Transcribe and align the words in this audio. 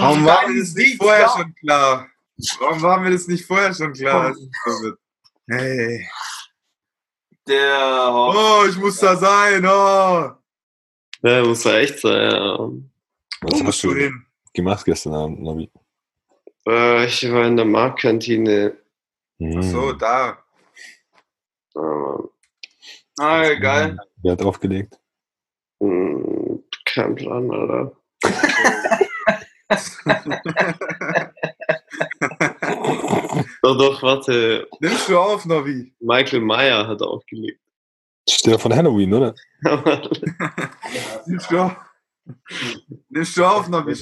Warum 0.00 0.24
war 0.24 0.48
mir 0.48 0.60
das 0.60 0.74
nicht 0.74 0.96
vorher 0.96 1.28
schon 1.28 1.54
klar? 1.56 2.08
Warum 2.58 2.82
war 2.82 3.00
mir 3.00 3.10
das 3.10 3.26
nicht 3.26 3.44
vorher 3.46 3.74
schon 3.74 3.92
klar? 3.92 4.34
Hey. 5.48 6.08
Der. 7.46 8.08
Oh, 8.12 8.64
ich 8.68 8.76
muss 8.76 8.98
da 8.98 9.16
sein. 9.16 9.64
Oh. 9.66 10.32
Ja, 11.22 11.44
muss 11.44 11.64
ja 11.64 11.78
echt 11.78 11.98
sein, 12.00 12.30
ja. 12.30 12.70
Was 13.42 13.62
hast 13.64 13.82
du 13.84 13.94
hin? 13.94 14.24
gemacht 14.54 14.84
gestern 14.84 15.14
Abend, 15.14 15.42
Navi? 15.42 15.70
Äh, 16.66 17.06
ich 17.06 17.30
war 17.30 17.46
in 17.46 17.56
der 17.56 17.64
Marktkantine. 17.64 18.76
Ach 19.56 19.62
so, 19.62 19.92
da. 19.92 20.38
Äh, 21.74 22.28
Ah, 23.18 23.54
geil. 23.54 23.98
Wer 24.22 24.32
hat 24.32 24.42
aufgelegt? 24.42 24.98
hm, 25.80 26.62
kein 26.86 27.14
Plan, 27.14 27.50
Alter. 27.50 27.92
Doch, 33.62 33.78
doch, 33.78 34.02
warte. 34.02 34.68
Nimmst 34.80 35.08
du 35.08 35.18
auf, 35.18 35.44
Navi? 35.46 35.92
Michael 36.00 36.40
Meyer 36.40 36.86
hat 36.86 37.02
aufgelegt. 37.02 37.60
Das 38.26 38.36
ist 38.36 38.46
der 38.46 38.58
von 38.58 38.74
Halloween, 38.74 39.14
oder? 39.14 39.34
Nimmst 41.26 41.50
du 41.50 41.58
auf? 41.58 41.76
Nimmst 43.08 43.36
du 43.36 43.44
auf, 43.44 43.68
Navi? 43.68 43.94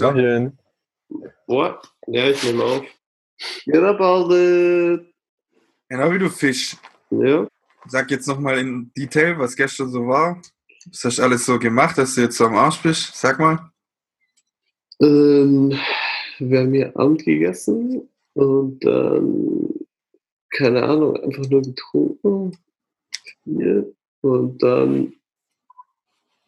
What? 1.46 1.90
Ja, 2.06 2.28
ich 2.28 2.42
nehme 2.42 2.64
auf. 2.64 2.84
Get 3.66 3.82
about 3.82 4.34
it. 4.34 5.06
Ja, 5.90 5.98
Navi, 5.98 6.18
du 6.18 6.28
Fisch. 6.28 6.76
Ja. 7.10 7.46
Sag 7.86 8.10
jetzt 8.10 8.26
nochmal 8.26 8.58
in 8.58 8.92
Detail, 8.96 9.38
was 9.38 9.56
gestern 9.56 9.90
so 9.90 10.06
war. 10.06 10.40
Was 10.86 11.04
hast 11.04 11.18
du 11.18 11.22
alles 11.22 11.46
so 11.46 11.58
gemacht, 11.58 11.96
dass 11.98 12.14
du 12.14 12.22
jetzt 12.22 12.36
so 12.36 12.46
am 12.46 12.56
Arsch 12.56 12.82
bist? 12.82 13.16
Sag 13.16 13.38
mal. 13.38 13.70
Ähm, 15.00 15.78
wir 16.38 16.60
haben 16.60 16.72
hier 16.72 16.96
Abend 16.96 17.24
gegessen 17.24 18.08
und 18.34 18.84
dann, 18.84 19.68
keine 20.50 20.82
Ahnung, 20.82 21.16
einfach 21.16 21.48
nur 21.48 21.62
getrunken. 21.62 22.56
Viel. 23.44 23.94
Und 24.22 24.62
dann 24.62 25.14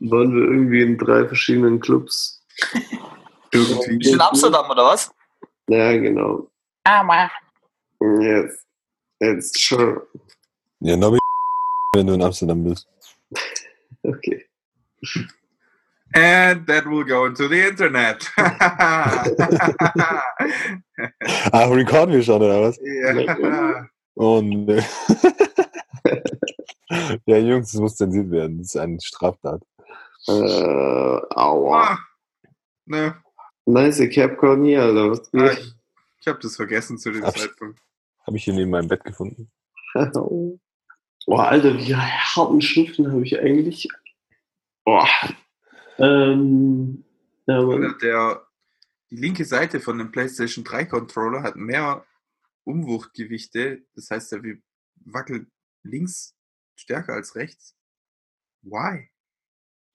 waren 0.01 0.35
wir 0.35 0.43
irgendwie 0.43 0.83
in 0.83 0.99
drei 0.99 1.27
verschiedenen 1.27 1.81
Clubs. 1.81 2.45
Irgendwie. 3.53 4.11
In 4.11 4.21
Amsterdam 4.21 4.71
oder 4.71 4.85
was? 4.85 5.13
Ja, 5.69 5.97
genau. 5.97 6.49
Ah, 6.85 7.29
Yes. 8.01 8.65
It's 9.19 9.53
true. 9.53 10.07
Ja, 10.81 10.97
Navi, 10.97 11.19
wenn 11.95 12.07
du 12.07 12.15
in 12.15 12.23
Amsterdam 12.23 12.65
bist. 12.65 12.89
Okay. 14.03 14.47
And 16.13 16.67
that 16.67 16.87
will 16.87 17.05
go 17.05 17.27
into 17.27 17.49
the 17.49 17.69
Internet. 17.69 18.31
Ah, 21.53 21.65
recorden 21.65 22.13
wir 22.15 22.23
schon, 22.23 22.43
oder 22.43 22.61
was? 22.61 22.79
ja. 22.83 23.89
Und 24.15 24.69
äh, 24.69 24.83
ja, 27.27 27.39
Jungs, 27.39 27.73
das 27.73 27.81
muss 27.81 27.97
zensiert 27.97 28.31
werden. 28.31 28.59
Das 28.59 28.67
ist 28.69 28.77
eine 28.77 29.01
Straftat. 29.01 29.63
Äh, 30.29 30.33
aua. 30.33 31.95
Ah, 31.95 31.99
ne, 32.85 33.17
Nice 33.65 34.09
Capcom 34.13 34.65
hier, 34.65 34.83
Alter. 34.83 35.11
Was 35.11 35.33
ah, 35.33 35.39
geht? 35.49 35.59
ich, 35.59 35.75
ich 36.21 36.29
habe 36.29 36.39
das 36.41 36.57
vergessen 36.57 36.99
zu 36.99 37.13
dem 37.13 37.25
Abs- 37.25 37.41
Zeitpunkt. 37.41 37.81
Habe 38.27 38.37
ich 38.37 38.45
hier 38.45 38.55
neben 38.55 38.71
meinem 38.71 38.89
Bett 38.89 39.03
gefunden. 39.05 39.51
Boah, 39.95 40.59
Alter, 41.49 41.79
wie 41.79 41.95
harten 41.97 42.61
Schnupfen 42.61 43.11
habe 43.11 43.23
ich 43.25 43.39
eigentlich? 43.39 43.89
Boah. 44.85 45.09
Ähm, 46.01 47.05
Mann. 47.47 47.97
der, 48.03 48.47
die 49.11 49.17
linke 49.17 49.45
Seite 49.45 49.81
von 49.81 49.99
dem 49.99 50.11
PlayStation 50.13 50.65
3 50.65 50.85
Controller 50.87 51.43
hat 51.43 51.57
mehr 51.57 52.05
Umwuchtgewichte. 52.65 53.83
Das 53.95 54.11
heißt, 54.11 54.33
er 54.33 54.43
wie- 54.43 54.63
wackelt 55.05 55.47
links 55.83 56.35
stärker 56.77 57.15
als 57.15 57.35
rechts. 57.35 57.75
Why? 58.63 59.09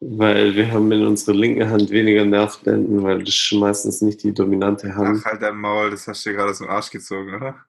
Weil 0.02 0.56
wir 0.56 0.72
haben 0.72 0.92
in 0.92 1.06
unserer 1.06 1.36
linken 1.36 1.70
Hand 1.70 1.90
weniger 1.90 2.26
Nervblenden, 2.26 3.02
weil 3.04 3.20
das 3.24 3.34
ist 3.36 3.54
meistens 3.54 4.02
nicht 4.02 4.22
die 4.24 4.34
dominante 4.34 4.94
Hand. 4.96 5.22
Ach, 5.22 5.26
halt 5.32 5.42
dein 5.42 5.56
Maul, 5.56 5.92
das 5.92 6.08
hast 6.08 6.26
du 6.26 6.30
dir 6.32 6.36
gerade 6.36 6.52
aus 6.52 6.58
dem 6.58 6.68
Arsch 6.70 6.90
gezogen, 6.92 7.34
oder? 7.36 7.66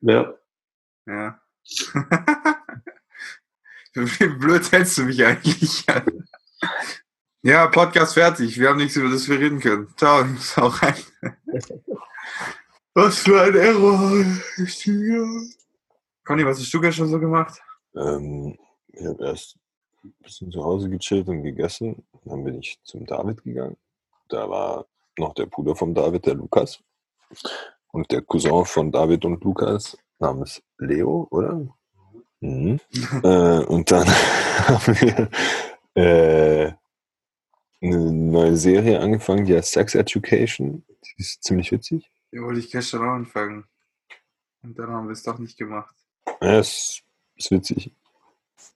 Ja. 0.00 0.34
Ja. 1.06 1.40
Wie 3.94 4.28
blöd 4.28 4.70
hältst 4.72 4.98
du 4.98 5.02
mich 5.04 5.24
eigentlich 5.24 5.88
an? 5.88 6.24
Ja, 7.42 7.68
Podcast 7.68 8.14
fertig. 8.14 8.58
Wir 8.58 8.68
haben 8.68 8.78
nichts, 8.78 8.96
über 8.96 9.10
das 9.10 9.28
wir 9.28 9.38
reden 9.38 9.60
können. 9.60 9.86
Ciao, 9.96 10.24
ich 10.24 10.58
auch 10.58 10.82
rein. 10.82 10.96
Was 12.94 13.20
für 13.20 13.40
ein 13.40 13.54
Error. 13.54 14.24
Conny, 16.24 16.44
was 16.44 16.58
hast 16.58 16.74
du 16.74 16.80
gestern 16.80 17.06
so 17.06 17.20
gemacht? 17.20 17.60
Ähm, 17.94 18.58
ich 18.88 19.06
habe 19.06 19.24
erst 19.24 19.56
ein 20.02 20.12
bisschen 20.20 20.50
zu 20.50 20.64
Hause 20.64 20.90
gechillt 20.90 21.28
und 21.28 21.44
gegessen. 21.44 22.04
Dann 22.24 22.42
bin 22.42 22.58
ich 22.58 22.80
zum 22.82 23.06
David 23.06 23.44
gegangen. 23.44 23.76
Da 24.28 24.50
war 24.50 24.86
noch 25.16 25.32
der 25.34 25.46
Bruder 25.46 25.76
von 25.76 25.94
David, 25.94 26.26
der 26.26 26.34
Lukas. 26.34 26.80
Und 27.92 28.10
der 28.10 28.22
Cousin 28.22 28.64
von 28.64 28.90
David 28.90 29.24
und 29.24 29.44
Lukas 29.44 29.96
namens 30.18 30.60
Leo, 30.78 31.28
oder? 31.30 31.68
Mhm. 32.40 32.80
äh, 33.22 33.64
und 33.64 33.92
dann 33.92 34.08
haben 34.66 35.00
wir 35.00 35.30
äh, 35.94 36.72
eine 37.80 38.12
neue 38.12 38.56
Serie 38.56 39.00
angefangen, 39.00 39.44
die 39.44 39.54
heißt 39.56 39.72
Sex 39.72 39.94
Education. 39.94 40.84
Die 41.04 41.14
ist 41.18 41.42
ziemlich 41.44 41.70
witzig. 41.72 42.10
Die 42.32 42.40
wollte 42.40 42.60
ich 42.60 42.70
gestern 42.70 43.02
auch 43.02 43.14
anfangen. 43.14 43.64
Und 44.62 44.78
dann 44.78 44.90
haben 44.90 45.06
wir 45.06 45.12
es 45.12 45.22
doch 45.22 45.38
nicht 45.38 45.56
gemacht. 45.56 45.94
Ja, 46.40 46.58
ist, 46.58 47.02
ist 47.36 47.50
witzig. 47.50 47.92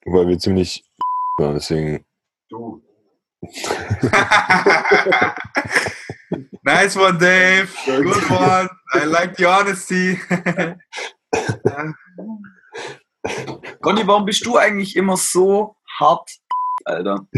Weil 0.05 0.29
wir 0.29 0.39
ziemlich 0.39 0.85
waren, 1.39 1.55
deswegen. 1.55 2.05
Du. 2.49 2.83
nice 6.63 6.97
one, 6.97 7.19
Dave. 7.19 7.69
Good 7.85 8.31
one. 8.31 8.71
I 8.95 9.05
like 9.05 9.37
the 9.37 9.47
honesty. 9.47 10.17
Conny, 13.81 14.07
warum 14.07 14.25
bist 14.25 14.47
du 14.47 14.57
eigentlich 14.57 14.95
immer 14.97 15.17
so 15.17 15.77
hart, 15.99 16.31
Alter? 16.87 17.27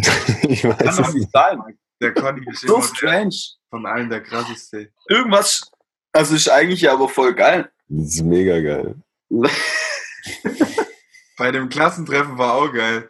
ich 0.48 0.62
Kann 0.62 0.78
weiß 0.80 0.96
doch 0.96 1.08
es 1.08 1.14
nicht 1.14 1.30
sein. 1.32 1.58
der 2.00 2.14
Conny 2.14 2.44
ist 2.50 2.60
So 2.62 2.80
strange. 2.82 3.34
von 3.70 3.86
allen 3.86 4.08
der 4.10 4.22
krasseste. 4.22 4.90
Irgendwas, 5.08 5.70
also 6.12 6.34
ist 6.34 6.48
eigentlich 6.48 6.82
ja 6.82 6.92
aber 6.92 7.08
voll 7.08 7.34
geil. 7.34 7.70
Das 7.88 8.06
ist 8.14 8.22
mega 8.22 8.60
geil. 8.60 8.94
Bei 11.36 11.50
dem 11.50 11.68
Klassentreffen 11.68 12.38
war 12.38 12.54
auch 12.54 12.72
geil. 12.72 13.08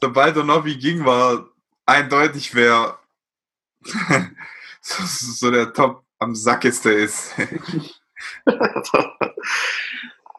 Sobald 0.00 0.36
der 0.36 0.44
Nobby 0.44 0.76
ging, 0.76 1.04
war 1.04 1.48
eindeutig, 1.86 2.54
wer 2.54 2.98
so, 4.82 5.02
so 5.04 5.50
der 5.50 5.72
Top 5.72 6.04
am 6.18 6.34
Sackeste 6.34 6.92
ist. 6.92 7.32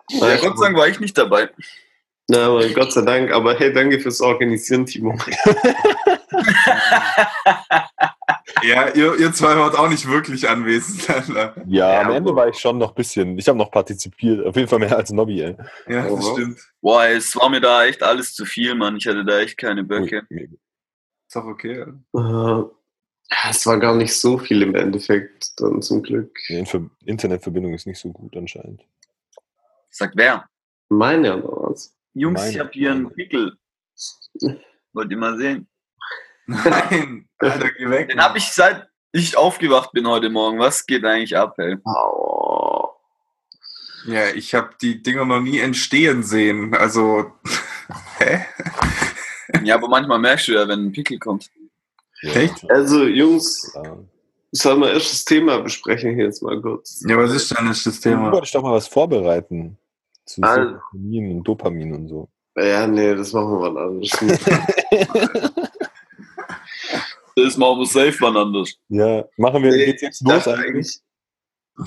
Ja, 0.10 0.38
Gott 0.38 0.58
sei 0.58 0.66
Dank 0.66 0.78
war 0.78 0.88
ich 0.88 1.00
nicht 1.00 1.18
dabei. 1.18 1.50
Na, 2.30 2.48
aber 2.48 2.68
Gott 2.70 2.92
sei 2.92 3.02
Dank. 3.04 3.32
Aber 3.32 3.56
hey, 3.58 3.72
danke 3.72 4.00
fürs 4.00 4.20
Organisieren, 4.22 4.86
Timo. 4.86 5.16
ja, 8.64 8.90
ihr, 8.94 9.18
ihr 9.20 9.32
zwei 9.34 9.56
wart 9.58 9.78
auch 9.78 9.90
nicht 9.90 10.08
wirklich 10.08 10.48
anwesend. 10.50 11.10
Alter. 11.10 11.56
Ja, 11.68 11.94
Ja, 11.94 12.02
am 12.02 12.12
Ende 12.12 12.36
war 12.36 12.48
ich 12.50 12.58
schon 12.58 12.78
noch 12.78 12.90
ein 12.90 12.96
bisschen. 12.96 13.38
Ich 13.38 13.48
habe 13.48 13.58
noch 13.58 13.72
partizipiert. 13.72 14.46
Auf 14.46 14.56
jeden 14.56 14.68
Fall 14.68 14.80
mehr 14.80 14.96
als 14.96 15.12
Nobby, 15.12 15.42
ey. 15.42 15.56
Ja, 15.88 16.04
das 16.04 16.12
Oh. 16.26 16.34
stimmt. 16.34 16.60
Boah, 16.82 17.06
es 17.08 17.36
war 17.36 17.50
mir 17.50 17.62
da 17.62 17.86
echt 17.86 18.04
alles 18.04 18.34
zu 18.34 18.46
viel, 18.46 18.76
Mann. 18.76 18.98
Ich 18.98 19.08
hatte 19.08 19.24
da 19.26 19.40
echt 19.40 19.58
keine 19.58 19.84
Böcke. 19.84 20.26
Ist 20.30 21.36
doch 21.36 21.46
okay. 21.46 21.86
Äh, 22.14 22.20
ja, 22.20 22.70
es 23.50 23.66
war 23.66 23.78
gar 23.80 23.96
nicht 23.96 24.14
so 24.14 24.38
viel 24.38 24.62
im 24.62 24.76
Endeffekt, 24.76 25.60
dann 25.60 25.82
zum 25.82 26.02
Glück. 26.02 26.38
Die 26.50 26.64
Internetverbindung 27.06 27.74
ist 27.74 27.86
nicht 27.88 28.00
so 28.00 28.10
gut 28.12 28.36
anscheinend. 28.38 28.84
Sagt 29.90 30.14
wer? 30.16 30.46
Meine 30.90 31.44
oder 31.44 31.70
was? 31.72 31.94
Jungs, 32.18 32.40
Meine- 32.40 32.52
ich 32.52 32.60
hab 32.60 32.74
hier 32.74 32.92
einen. 32.92 33.12
Pickel. 33.14 33.58
Wollt 34.94 35.12
ihr 35.12 35.18
mal 35.18 35.38
sehen? 35.38 35.68
Nein, 36.48 37.28
Alter, 37.40 37.70
geh 37.78 37.90
weg. 37.90 38.10
Den 38.10 38.22
habe 38.22 38.38
ich 38.38 38.46
seit 38.52 38.88
ich 39.12 39.38
aufgewacht 39.38 39.92
bin 39.94 40.08
heute 40.08 40.30
Morgen. 40.30 40.60
Was 40.60 40.86
geht 40.86 41.04
eigentlich 41.06 41.36
ab, 41.38 41.58
ey? 41.60 41.78
Au. 41.86 42.90
Ja, 44.06 44.30
ich 44.30 44.54
habe 44.54 44.70
die 44.82 45.02
Dinger 45.02 45.26
noch 45.26 45.42
nie 45.42 45.60
entstehen 45.60 46.24
sehen. 46.24 46.74
Also, 46.76 47.32
hä? 48.20 48.46
Ja, 49.64 49.76
aber 49.76 49.88
manchmal 49.88 50.20
merkst 50.20 50.48
du 50.48 50.54
ja, 50.54 50.68
wenn 50.68 50.88
ein 50.88 50.92
Pickel 50.92 51.20
kommt. 51.20 51.50
Ja, 52.22 52.34
Echt? 52.34 52.70
Also, 52.70 53.06
Jungs, 53.06 53.72
klar. 53.72 53.98
sollen 54.52 54.82
wir 54.82 54.94
erst 54.94 55.12
das 55.12 55.26
Thema 55.26 55.60
besprechen 55.60 56.16
hier 56.16 56.26
jetzt 56.26 56.42
mal 56.42 56.62
kurz? 56.62 57.04
Ja, 57.08 57.18
was 57.18 57.32
ist 57.34 57.58
denn 57.58 57.68
das 57.68 57.84
Du 57.84 57.92
Thema? 57.92 58.32
wolltest 58.32 58.56
doch 58.56 58.62
mal 58.64 58.74
was 58.74 58.88
vorbereiten. 58.88 59.78
Zu 60.28 60.44
Also- 60.44 60.62
Serotonin 60.70 61.32
und 61.38 61.44
Dopamin 61.44 61.94
und 61.94 62.08
so. 62.10 62.30
Ja, 62.56 62.86
nee, 62.88 63.14
das 63.16 63.34
machen 63.34 63.50
wir 63.60 63.70
mal 63.72 63.84
anders. 63.88 64.10
Das 67.36 67.56
machen 67.58 67.80
wir 67.80 67.86
safe 67.86 68.16
wann 68.20 68.36
anders. 68.38 68.74
Ja, 68.90 69.26
machen 69.38 69.62
wir, 69.64 69.72
geht's 69.72 70.02
jetzt 70.02 70.22
los 70.22 70.44
dachte 70.46 70.56
eigentlich? 70.58 71.00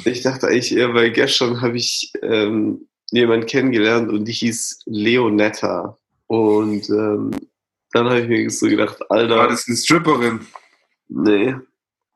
Ich 0.04 0.22
dachte 0.22 0.46
eigentlich 0.46 0.76
eher, 0.76 0.94
weil 0.94 1.10
gestern 1.10 1.60
habe 1.60 1.76
ich 1.76 2.12
ähm, 2.22 2.86
jemanden 3.10 3.46
kennengelernt 3.46 4.08
und 4.12 4.26
die 4.26 4.32
hieß 4.32 4.82
Leonetta. 4.86 5.98
Und 6.28 6.88
ähm, 6.90 7.32
dann 7.92 8.06
habe 8.08 8.20
ich 8.20 8.28
mir 8.28 8.48
so 8.50 8.68
gedacht, 8.68 8.98
Alter, 9.10 9.36
War 9.38 9.48
das 9.48 9.66
eine 9.66 9.76
Stripperin? 9.76 10.46
nee. 11.08 11.54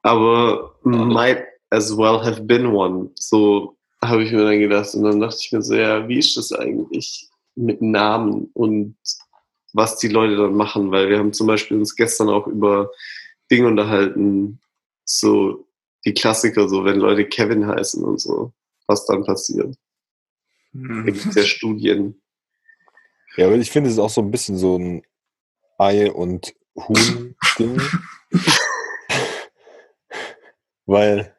Aber 0.02 0.76
might 0.84 1.44
as 1.70 1.96
well 1.96 2.22
have 2.22 2.42
been 2.42 2.66
one. 2.66 3.10
So 3.16 3.76
habe 4.08 4.24
ich 4.24 4.32
mir 4.32 4.44
dann 4.44 4.60
gedacht. 4.60 4.94
Und 4.94 5.04
dann 5.04 5.20
dachte 5.20 5.38
ich 5.40 5.52
mir 5.52 5.62
so, 5.62 5.74
ja, 5.74 6.06
wie 6.08 6.18
ist 6.18 6.36
das 6.36 6.52
eigentlich 6.52 7.28
mit 7.54 7.82
Namen 7.82 8.50
und 8.54 8.96
was 9.72 9.98
die 9.98 10.08
Leute 10.08 10.36
dann 10.36 10.54
machen? 10.54 10.90
Weil 10.90 11.08
wir 11.08 11.18
haben 11.18 11.32
zum 11.32 11.46
Beispiel 11.46 11.76
uns 11.78 11.96
gestern 11.96 12.28
auch 12.28 12.46
über 12.46 12.90
Dinge 13.50 13.66
unterhalten, 13.68 14.60
so 15.04 15.66
die 16.04 16.14
Klassiker, 16.14 16.68
so 16.68 16.84
wenn 16.84 16.98
Leute 16.98 17.26
Kevin 17.26 17.66
heißen 17.66 18.02
und 18.04 18.20
so, 18.20 18.52
was 18.86 19.06
dann 19.06 19.24
passiert. 19.24 19.74
Da 20.72 20.80
Hm. 20.80 21.04
gibt 21.06 21.24
es 21.24 21.34
ja 21.34 21.42
Studien. 21.44 22.20
Ja, 23.36 23.46
aber 23.46 23.56
ich 23.56 23.70
finde 23.70 23.88
es 23.88 23.94
ist 23.96 24.00
auch 24.00 24.10
so 24.10 24.20
ein 24.20 24.30
bisschen 24.30 24.58
so 24.58 24.78
ein 24.78 25.02
Ei- 25.78 26.10
und 26.10 26.54
Huhn-Ding. 26.76 27.80
Weil, 30.86 31.34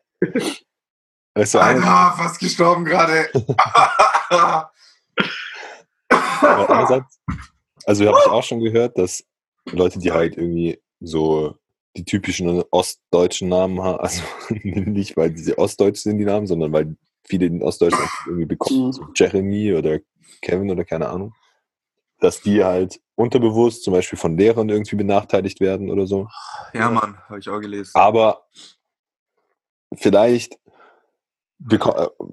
weißt 1.36 1.54
du, 1.56 1.60
Alter, 1.60 2.14
fast 2.18 2.40
gestorben 2.40 2.86
gerade. 2.86 3.30
also 7.86 8.06
habe 8.06 8.18
ich 8.24 8.30
auch 8.30 8.44
schon 8.44 8.60
gehört, 8.62 8.98
dass 8.98 9.24
Leute, 9.72 10.00
die 10.00 10.12
halt 10.12 10.38
irgendwie 10.38 10.80
so 11.00 11.56
die 11.98 12.04
typischen 12.06 12.64
ostdeutschen 12.72 13.50
Namen 13.50 13.82
haben, 13.82 14.00
also 14.00 14.22
nicht 14.50 15.16
weil 15.18 15.32
diese 15.32 15.58
ostdeutsch 15.58 16.00
sind, 16.00 16.18
die 16.18 16.26
Namen, 16.26 16.48
sondern 16.48 16.74
weil 16.74 16.96
viele 17.24 17.50
den 17.50 17.64
ostdeutschen 17.64 18.02
Akzent 18.02 18.28
irgendwie 18.28 18.46
bekommen, 18.46 18.88
Mhm. 18.88 18.92
so 18.92 19.06
Jeremy 19.16 19.74
oder 19.74 20.00
Kevin 20.42 20.70
oder 20.70 20.84
keine 20.86 21.08
Ahnung, 21.10 21.34
dass 22.20 22.42
die 22.42 22.64
halt 22.64 23.00
unterbewusst 23.16 23.84
zum 23.84 23.94
Beispiel 23.94 24.20
von 24.20 24.38
Lehrern 24.38 24.70
irgendwie 24.70 24.96
benachteiligt 24.98 25.60
werden 25.62 25.90
oder 25.90 26.06
so. 26.06 26.28
ja, 26.74 26.90
Mann, 26.92 27.18
habe 27.30 27.40
ich 27.40 27.50
auch 27.50 27.60
gelesen. 27.60 27.92
Aber 27.94 28.46
vielleicht, 29.96 30.60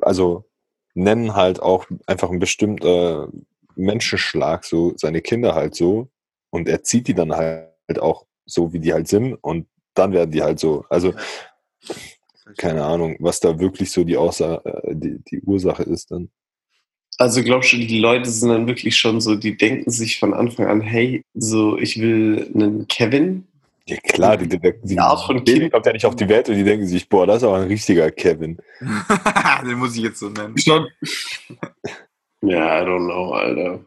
also 0.01 0.45
nennen 0.95 1.35
halt 1.35 1.61
auch 1.61 1.87
einfach 2.07 2.31
ein 2.31 2.39
bestimmter 2.39 3.29
Menschenschlag 3.77 4.65
so 4.65 4.93
seine 4.97 5.23
Kinder 5.23 5.55
halt 5.55 5.75
so 5.75 6.09
und 6.51 6.69
er 6.69 6.83
zieht 6.83 7.09
die 7.09 7.15
dann 7.15 7.35
halt 7.35 7.99
auch 7.99 8.27
so, 8.45 8.73
wie 8.73 8.79
die 8.79 8.93
halt 8.93 9.09
sind 9.09 9.35
und 9.35 9.67
dann 9.95 10.13
werden 10.13 10.31
die 10.31 10.43
halt 10.43 10.59
so. 10.59 10.85
Also 10.89 11.15
keine 12.57 12.85
Ahnung, 12.85 13.17
was 13.21 13.41
da 13.41 13.59
wirklich 13.59 13.91
so 13.91 14.05
die, 14.05 14.17
Aussa 14.17 14.57
äh, 14.65 14.95
die, 14.95 15.19
die 15.31 15.41
Ursache 15.43 15.83
ist 15.83 16.11
dann. 16.11 16.31
Also 17.19 17.43
glaubst 17.43 17.73
du, 17.73 17.77
die 17.77 18.01
Leute 18.01 18.31
sind 18.31 18.49
dann 18.49 18.67
wirklich 18.67 18.97
schon 18.97 19.21
so, 19.21 19.37
die 19.37 19.57
denken 19.57 19.91
sich 19.91 20.19
von 20.19 20.35
Anfang 20.35 20.67
an, 20.67 20.81
hey, 20.81 21.23
so 21.35 21.79
ich 21.79 22.01
will 22.01 22.51
einen 22.55 22.89
Kevin. 22.89 23.47
Ja 23.87 23.97
klar, 23.97 24.37
die, 24.37 24.49
die, 24.49 24.61
die, 24.61 24.73
Die 24.83 24.99
Art 24.99 25.25
von 25.25 25.39
Baby 25.45 25.61
Kind. 25.61 25.73
kommt 25.73 25.87
ja 25.87 25.93
nicht 25.93 26.07
auf 26.07 26.15
die 26.17 26.29
Welt 26.29 26.49
und 26.49 26.55
die 26.57 26.65
denken 26.65 26.87
sich, 26.87 27.09
boah, 27.09 27.27
das 27.27 27.39
ist 27.39 27.45
aber 27.45 27.57
ein 27.57 27.67
richtiger 27.69 28.11
Kevin. 28.11 28.59
Den 29.67 29.79
muss 29.79 29.97
ich 29.97 30.03
jetzt 30.03 30.21
so 30.21 30.29
nennen. 30.29 30.57
Schon. 30.59 30.87
Ja, 32.43 32.83
I 32.83 32.87
don't 32.87 33.05
know, 33.07 33.33
Alter. 33.33 33.81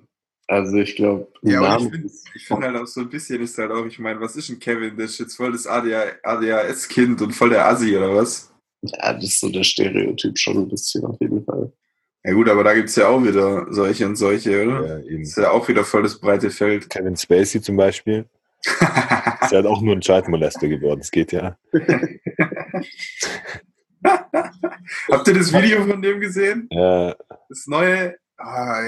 Also 0.47 0.77
ich 0.77 0.95
glaube, 0.95 1.27
Ja, 1.41 1.61
aber 1.61 1.83
ich 1.83 1.89
finde 1.91 2.09
ich 2.35 2.45
find 2.45 2.63
halt 2.63 2.75
auch 2.75 2.85
so 2.87 3.01
ein 3.01 3.09
bisschen 3.09 3.41
ist 3.41 3.57
halt 3.57 3.71
auch, 3.71 3.85
ich 3.85 3.97
meine, 3.99 4.19
was 4.21 4.35
ist 4.35 4.49
ein 4.49 4.59
Kevin? 4.59 4.95
Der 4.95 5.05
ist 5.05 5.17
jetzt 5.17 5.35
voll 5.35 5.51
das 5.53 5.65
ADHS-Kind 5.65 7.21
und 7.21 7.31
voll 7.31 7.49
der 7.49 7.67
Assi 7.67 7.97
oder 7.97 8.13
was? 8.15 8.51
ja, 8.81 9.13
das 9.13 9.23
ist 9.23 9.39
so 9.39 9.49
der 9.49 9.63
Stereotyp 9.63 10.37
schon 10.37 10.57
ein 10.57 10.67
bisschen 10.67 11.03
auf 11.05 11.15
jeden 11.19 11.43
Fall. 11.43 11.71
Ja 12.23 12.33
gut, 12.33 12.47
aber 12.49 12.63
da 12.63 12.73
gibt 12.75 12.89
es 12.89 12.95
ja 12.95 13.07
auch 13.07 13.23
wieder 13.23 13.65
solche 13.71 14.05
und 14.05 14.15
solche, 14.15 14.63
oder? 14.63 14.87
Ja, 14.87 14.99
eben. 15.05 15.21
Das 15.23 15.29
ist 15.29 15.37
ja 15.37 15.51
auch 15.51 15.67
wieder 15.67 15.83
voll 15.83 16.03
das 16.03 16.19
breite 16.19 16.51
Feld. 16.51 16.89
Kevin 16.89 17.15
Spacey 17.15 17.61
zum 17.61 17.77
Beispiel. 17.77 18.25
Ist 19.45 19.51
halt 19.53 19.65
auch 19.65 19.81
nur 19.81 19.95
ein 19.95 20.01
Child-Molester 20.01 20.67
geworden. 20.67 20.99
Das 20.99 21.11
geht 21.11 21.31
ja. 21.31 21.57
Habt 25.09 25.27
ihr 25.27 25.33
das 25.33 25.51
Video 25.53 25.83
von 25.85 26.01
dem 26.01 26.19
gesehen? 26.19 26.67
Äh, 26.71 27.13
Das 27.49 27.65
neue? 27.67 28.15
Ah, 28.37 28.81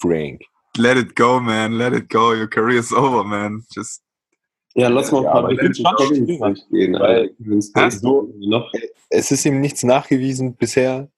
frank. 0.00 0.42
Let 0.76 0.96
it 0.98 1.14
go, 1.16 1.38
man. 1.40 1.72
Let 1.72 1.92
it 1.94 2.08
go. 2.10 2.32
Your 2.34 2.48
career 2.48 2.80
is 2.80 2.92
over, 2.92 3.22
man. 3.24 3.64
Just. 3.74 4.02
Ja, 4.74 4.88
lass 4.88 5.12
mal 5.12 5.18
ein 5.20 5.24
Ja, 5.24 5.30
paar 5.32 5.48
Kevins 5.50 5.78
schwierig, 5.78 6.38
durchgehen, 6.38 6.94
weil- 6.98 7.30
so- 7.92 8.32
noch. 8.40 8.72
Es 9.08 9.30
ist 9.30 9.44
ihm 9.46 9.60
nichts 9.60 9.84
nachgewiesen 9.84 10.56
bisher. 10.56 11.08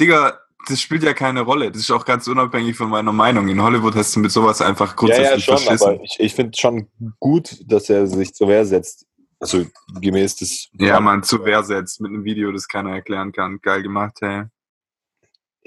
Digga, 0.00 0.40
das 0.68 0.80
spielt 0.80 1.02
ja 1.02 1.12
keine 1.12 1.42
Rolle. 1.42 1.70
Das 1.70 1.80
ist 1.80 1.90
auch 1.90 2.04
ganz 2.04 2.26
unabhängig 2.28 2.76
von 2.76 2.88
meiner 2.88 3.12
Meinung. 3.12 3.48
In 3.48 3.62
Hollywood 3.62 3.94
hast 3.94 4.14
du 4.16 4.20
mit 4.20 4.30
sowas 4.30 4.60
einfach 4.60 4.96
grundsätzlich 4.96 5.44
verschissen. 5.44 5.88
aber 5.88 6.02
ich, 6.02 6.16
ich 6.18 6.34
finde 6.34 6.56
schon 6.56 6.88
gut, 7.20 7.58
dass 7.66 7.88
er 7.90 8.06
sich 8.06 8.34
zur 8.34 8.48
Wehr 8.48 8.64
setzt. 8.64 9.06
Also 9.40 9.66
gemäß 10.00 10.36
des. 10.36 10.68
Ja, 10.78 11.00
man, 11.00 11.22
zu 11.22 11.44
Wehr 11.44 11.62
setzt 11.64 12.00
mit 12.00 12.10
einem 12.10 12.24
Video, 12.24 12.52
das 12.52 12.68
keiner 12.68 12.90
erklären 12.90 13.32
kann. 13.32 13.60
Geil 13.60 13.82
gemacht, 13.82 14.18
hey. 14.20 14.44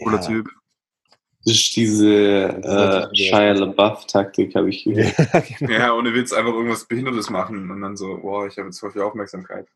Cooler 0.02 0.22
Ja. 0.22 0.28
Typ. 0.28 0.50
Das 1.46 1.54
ist 1.54 1.76
diese 1.76 2.10
äh, 2.10 3.16
Shia 3.16 3.52
LaBeouf-Taktik, 3.52 4.56
habe 4.56 4.70
ich 4.70 4.84
gehört. 4.86 5.16
Ja, 5.18 5.40
genau. 5.60 5.72
Ja, 5.72 5.94
ohne 5.94 6.14
Witz 6.14 6.34
einfach 6.34 6.54
irgendwas 6.54 6.86
Behindertes 6.86 7.30
machen 7.30 7.70
und 7.70 7.82
dann 7.82 7.96
so, 7.96 8.18
boah, 8.18 8.48
ich 8.48 8.58
habe 8.58 8.68
jetzt 8.68 8.80
voll 8.80 8.92
viel 8.92 9.04
Aufmerksamkeit. 9.04 9.68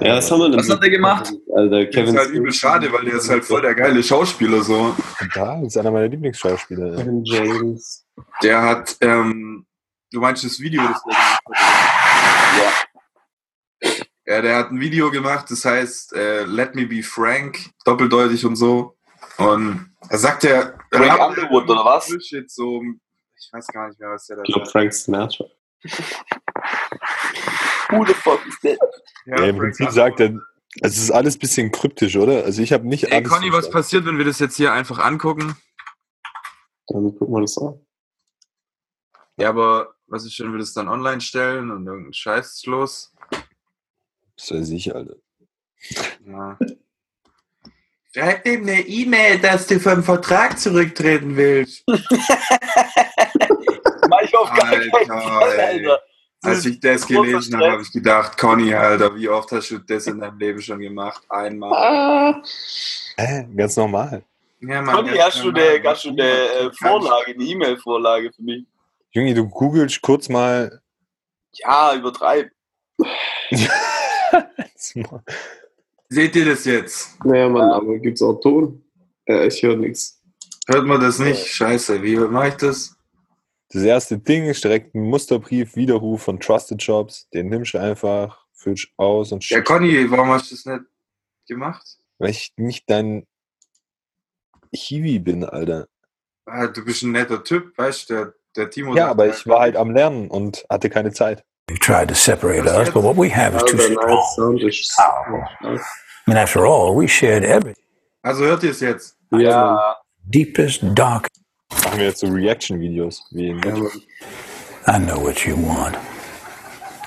Ja, 0.00 0.16
was 0.16 0.30
haben 0.30 0.40
wir 0.40 0.50
denn? 0.50 0.58
Was 0.58 0.68
hat 0.68 0.82
der 0.82 0.90
gemacht? 0.90 1.32
Alter, 1.54 1.84
Das 1.86 1.94
Kevin 1.94 2.14
ist 2.14 2.18
halt 2.18 2.30
übel 2.30 2.52
schade, 2.52 2.92
weil 2.92 3.04
der 3.04 3.14
ist 3.14 3.30
halt 3.30 3.44
voll 3.44 3.62
der 3.62 3.74
geile 3.74 4.02
Schauspieler 4.02 4.62
so. 4.62 4.94
Total, 5.18 5.64
ist 5.64 5.78
einer 5.78 5.90
meiner 5.90 6.08
Lieblingsschauspieler. 6.08 6.96
Kevin 6.96 7.24
James. 7.24 8.04
Der 8.42 8.62
hat, 8.62 8.96
ähm, 9.00 9.64
du 10.12 10.20
meinst 10.20 10.44
das 10.44 10.60
Video, 10.60 10.82
das 10.82 11.02
der 11.02 11.14
gemacht 11.14 11.40
hat? 11.50 12.58
Ja. 12.58 13.94
Ja, 14.28 14.42
der 14.42 14.56
hat 14.56 14.70
ein 14.72 14.80
Video 14.80 15.10
gemacht, 15.10 15.46
das 15.50 15.64
heißt 15.64 16.12
äh, 16.14 16.42
Let 16.44 16.74
Me 16.74 16.84
Be 16.86 17.02
Frank, 17.02 17.70
doppeldeutig 17.84 18.44
und 18.44 18.56
so. 18.56 18.96
Und 19.38 19.94
da 20.10 20.18
sagt 20.18 20.42
er, 20.44 20.76
Frank 20.92 21.20
Underwood, 21.28 21.70
oder 21.70 21.84
was? 21.84 22.08
Bullshit, 22.08 22.50
so, 22.50 22.82
ich 23.38 23.48
weiß 23.52 23.66
gar 23.68 23.86
nicht 23.88 24.00
mehr, 24.00 24.10
was 24.10 24.26
der 24.26 24.38
da 24.38 24.42
Ich 24.44 24.52
glaube. 24.52 24.68
Frank 24.68 24.92
Sinatra. 24.92 25.44
Who 27.90 28.04
the 28.04 28.14
fuck 28.14 28.40
is 28.46 28.58
that? 28.60 28.78
Ja, 29.26 29.38
Ja, 29.38 29.44
Im 29.46 29.58
Prinzip 29.58 29.90
sagt 29.90 30.20
er, 30.20 30.38
es 30.82 30.98
ist 30.98 31.10
alles 31.10 31.36
ein 31.36 31.40
bisschen 31.40 31.72
kryptisch, 31.72 32.16
oder? 32.16 32.44
Also 32.44 32.62
ich 32.62 32.72
habe 32.72 32.86
nicht 32.86 33.04
Ey, 33.04 33.14
alles 33.18 33.28
Conny, 33.28 33.52
was 33.52 33.70
passiert, 33.70 34.04
wenn 34.06 34.18
wir 34.18 34.24
das 34.24 34.38
jetzt 34.38 34.56
hier 34.56 34.72
einfach 34.72 34.98
angucken? 34.98 35.56
Dann 36.88 37.16
gucken 37.16 37.34
wir 37.34 37.40
das 37.40 37.58
an. 37.58 37.80
Ja, 39.38 39.48
aber 39.50 39.94
was 40.06 40.24
ist, 40.24 40.38
wenn 40.40 40.52
wir 40.52 40.58
das 40.58 40.72
dann 40.72 40.88
online 40.88 41.20
stellen 41.20 41.70
und 41.70 41.86
irgendein 41.86 42.12
Scheiß 42.12 42.54
ist 42.54 42.66
los? 42.66 43.12
Das 44.36 44.50
weiß 44.52 44.70
ich, 44.70 44.94
Alter. 44.94 45.16
Ja. 46.24 46.58
Schreib 48.14 48.46
ihm 48.46 48.62
eine 48.62 48.80
E-Mail, 48.80 49.38
dass 49.40 49.66
du 49.66 49.78
vom 49.78 50.02
Vertrag 50.02 50.58
zurücktreten 50.58 51.36
willst. 51.36 51.84
Mach 51.88 51.98
ich 54.22 54.34
auf 54.36 54.48
gar 54.54 54.70
keinen 54.70 54.90
Fall. 54.90 55.10
Alter. 55.10 56.00
Als 56.46 56.64
ich 56.66 56.80
das 56.80 57.06
gelesen 57.06 57.56
habe, 57.56 57.72
habe 57.72 57.82
ich 57.82 57.92
gedacht, 57.92 58.36
Conny, 58.38 58.74
Alter, 58.74 59.14
wie 59.14 59.28
oft 59.28 59.50
hast 59.52 59.70
du 59.70 59.78
das 59.78 60.06
in 60.06 60.20
deinem 60.20 60.38
Leben 60.38 60.60
schon 60.60 60.78
gemacht? 60.78 61.22
Einmal. 61.28 62.42
Hä? 63.16 63.46
Ganz 63.56 63.76
normal. 63.76 64.22
Ja, 64.60 64.82
Mann, 64.82 64.96
Conny, 64.96 65.10
ganz 65.10 65.34
hast 65.34 65.44
du 65.44 65.50
eine, 65.50 65.82
hast 65.84 66.04
du 66.04 66.10
eine 66.10 66.22
äh, 66.22 66.70
Vorlage, 66.72 67.32
eine 67.32 67.44
E-Mail-Vorlage 67.44 68.32
für 68.34 68.42
mich? 68.42 68.64
Junge, 69.10 69.34
du 69.34 69.48
googelst 69.48 70.00
kurz 70.02 70.28
mal. 70.28 70.80
Ja, 71.52 71.94
übertreib. 71.94 72.50
Seht 76.08 76.36
ihr 76.36 76.44
das 76.44 76.64
jetzt? 76.64 77.24
naja, 77.24 77.48
Mann, 77.48 77.70
aber 77.70 77.98
gibt's 77.98 78.22
auch 78.22 78.40
Ton? 78.40 78.82
Äh, 79.26 79.48
ich 79.48 79.62
höre 79.62 79.76
nichts. 79.76 80.22
Hört 80.68 80.86
man 80.86 81.00
das 81.00 81.18
nicht? 81.18 81.46
Scheiße, 81.46 82.02
wie 82.02 82.16
mache 82.16 82.48
ich 82.48 82.54
das? 82.54 82.95
Das 83.76 83.84
erste 83.84 84.16
Ding 84.16 84.46
ist 84.46 84.64
direkt 84.64 84.94
ein 84.94 85.02
Musterbrief, 85.02 85.76
Widerruf 85.76 86.22
von 86.22 86.40
Trusted 86.40 86.82
Shops. 86.82 87.28
Den 87.34 87.50
nimmst 87.50 87.74
du 87.74 87.78
einfach, 87.78 88.46
füllst 88.54 88.88
aus 88.96 89.32
und 89.32 89.46
Ja. 89.50 89.60
Conny, 89.60 90.10
warum 90.10 90.30
hast 90.30 90.50
du 90.50 90.54
das 90.54 90.64
nicht 90.64 90.84
gemacht? 91.46 91.86
Weil 92.16 92.30
ich 92.30 92.54
nicht 92.56 92.88
dein 92.88 93.26
Hiwi 94.72 95.18
bin, 95.18 95.44
Alter. 95.44 95.88
Ah, 96.46 96.68
du 96.68 96.86
bist 96.86 97.02
ein 97.02 97.12
netter 97.12 97.44
Typ, 97.44 97.76
weißt 97.76 98.08
du, 98.08 98.14
der, 98.14 98.34
der 98.56 98.70
Timo. 98.70 98.96
Ja, 98.96 99.08
aber 99.08 99.28
ich 99.28 99.46
war 99.46 99.60
halt 99.60 99.76
am 99.76 99.90
Lernen 99.90 100.30
und 100.30 100.64
hatte 100.70 100.88
keine 100.88 101.12
Zeit. 101.12 101.44
They 101.66 101.76
tried 101.76 102.08
to 102.08 102.14
separate 102.14 102.64
us, 102.64 102.90
but 102.90 103.02
what 103.02 103.18
we 103.18 103.28
have 103.28 103.54
is 103.54 103.62
too 103.64 103.76
strong. 104.72 105.44
I 105.62 105.78
mean, 106.26 106.38
after 106.38 106.64
all, 106.64 106.96
we 106.98 107.06
shared 107.06 107.44
everything. 107.44 107.84
Also 108.22 108.46
hört 108.46 108.62
ihr 108.62 108.70
es 108.70 108.80
jetzt? 108.80 109.18
Ja. 109.32 109.38
Ja, 109.38 109.96
Deepest, 110.22 110.82
dark. 110.94 111.28
Machen 111.96 111.98
wir 111.98 112.06
jetzt 112.06 112.20
so 112.20 112.28
Reaction-Videos. 112.28 113.22
I 114.88 114.98
know 114.98 115.18
what 115.18 115.46
you 115.46 115.56
want. 115.56 115.96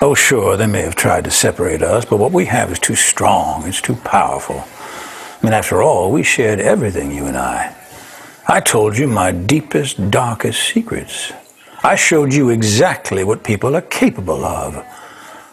Oh, 0.02 0.14
sure, 0.14 0.56
they 0.56 0.66
may 0.66 0.82
have 0.82 0.96
tried 0.96 1.24
to 1.24 1.30
separate 1.30 1.82
us, 1.82 2.04
but 2.04 2.18
what 2.18 2.32
we 2.32 2.46
have 2.46 2.72
is 2.72 2.78
too 2.78 2.96
strong, 2.96 3.66
it's 3.68 3.80
too 3.80 3.96
powerful. 3.96 4.56
I 4.56 5.46
mean, 5.46 5.52
after 5.52 5.82
all, 5.82 6.10
we 6.10 6.22
shared 6.22 6.58
everything, 6.58 7.12
you 7.12 7.26
and 7.26 7.36
I. 7.36 7.74
I 8.48 8.60
told 8.60 8.98
you 8.98 9.06
my 9.06 9.30
deepest, 9.30 10.10
darkest 10.10 10.62
secrets. 10.62 11.32
I 11.84 11.94
showed 11.96 12.32
you 12.32 12.48
exactly 12.50 13.22
what 13.24 13.44
people 13.44 13.76
are 13.76 13.82
capable 13.82 14.44
of. 14.44 14.84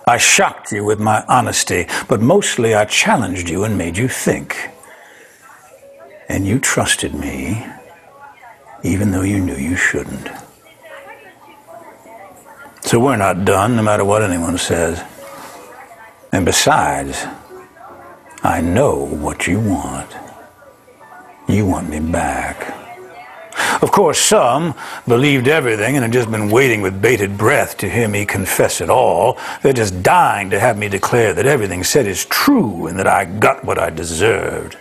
I 0.08 0.18
shocked 0.18 0.72
you 0.72 0.84
with 0.84 1.00
my 1.00 1.24
honesty, 1.28 1.88
but 2.08 2.22
mostly 2.22 2.74
I 2.74 2.86
challenged 2.86 3.50
you 3.50 3.66
and 3.66 3.78
made 3.78 3.98
you 3.98 4.08
think. 4.08 4.70
And 6.28 6.48
you 6.48 6.60
trusted 6.60 7.14
me, 7.14 7.66
even 8.88 9.12
though 9.12 9.22
you 9.22 9.40
knew 9.40 9.56
you 9.56 9.76
shouldn't. 9.76 10.30
So 12.82 13.00
we're 13.00 13.18
not 13.18 13.44
done, 13.44 13.76
no 13.76 13.84
matter 13.84 14.06
what 14.06 14.24
anyone 14.24 14.58
says. 14.58 15.04
And 16.32 16.46
besides, 16.46 17.26
I 18.44 18.62
know 18.62 19.06
what 19.06 19.46
you 19.46 19.60
want. 19.60 20.10
You 21.50 21.66
want 21.66 21.90
me 21.90 22.00
back. 22.00 22.76
Of 23.82 23.92
course, 23.92 24.20
some 24.20 24.74
believed 25.08 25.48
everything 25.48 25.96
and 25.96 26.04
had 26.04 26.14
just 26.14 26.32
been 26.32 26.50
waiting 26.50 26.82
with 26.82 27.02
bated 27.02 27.38
breath 27.38 27.78
to 27.78 27.90
hear 27.90 28.08
me 28.08 28.26
confess 28.26 28.82
it 28.82 28.90
all. 28.90 29.38
They're 29.62 29.74
just 29.74 30.02
dying 30.02 30.50
to 30.52 30.60
have 30.60 30.78
me 30.78 30.88
declare 30.90 31.34
that 31.34 31.46
everything 31.46 31.84
said 31.84 32.08
is 32.08 32.26
true 32.26 32.88
and 32.88 32.98
that 33.00 33.08
I 33.08 33.26
got 33.26 33.66
what 33.66 33.80
I 33.80 33.90
deserved. 33.90 34.78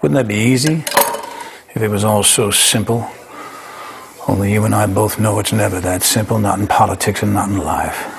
Wouldn't 0.00 0.16
that 0.16 0.28
be 0.28 0.36
easy? 0.36 0.84
If 1.74 1.82
it 1.82 1.88
was 1.88 2.04
all 2.04 2.22
so 2.22 2.52
simple? 2.52 3.08
Only 4.28 4.52
you 4.52 4.64
and 4.64 4.74
I 4.74 4.86
both 4.86 5.18
know 5.18 5.40
it's 5.40 5.52
never 5.52 5.80
that 5.80 6.02
simple, 6.02 6.38
not 6.38 6.60
in 6.60 6.68
politics 6.68 7.22
and 7.22 7.34
not 7.34 7.48
in 7.48 7.58
life. 7.58 8.10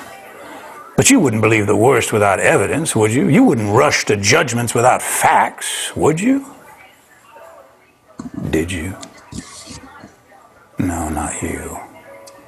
But 0.96 1.10
you 1.10 1.20
wouldn't 1.20 1.42
believe 1.42 1.66
the 1.66 1.76
worst 1.76 2.12
without 2.12 2.38
evidence, 2.38 2.94
would 2.94 3.12
you? 3.12 3.28
You 3.28 3.44
wouldn't 3.44 3.74
rush 3.74 4.04
to 4.06 4.16
judgments 4.16 4.74
without 4.74 5.02
facts, 5.02 5.94
would 5.96 6.20
you? 6.20 6.46
Did 8.50 8.70
you? 8.70 8.94
No, 10.78 11.08
not 11.08 11.42
you. 11.42 11.78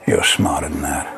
You're 0.07 0.25
smarter 0.25 0.69
than 0.69 0.83
that. 0.83 1.15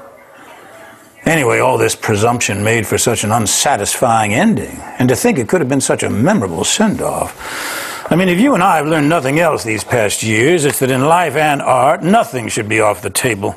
Anyway, 1.24 1.58
all 1.58 1.78
this 1.78 1.94
presumption 1.96 2.62
made 2.64 2.86
for 2.86 2.96
such 2.96 3.24
an 3.24 3.32
unsatisfying 3.32 4.34
ending, 4.34 4.78
and 4.98 5.08
to 5.08 5.16
think 5.16 5.38
it 5.38 5.48
could 5.48 5.60
have 5.60 5.68
been 5.68 5.80
such 5.80 6.02
a 6.02 6.10
memorable 6.10 6.64
send 6.64 7.02
off. 7.02 7.89
I 8.12 8.16
mean, 8.16 8.28
if 8.28 8.40
you 8.40 8.54
and 8.54 8.62
I 8.62 8.78
have 8.78 8.88
learned 8.88 9.08
nothing 9.08 9.38
else 9.38 9.62
these 9.62 9.84
past 9.84 10.24
years, 10.24 10.64
it's 10.64 10.80
that 10.80 10.90
in 10.90 11.04
life 11.04 11.36
and 11.36 11.62
art, 11.62 12.02
nothing 12.02 12.48
should 12.48 12.68
be 12.68 12.80
off 12.80 13.02
the 13.02 13.10
table. 13.10 13.54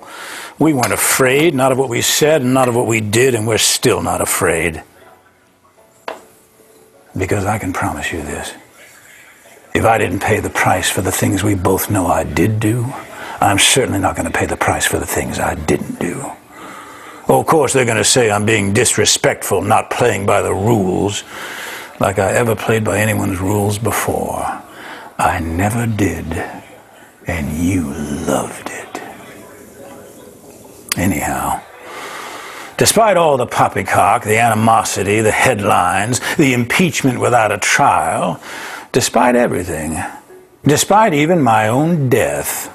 We 0.59 0.73
weren't 0.73 0.93
afraid, 0.93 1.55
not 1.55 1.71
of 1.71 1.79
what 1.79 1.89
we 1.89 2.01
said 2.01 2.43
and 2.43 2.53
not 2.53 2.69
of 2.69 2.75
what 2.75 2.85
we 2.85 3.01
did, 3.01 3.33
and 3.33 3.47
we're 3.47 3.57
still 3.57 4.03
not 4.03 4.21
afraid. 4.21 4.83
Because 7.17 7.45
I 7.45 7.57
can 7.57 7.73
promise 7.73 8.11
you 8.11 8.21
this 8.21 8.53
if 9.73 9.85
I 9.85 9.97
didn't 9.97 10.19
pay 10.19 10.39
the 10.39 10.51
price 10.51 10.87
for 10.87 11.01
the 11.01 11.11
things 11.11 11.43
we 11.43 11.55
both 11.55 11.89
know 11.89 12.05
I 12.05 12.23
did 12.23 12.59
do, 12.59 12.85
I'm 13.41 13.57
certainly 13.57 13.99
not 13.99 14.15
going 14.15 14.31
to 14.31 14.37
pay 14.37 14.45
the 14.45 14.55
price 14.55 14.85
for 14.85 14.99
the 14.99 15.05
things 15.05 15.39
I 15.39 15.55
didn't 15.55 15.99
do. 15.99 16.21
Oh, 17.27 17.39
of 17.39 17.47
course, 17.47 17.73
they're 17.73 17.85
going 17.85 17.97
to 17.97 18.03
say 18.03 18.29
I'm 18.29 18.45
being 18.45 18.71
disrespectful, 18.71 19.63
not 19.63 19.89
playing 19.89 20.27
by 20.27 20.43
the 20.43 20.53
rules, 20.53 21.23
like 22.03 22.19
I 22.19 22.33
ever 22.33 22.53
played 22.53 22.83
by 22.83 22.99
anyone's 22.99 23.39
rules 23.39 23.77
before. 23.79 24.43
I 25.17 25.39
never 25.39 25.87
did, 25.87 26.25
and 27.25 27.57
you 27.57 27.83
loved 28.27 28.69
it. 28.69 29.01
Anyhow, 30.97 31.61
despite 32.75 33.15
all 33.15 33.37
the 33.37 33.45
poppycock, 33.45 34.25
the 34.25 34.37
animosity, 34.37 35.21
the 35.21 35.31
headlines, 35.31 36.19
the 36.35 36.51
impeachment 36.51 37.21
without 37.21 37.53
a 37.53 37.57
trial, 37.57 38.37
despite 38.91 39.37
everything, 39.37 39.95
despite 40.65 41.13
even 41.13 41.41
my 41.41 41.69
own 41.69 42.09
death, 42.09 42.67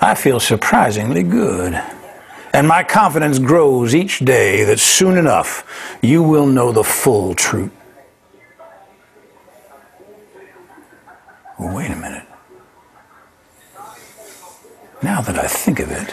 I 0.00 0.14
feel 0.14 0.38
surprisingly 0.38 1.24
good. 1.24 1.82
And 2.54 2.68
my 2.68 2.84
confidence 2.84 3.40
grows 3.40 3.92
each 3.92 4.20
day 4.20 4.62
that 4.62 4.78
soon 4.78 5.18
enough 5.18 5.98
you 6.00 6.22
will 6.22 6.46
know 6.46 6.70
the 6.70 6.84
full 6.84 7.34
truth. 7.34 7.72
Well, 11.62 11.76
wait 11.76 11.92
a 11.92 11.96
minute. 11.96 12.26
Now 15.00 15.20
that 15.20 15.38
I 15.38 15.46
think 15.46 15.78
of 15.78 15.92
it, 15.92 16.12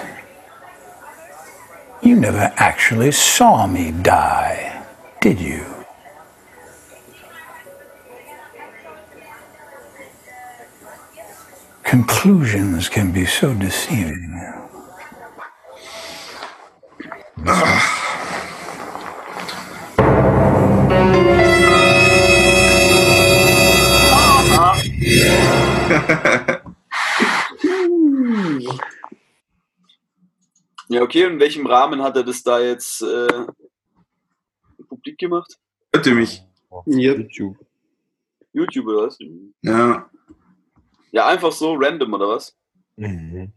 you 2.04 2.16
never 2.16 2.54
actually 2.58 3.12
saw 3.12 3.66
me 3.66 3.92
die, 3.92 4.86
did 5.22 5.40
you? 5.42 5.66
Conclusions 11.84 12.88
can 12.88 13.12
be 13.12 13.26
so 13.26 13.56
deceiving. 13.56 14.36
Ja, 30.92 31.04
okay, 31.04 31.24
in 31.24 31.40
welchem 31.40 31.68
Rahmen 31.68 32.02
hat 32.02 32.18
er 32.18 32.24
das 32.24 32.42
da 32.42 32.60
jetzt 32.60 33.04
äh, 33.04 33.46
publik 34.88 35.20
gemacht? 35.20 35.60
Hört 35.94 36.08
ihr 36.08 36.16
mich? 36.16 36.44
Ja. 36.88 37.14
YouTube. 37.14 37.58
YouTube 38.54 38.88
oder 38.88 39.08
was? 39.08 39.18
Ja. 39.62 40.10
Ja, 41.12 41.28
einfach 41.28 41.52
so 41.52 41.76
random 41.76 42.14
oder 42.14 42.30
was? 42.30 42.58
Mhm. 42.96 43.54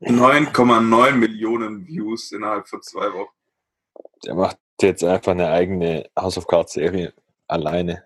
9,9 0.00 1.12
Millionen 1.12 1.86
Views 1.86 2.32
innerhalb 2.32 2.66
von 2.66 2.82
zwei 2.82 3.12
Wochen. 3.12 3.30
Der 4.24 4.34
macht 4.34 4.58
jetzt 4.80 5.04
einfach 5.04 5.32
eine 5.32 5.50
eigene 5.50 6.10
House 6.18 6.36
of 6.36 6.48
Cards 6.48 6.72
Serie 6.72 7.14
alleine. 7.46 8.04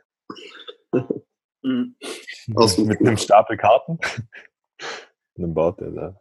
Mhm. 1.66 1.96
Aus 2.54 2.78
Mit 2.78 3.00
einem 3.00 3.16
Stapel 3.16 3.56
Karten. 3.56 3.98
Und 3.98 5.42
dann 5.42 5.52
baut 5.52 5.80
er 5.80 5.90
da. 5.90 6.20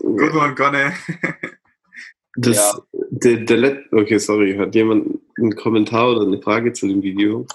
Good 0.00 0.32
one, 0.34 0.54
Conne. 0.54 0.94
Das, 2.36 2.56
Ja. 2.56 2.78
der, 3.10 3.36
der 3.40 3.56
Let 3.58 3.92
okay, 3.92 4.16
sorry, 4.18 4.56
hat 4.56 4.74
jemand 4.74 5.20
einen 5.36 5.54
Kommentar 5.54 6.10
oder 6.12 6.22
eine 6.22 6.40
Frage 6.40 6.72
zu 6.72 6.88
dem 6.88 7.02
Video? 7.02 7.46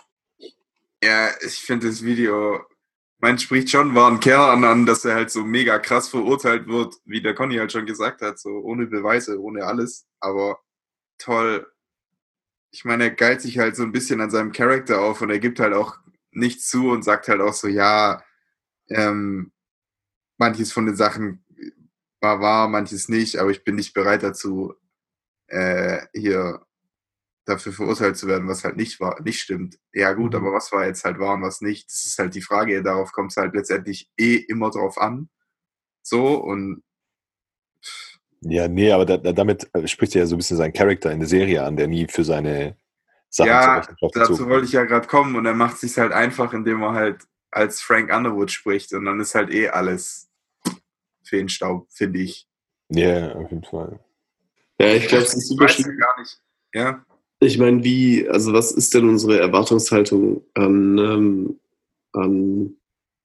Ja, 1.03 1.29
ich 1.45 1.55
finde 1.55 1.87
das 1.87 2.03
Video, 2.03 2.61
man 3.19 3.39
spricht 3.39 3.71
schon 3.71 3.95
wahren 3.95 4.19
Kerl 4.19 4.51
an, 4.51 4.63
an, 4.63 4.85
dass 4.85 5.03
er 5.03 5.15
halt 5.15 5.31
so 5.31 5.43
mega 5.43 5.79
krass 5.79 6.09
verurteilt 6.09 6.67
wird, 6.67 6.93
wie 7.05 7.21
der 7.21 7.33
Conny 7.33 7.55
halt 7.55 7.71
schon 7.71 7.87
gesagt 7.87 8.21
hat, 8.21 8.37
so 8.37 8.49
ohne 8.49 8.85
Beweise, 8.85 9.41
ohne 9.41 9.65
alles. 9.65 10.05
Aber 10.19 10.59
toll. 11.17 11.65
Ich 12.73 12.85
meine, 12.85 13.05
er 13.05 13.11
geilt 13.11 13.41
sich 13.41 13.57
halt 13.57 13.75
so 13.75 13.83
ein 13.83 13.91
bisschen 13.91 14.21
an 14.21 14.29
seinem 14.29 14.51
Charakter 14.51 15.01
auf 15.01 15.21
und 15.21 15.29
er 15.29 15.39
gibt 15.39 15.59
halt 15.59 15.73
auch 15.73 15.97
nichts 16.31 16.67
zu 16.69 16.89
und 16.91 17.03
sagt 17.03 17.27
halt 17.27 17.41
auch 17.41 17.53
so, 17.53 17.67
ja, 17.67 18.21
ähm, 18.89 19.51
manches 20.37 20.73
von 20.73 20.85
den 20.87 20.95
Sachen 20.97 21.45
war 22.21 22.41
wahr, 22.41 22.69
manches 22.69 23.09
nicht, 23.09 23.37
aber 23.37 23.51
ich 23.51 23.63
bin 23.65 23.75
nicht 23.75 23.93
bereit 23.93 24.23
dazu, 24.23 24.75
äh, 25.47 26.05
hier 26.13 26.65
dafür 27.45 27.73
verurteilt 27.73 28.17
zu 28.17 28.27
werden, 28.27 28.47
was 28.49 28.63
halt 28.65 28.77
nicht 28.77 28.99
war, 28.99 29.21
nicht 29.23 29.41
stimmt. 29.41 29.79
Ja 29.93 30.13
gut, 30.13 30.33
Mhm. 30.33 30.39
aber 30.39 30.53
was 30.53 30.71
war 30.73 30.85
jetzt 30.87 31.05
halt 31.05 31.19
wahr 31.19 31.35
und 31.35 31.43
was 31.43 31.61
nicht? 31.61 31.89
Das 31.91 32.05
ist 32.05 32.19
halt 32.19 32.35
die 32.35 32.41
Frage. 32.41 32.83
Darauf 32.83 33.11
kommt 33.13 33.31
es 33.31 33.37
halt 33.37 33.55
letztendlich 33.55 34.11
eh 34.17 34.35
immer 34.37 34.71
drauf 34.71 34.97
an. 34.99 35.29
So 36.03 36.37
und 36.37 36.83
Ja, 38.41 38.67
nee, 38.67 38.91
aber 38.91 39.05
da, 39.05 39.17
da, 39.17 39.33
damit 39.33 39.69
äh, 39.73 39.87
spricht 39.87 40.15
er 40.15 40.21
ja 40.21 40.25
so 40.27 40.35
ein 40.35 40.37
bisschen 40.37 40.57
seinen 40.57 40.73
Charakter 40.73 41.11
in 41.11 41.19
der 41.19 41.27
Serie 41.27 41.63
an, 41.63 41.75
der 41.75 41.87
nie 41.87 42.07
für 42.07 42.23
seine 42.23 42.75
Sachen 43.29 43.49
ja, 43.49 43.83
zur 43.99 44.09
dazu 44.13 44.47
wollte 44.47 44.65
ich 44.65 44.71
ja 44.71 44.85
gerade 44.85 45.07
kommen 45.07 45.35
und 45.35 45.45
er 45.45 45.53
macht 45.53 45.77
sich 45.77 45.97
halt 45.97 46.11
einfach, 46.11 46.53
indem 46.53 46.81
er 46.81 46.93
halt 46.93 47.21
als 47.51 47.81
Frank 47.81 48.13
Underwood 48.13 48.51
spricht 48.51 48.93
und 48.93 49.05
dann 49.05 49.19
ist 49.19 49.35
halt 49.35 49.53
eh 49.53 49.69
alles 49.69 50.29
Feenstaub, 51.23 51.87
finde 51.91 52.19
ich. 52.19 52.47
Ja, 52.89 53.33
auf 53.33 53.49
jeden 53.49 53.63
Fall. 53.63 53.99
Ja, 54.79 54.93
ich 54.93 55.07
glaube, 55.07 55.23
es 55.23 55.33
ist 55.33 55.49
super 55.49 55.67
schwierig. 55.67 55.99
gar 55.99 56.19
nicht. 56.19 56.39
Ja, 56.73 57.05
Ich 57.39 57.57
meine, 57.57 57.83
wie, 57.83 58.27
also 58.29 58.53
was 58.53 58.71
ist 58.71 58.93
denn 58.93 59.09
unsere 59.09 59.39
Erwartungshaltung 59.39 60.43
an, 60.53 60.97
ähm, 60.97 61.59
an 62.13 62.75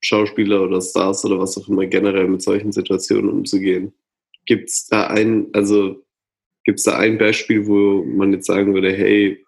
Schauspieler 0.00 0.62
oder 0.62 0.80
Stars 0.80 1.24
oder 1.24 1.38
was 1.38 1.56
auch 1.58 1.68
immer 1.68 1.86
generell 1.86 2.26
mit 2.26 2.42
solchen 2.42 2.72
Situationen 2.72 3.30
umzugehen? 3.30 3.92
Gibt 4.46 4.70
es 4.70 4.86
da 4.86 5.06
ein, 5.08 5.48
also 5.52 6.04
gibt 6.64 6.78
es 6.78 6.84
da 6.84 6.98
ein 6.98 7.18
Beispiel, 7.18 7.66
wo 7.66 8.04
man 8.04 8.32
jetzt 8.32 8.46
sagen 8.46 8.74
würde, 8.74 8.92
hey, 8.92 9.44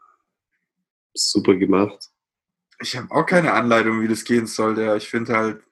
super 1.14 1.54
gemacht? 1.54 2.10
ich 2.80 2.96
habe 2.96 3.08
auch 3.12 3.24
keine 3.24 3.52
Anleitung, 3.52 4.02
wie 4.02 4.08
das 4.08 4.24
gehen 4.24 4.46
soll. 4.46 4.78
Ja, 4.78 4.96
ich 4.96 5.08
finde 5.08 5.36
halt, 5.36 5.62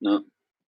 Ja. 0.00 0.20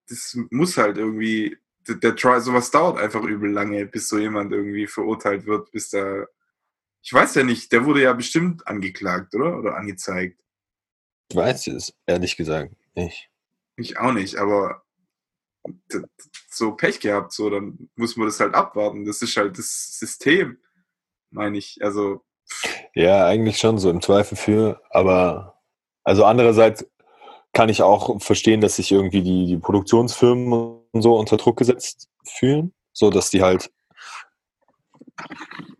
das 0.09 0.39
muss 0.51 0.77
halt 0.77 0.99
irgendwie 0.99 1.57
der, 1.89 1.97
der 1.97 2.15
Trial, 2.15 2.41
sowas 2.41 2.71
dauert 2.71 2.99
einfach 2.99 3.23
übel 3.25 3.51
lange, 3.51 3.87
bis 3.87 4.09
so 4.09 4.19
jemand 4.19 4.53
irgendwie 4.53 4.87
verurteilt 4.87 5.47
wird, 5.47 5.71
bis 5.73 5.91
da. 5.91 6.27
Ich 7.03 7.13
weiß 7.13 7.37
ja 7.37 7.43
nicht, 7.43 7.73
der 7.73 7.85
wurde 7.87 8.03
ja 8.03 8.13
bestimmt 8.13 8.67
angeklagt, 8.67 9.35
oder? 9.35 9.59
Oder 9.59 9.77
angezeigt. 9.77 10.39
Ich 11.31 11.37
weiß 11.37 11.69
es, 11.69 11.95
ehrlich 12.07 12.37
gesagt, 12.37 12.75
nicht. 12.95 13.31
Ich 13.77 13.99
auch 13.99 14.13
nicht, 14.13 14.37
aber 14.37 14.85
so 16.51 16.73
Pech 16.73 17.01
gehabt, 17.01 17.33
so, 17.33 17.51
dann 17.51 17.91
muss 17.97 18.17
man 18.17 18.27
das 18.27 18.41
halt 18.41 18.55
abwarten. 18.55 19.05
Das 19.05 19.23
ist 19.23 19.37
halt 19.37 19.59
das 19.59 19.99
System, 19.99 20.59
meine 21.31 21.59
ich. 21.59 21.79
Also, 21.83 22.23
Ja, 22.95 23.27
eigentlich 23.27 23.59
schon 23.59 23.79
so 23.79 23.91
im 23.91 24.01
Zweifel 24.01 24.37
für, 24.37 24.81
aber 24.91 25.61
also 26.05 26.25
andererseits 26.25 26.87
kann 27.53 27.69
ich 27.69 27.83
auch 27.83 28.21
verstehen, 28.23 28.61
dass 28.61 28.77
sich 28.77 28.93
irgendwie 28.93 29.23
die, 29.23 29.47
die 29.47 29.57
Produktionsfirmen 29.57 30.53
und 30.53 31.03
so 31.03 31.17
unter 31.19 31.37
Druck 31.37 31.59
gesetzt 31.59 32.09
fühlen, 32.25 32.73
so 32.93 33.11
dass 33.11 33.31
die 33.31 33.43
halt 33.43 33.71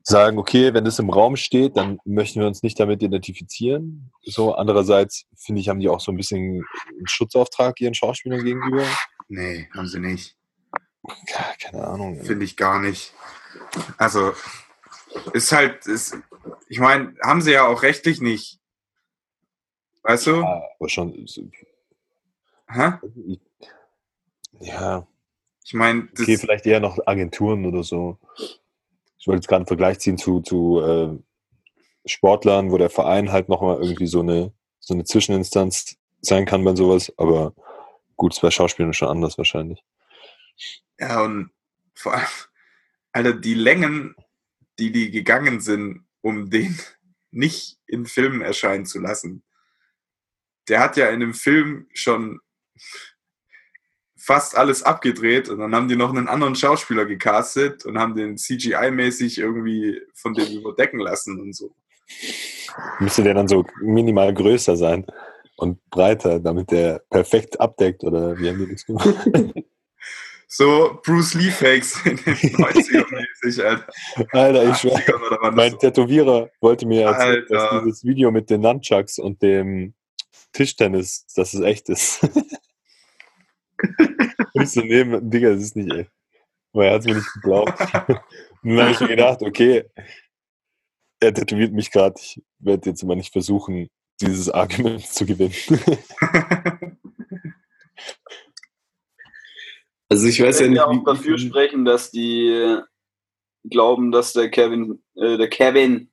sagen, 0.03 0.39
okay, 0.39 0.75
wenn 0.75 0.85
das 0.85 0.99
im 0.99 1.11
Raum 1.11 1.37
steht, 1.37 1.77
dann 1.77 1.99
möchten 2.05 2.41
wir 2.41 2.47
uns 2.47 2.63
nicht 2.63 2.81
damit 2.81 3.03
identifizieren. 3.03 4.11
So 4.23 4.55
andererseits 4.55 5.27
finde 5.37 5.61
ich, 5.61 5.69
haben 5.69 5.81
die 5.81 5.89
auch 5.89 6.01
so 6.01 6.11
ein 6.11 6.17
bisschen 6.17 6.65
einen 6.89 7.07
Schutzauftrag 7.07 7.81
ihren 7.81 7.95
Schauspielern 7.95 8.43
gegenüber. 8.43 8.85
Nee, 9.29 9.69
haben 9.75 9.87
sie 9.87 10.01
nicht. 10.01 10.37
Ja, 11.29 11.55
keine 11.61 11.87
Ahnung. 11.87 12.23
Finde 12.25 12.45
ich 12.45 12.57
gar 12.57 12.81
nicht. 12.81 13.15
Also, 13.97 14.33
ist 15.33 15.53
halt, 15.53 15.87
ist, 15.87 16.17
ich 16.69 16.81
meine, 16.81 17.15
haben 17.23 17.41
sie 17.41 17.53
ja 17.53 17.67
auch 17.67 17.83
rechtlich 17.83 18.21
nicht. 18.21 18.61
Weißt 20.03 20.27
du? 20.27 20.41
Ja, 20.41 20.63
aber 20.79 20.89
schon, 20.89 21.27
Hä? 22.71 22.93
ja, 24.61 25.07
Ich 25.65 25.75
meine, 25.75 26.09
das, 26.13 26.23
Okay, 26.23 26.37
vielleicht 26.37 26.67
eher 26.67 26.81
noch 26.81 26.99
Agenturen 27.07 27.65
oder 27.67 27.83
so. 27.83 28.19
Ich 29.19 29.27
wollte 29.27 29.39
jetzt 29.39 29.49
gerade 29.49 29.61
einen 29.61 29.67
Vergleich 29.67 29.99
ziehen 29.99 30.19
zu, 30.19 30.41
zu 30.41 30.81
äh, 30.81 31.19
Sportlern, 32.07 32.71
wo 32.71 32.79
der 32.79 32.91
Verein 32.91 33.33
halt 33.33 33.49
nochmal 33.49 33.81
irgendwie 33.83 34.07
so 34.07 34.21
eine, 34.21 34.53
so 34.81 34.95
eine 34.95 35.05
Zwischeninstanz 35.05 35.97
sein 36.21 36.47
kann 36.47 36.65
bei 36.65 36.75
sowas. 36.75 37.13
Aber 37.17 37.55
gut, 38.19 38.35
es 38.35 38.41
bei 38.41 38.51
Schauspielern 38.51 38.93
schon 38.93 39.09
anders 39.09 39.39
wahrscheinlich. 39.39 39.83
ja, 40.99 41.23
und 41.23 41.51
vor 41.95 42.15
allem, 42.15 42.27
Alter, 43.13 43.33
die 43.33 43.55
Längen, 43.55 44.15
die 44.79 44.93
die 44.93 45.11
gegangen 45.11 45.61
sind, 45.61 46.05
um 46.21 46.51
den 46.51 46.79
nicht 47.31 47.79
in 47.87 48.05
Filmen 48.05 48.43
erscheinen 48.43 48.85
zu 48.85 49.01
lassen. 49.01 49.43
Der 50.69 50.81
hat 50.81 50.97
ja 50.99 51.09
in 51.09 51.21
dem 51.21 51.33
Film 51.33 51.89
schon 51.95 52.41
fast 54.17 54.57
alles 54.57 54.83
abgedreht 54.83 55.49
und 55.49 55.59
dann 55.59 55.75
haben 55.75 55.89
die 55.89 55.97
noch 55.97 56.11
einen 56.11 56.29
anderen 56.29 56.55
Schauspieler 56.55 57.07
gecastet 57.07 57.87
und 57.87 57.99
haben 57.99 58.15
den 58.15 58.37
CGI-mäßig 58.37 59.39
irgendwie 59.39 60.03
von 60.13 60.35
dem 60.35 60.59
überdecken 60.59 60.99
lassen 60.99 61.41
und 61.41 61.55
so. 61.55 61.75
Müsste 62.99 63.23
der 63.23 63.35
dann 63.35 63.49
so 63.49 63.65
minimal 63.81 64.35
größer 64.35 64.77
sein 64.77 65.07
und 65.59 65.85
breiter, 65.91 66.41
damit 66.41 66.71
der 66.71 67.01
perfekt 67.11 67.61
abdeckt 67.61 68.05
oder 68.05 68.39
wie 68.39 68.49
haben 68.49 68.59
die 68.59 68.73
das 68.73 68.87
gemacht? 68.87 69.09
So 70.51 70.99
Bruce 71.05 71.35
Lee 71.35 71.51
Fakes 71.51 72.07
in 72.07 72.17
den 72.17 72.35
90ern 72.57 73.05
mäßig, 73.11 73.63
Alter. 73.63 73.87
Alter, 74.33 74.71
ich 74.71 74.77
schwör, 74.79 74.97
80ern 74.97 75.27
oder 75.27 75.39
wann 75.43 75.55
das 75.55 75.71
mein 75.71 75.79
Tätowierer 75.79 76.49
wollte 76.63 76.87
mir 76.87 77.03
erzählen, 77.03 77.45
dass 77.51 77.63
Alter. 77.65 77.85
dieses 77.85 78.03
Video 78.03 78.31
mit 78.31 78.49
den 78.49 78.63
Nunchucks 78.63 79.19
und 79.19 79.43
dem 79.43 79.93
Tischtennis, 80.53 81.27
dass 81.37 81.53
es 81.53 81.61
echt 81.61 81.91
ist. 81.91 82.23
Und 84.55 84.63
ich 84.63 84.71
so, 84.71 84.81
nee, 84.81 85.05
Digga, 85.21 85.51
das 85.51 85.65
ist 85.65 85.77
nicht 85.77 85.93
echt. 85.93 86.11
Aber 86.73 86.87
er 86.87 86.95
hat 86.95 87.01
es 87.01 87.07
mir 87.07 87.17
nicht 87.17 87.33
geglaubt. 87.35 87.79
Und 87.79 87.79
dann 88.63 88.81
habe 88.81 88.91
ich 88.93 89.01
mir 89.01 89.09
gedacht, 89.09 89.43
okay, 89.43 89.85
er 91.21 91.35
tätowiert 91.35 91.75
mich 91.75 91.91
gerade, 91.91 92.15
ich 92.19 92.43
werde 92.59 92.89
jetzt 92.89 93.05
mal 93.05 93.17
nicht 93.17 93.33
versuchen, 93.33 93.91
dieses 94.21 94.51
Argument 94.51 95.07
zu 95.07 95.27
gewinnen. 95.27 95.55
Also 100.11 100.27
ich 100.27 100.43
weiß 100.43 100.61
Ich 100.61 100.61
ja 100.61 100.67
kann 100.67 100.71
nicht, 100.71 100.79
ja 100.79 100.87
auch 100.87 101.05
dafür 101.05 101.39
sprechen, 101.39 101.85
dass 101.85 102.11
die 102.11 102.79
glauben, 103.65 104.11
dass 104.11 104.33
der 104.33 104.51
Kevin, 104.51 105.03
äh, 105.17 105.37
der 105.37 105.49
Kevin 105.49 106.11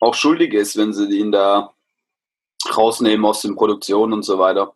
auch 0.00 0.14
schuldig 0.14 0.54
ist, 0.54 0.76
wenn 0.76 0.92
sie 0.92 1.06
ihn 1.18 1.32
da 1.32 1.74
rausnehmen 2.76 3.24
aus 3.26 3.42
den 3.42 3.56
Produktionen 3.56 4.14
und 4.14 4.22
so 4.22 4.38
weiter. 4.38 4.72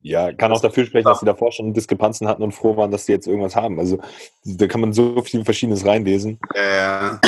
Ja, 0.00 0.32
kann 0.32 0.52
auch 0.52 0.60
dafür 0.60 0.86
sprechen, 0.86 1.06
dass 1.06 1.20
sie 1.20 1.26
davor 1.26 1.50
schon 1.50 1.74
Diskrepanzen 1.74 2.28
hatten 2.28 2.42
und 2.42 2.52
froh 2.52 2.76
waren, 2.76 2.90
dass 2.90 3.06
sie 3.06 3.12
jetzt 3.12 3.26
irgendwas 3.26 3.56
haben. 3.56 3.80
Also 3.80 3.98
da 4.44 4.68
kann 4.68 4.80
man 4.80 4.92
so 4.92 5.22
viel 5.22 5.44
Verschiedenes 5.44 5.84
reinlesen. 5.84 6.38
Ja, 6.54 7.20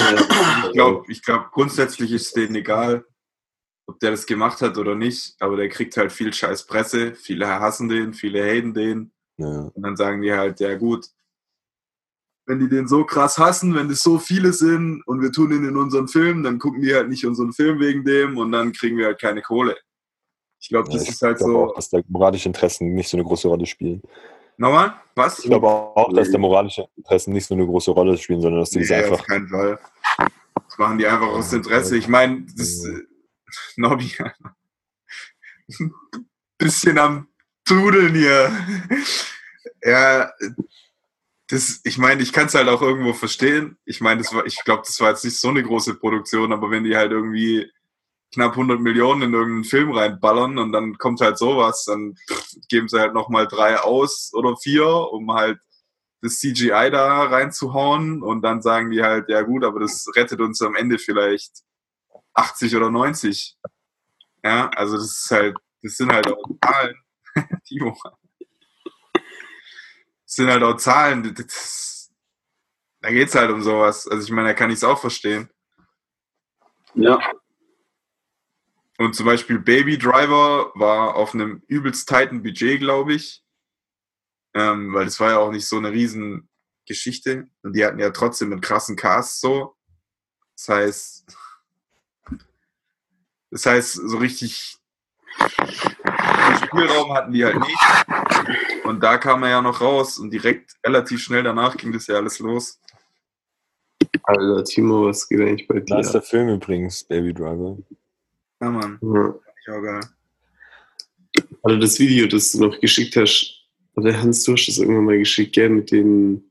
ich 0.66 0.72
glaube, 0.72 1.05
ich 1.09 1.22
glaub, 1.22 1.50
grundsätzlich 1.50 2.12
ist 2.12 2.26
es 2.26 2.33
denen 2.33 2.55
egal, 2.55 3.05
ob 3.90 4.00
der 4.00 4.12
das 4.12 4.26
gemacht 4.26 4.61
hat 4.62 4.79
oder 4.79 4.94
nicht, 4.94 5.35
aber 5.40 5.57
der 5.57 5.68
kriegt 5.68 5.96
halt 5.96 6.12
viel 6.12 6.33
scheiß 6.33 6.66
Presse, 6.66 7.14
viele 7.14 7.46
hassen 7.48 7.88
den, 7.88 8.12
viele 8.14 8.42
haten 8.44 8.72
den 8.74 9.11
Ja. 9.37 9.70
und 9.74 9.83
dann 9.83 9.96
sagen 9.96 10.22
die 10.22 10.33
halt, 10.33 10.61
ja 10.61 10.76
gut, 10.76 11.07
wenn 12.46 12.59
die 12.59 12.68
den 12.68 12.88
so 12.88 13.05
krass 13.05 13.38
hassen, 13.38 13.74
wenn 13.74 13.88
das 13.88 14.03
so 14.03 14.18
viele 14.18 14.53
sind 14.53 15.03
und 15.07 15.20
wir 15.22 15.31
tun 15.31 15.53
ihn 15.53 15.64
in 15.68 15.76
unseren 15.76 16.09
Film, 16.09 16.42
dann 16.42 16.59
gucken 16.59 16.83
die 16.83 16.94
halt 16.94 17.09
nicht 17.09 17.24
unseren 17.26 17.53
Film 17.53 17.79
wegen 17.81 18.05
dem 18.05 18.37
und 18.38 18.50
dann 18.53 18.72
kriegen 18.72 18.96
wir 18.96 19.07
halt 19.07 19.20
keine 19.20 19.42
Kohle. 19.42 19.76
Ich 20.61 20.68
glaube, 20.68 20.88
Ja, 20.88 20.94
das 20.94 21.05
ich 21.05 21.11
ist 21.11 21.22
halt 21.22 21.38
glaube 21.38 21.53
so. 21.53 21.64
auch, 21.66 21.74
dass 21.74 21.90
da 21.90 22.00
moralische 22.09 22.48
Interessen 22.48 22.92
nicht 22.94 23.09
so 23.09 23.16
eine 23.16 23.24
große 23.24 23.46
Rolle 23.48 23.66
spielen. 23.66 24.03
Nochmal? 24.57 24.94
Was? 25.14 25.38
Ich 25.38 25.46
glaube 25.46 25.66
auch, 25.68 26.12
dass 26.12 26.31
da 26.31 26.38
moralische 26.38 26.87
Interessen 26.96 27.33
nicht 27.33 27.46
so 27.46 27.55
eine 27.55 27.64
große 27.66 27.92
Rolle 27.92 28.18
spielen, 28.18 28.40
sondern 28.42 28.61
dass 28.61 28.70
die 28.70 28.81
das 28.81 28.90
Nee, 28.90 28.96
auf 29.05 29.12
einfach. 29.12 29.26
keinen 29.26 29.48
Fall. 29.48 29.79
Das 30.68 30.76
machen 30.79 30.98
die 30.98 31.07
einfach 31.07 31.29
aus 31.29 31.53
Interesse. 31.53 31.96
Ich 31.96 32.09
meine, 32.09 32.42
das 32.57 32.85
Nobby. 33.76 34.14
bisschen 36.58 36.98
am 36.98 37.28
Tudeln 37.64 38.14
hier. 38.14 38.52
Ja, 39.82 40.32
das, 41.48 41.80
ich 41.84 41.98
meine, 41.98 42.22
ich 42.22 42.32
kann 42.32 42.46
es 42.46 42.54
halt 42.54 42.68
auch 42.68 42.82
irgendwo 42.82 43.12
verstehen. 43.12 43.76
Ich 43.84 44.00
meine, 44.00 44.22
ich 44.44 44.64
glaube, 44.64 44.82
das 44.86 45.00
war 45.00 45.10
jetzt 45.10 45.24
nicht 45.24 45.38
so 45.38 45.48
eine 45.48 45.62
große 45.62 45.96
Produktion, 45.96 46.52
aber 46.52 46.70
wenn 46.70 46.84
die 46.84 46.96
halt 46.96 47.10
irgendwie 47.10 47.70
knapp 48.32 48.52
100 48.52 48.80
Millionen 48.80 49.22
in 49.22 49.32
irgendeinen 49.32 49.64
Film 49.64 49.90
reinballern 49.90 50.58
und 50.58 50.72
dann 50.72 50.96
kommt 50.98 51.20
halt 51.20 51.38
sowas, 51.38 51.84
dann 51.86 52.14
geben 52.68 52.88
sie 52.88 53.00
halt 53.00 53.14
nochmal 53.14 53.48
drei 53.48 53.78
aus 53.78 54.30
oder 54.32 54.56
vier, 54.56 54.86
um 54.86 55.32
halt 55.32 55.58
das 56.22 56.38
CGI 56.38 56.90
da 56.90 57.24
reinzuhauen 57.24 58.22
und 58.22 58.42
dann 58.42 58.62
sagen 58.62 58.90
die 58.90 59.02
halt, 59.02 59.28
ja 59.28 59.42
gut, 59.42 59.64
aber 59.64 59.80
das 59.80 60.06
rettet 60.14 60.40
uns 60.40 60.62
am 60.62 60.76
Ende 60.76 60.98
vielleicht 60.98 61.62
80 62.40 62.74
oder 62.76 62.90
90. 62.90 63.57
Ja, 64.42 64.68
also 64.70 64.96
das 64.96 65.22
ist 65.22 65.31
halt, 65.31 65.57
das 65.83 65.96
sind 65.96 66.12
halt 66.12 66.26
auch 66.26 66.42
Zahlen. 66.64 66.96
Timo. 67.64 67.96
Das 69.12 70.37
sind 70.37 70.48
halt 70.48 70.62
auch 70.62 70.76
Zahlen. 70.76 71.35
Das, 71.35 72.11
da 73.00 73.11
geht's 73.11 73.35
halt 73.35 73.50
um 73.50 73.62
sowas. 73.62 74.09
Also 74.09 74.24
ich 74.24 74.31
meine, 74.31 74.48
da 74.48 74.55
kann 74.55 74.70
ich 74.70 74.76
es 74.76 74.85
auch 74.85 74.98
verstehen. 74.98 75.50
Ja. 76.94 77.18
Und 78.98 79.14
zum 79.14 79.26
Beispiel 79.26 79.59
Baby 79.59 79.98
Driver 79.98 80.72
war 80.74 81.14
auf 81.14 81.35
einem 81.35 81.62
übelst 81.68 82.09
tighten 82.09 82.42
Budget, 82.42 82.81
glaube 82.81 83.14
ich. 83.14 83.44
Ähm, 84.55 84.92
weil 84.92 85.05
das 85.05 85.20
war 85.20 85.31
ja 85.31 85.38
auch 85.38 85.53
nicht 85.53 85.66
so 85.66 85.76
eine 85.76 85.92
riesen 85.92 86.48
Geschichte. 86.87 87.48
Und 87.62 87.74
die 87.74 87.85
hatten 87.85 87.98
ja 87.98 88.11
trotzdem 88.11 88.53
einen 88.53 88.61
krassen 88.61 88.96
Cast 88.96 89.40
so. 89.40 89.76
Das 90.57 90.68
heißt, 90.68 91.37
das 93.50 93.66
heißt, 93.66 93.94
so 93.94 94.16
richtig 94.18 94.76
Spielraum 96.64 97.12
hatten 97.14 97.32
die 97.32 97.44
halt 97.44 97.58
nicht. 97.58 98.84
Und 98.84 99.02
da 99.02 99.18
kam 99.18 99.42
er 99.42 99.50
ja 99.50 99.62
noch 99.62 99.80
raus 99.80 100.18
und 100.18 100.30
direkt 100.30 100.76
relativ 100.84 101.22
schnell 101.22 101.42
danach 101.42 101.76
ging 101.76 101.92
das 101.92 102.06
ja 102.06 102.16
alles 102.16 102.38
los. 102.38 102.80
Alter, 104.22 104.64
Timo, 104.64 105.06
was 105.06 105.28
geht 105.28 105.40
eigentlich 105.40 105.66
bei 105.66 105.80
dir? 105.80 105.96
Nice 105.96 106.12
der 106.12 106.22
Film 106.22 106.48
übrigens, 106.48 107.04
Baby 107.04 107.32
Driver. 107.32 107.76
Ja, 108.60 108.70
Mann. 108.70 108.98
Ja. 109.02 109.34
Ich 109.60 109.68
auch 109.72 109.82
geil. 109.82 110.00
Also 111.62 111.78
das 111.78 111.98
Video, 111.98 112.26
das 112.26 112.52
du 112.52 112.66
noch 112.66 112.80
geschickt 112.80 113.16
hast, 113.16 113.60
oder 113.94 114.20
Hans, 114.20 114.44
du 114.44 114.52
hast 114.52 114.66
das 114.66 114.78
irgendwann 114.78 115.04
mal 115.04 115.18
geschickt, 115.18 115.54
gell, 115.54 115.68
mit 115.68 115.90
den 115.90 116.50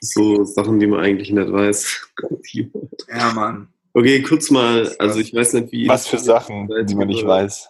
so 0.00 0.44
Sachen, 0.44 0.78
die 0.78 0.86
man 0.86 1.00
eigentlich 1.00 1.30
nicht 1.30 1.52
weiß. 1.52 2.08
Ja, 3.08 3.32
Mann. 3.32 3.68
Okay, 3.98 4.22
kurz 4.22 4.48
mal, 4.52 4.94
also 5.00 5.18
ich 5.18 5.34
weiß 5.34 5.54
nicht, 5.54 5.72
wie... 5.72 5.88
Was 5.88 6.06
für 6.06 6.18
Sachen, 6.18 6.70
die 6.86 6.94
man 6.94 7.08
nicht 7.08 7.26
weiß. 7.26 7.68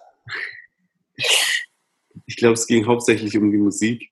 Ich 2.26 2.36
glaube, 2.36 2.52
es 2.52 2.66
ging 2.66 2.84
hauptsächlich 2.84 3.34
um 3.38 3.50
die 3.50 3.56
Musik. 3.56 4.10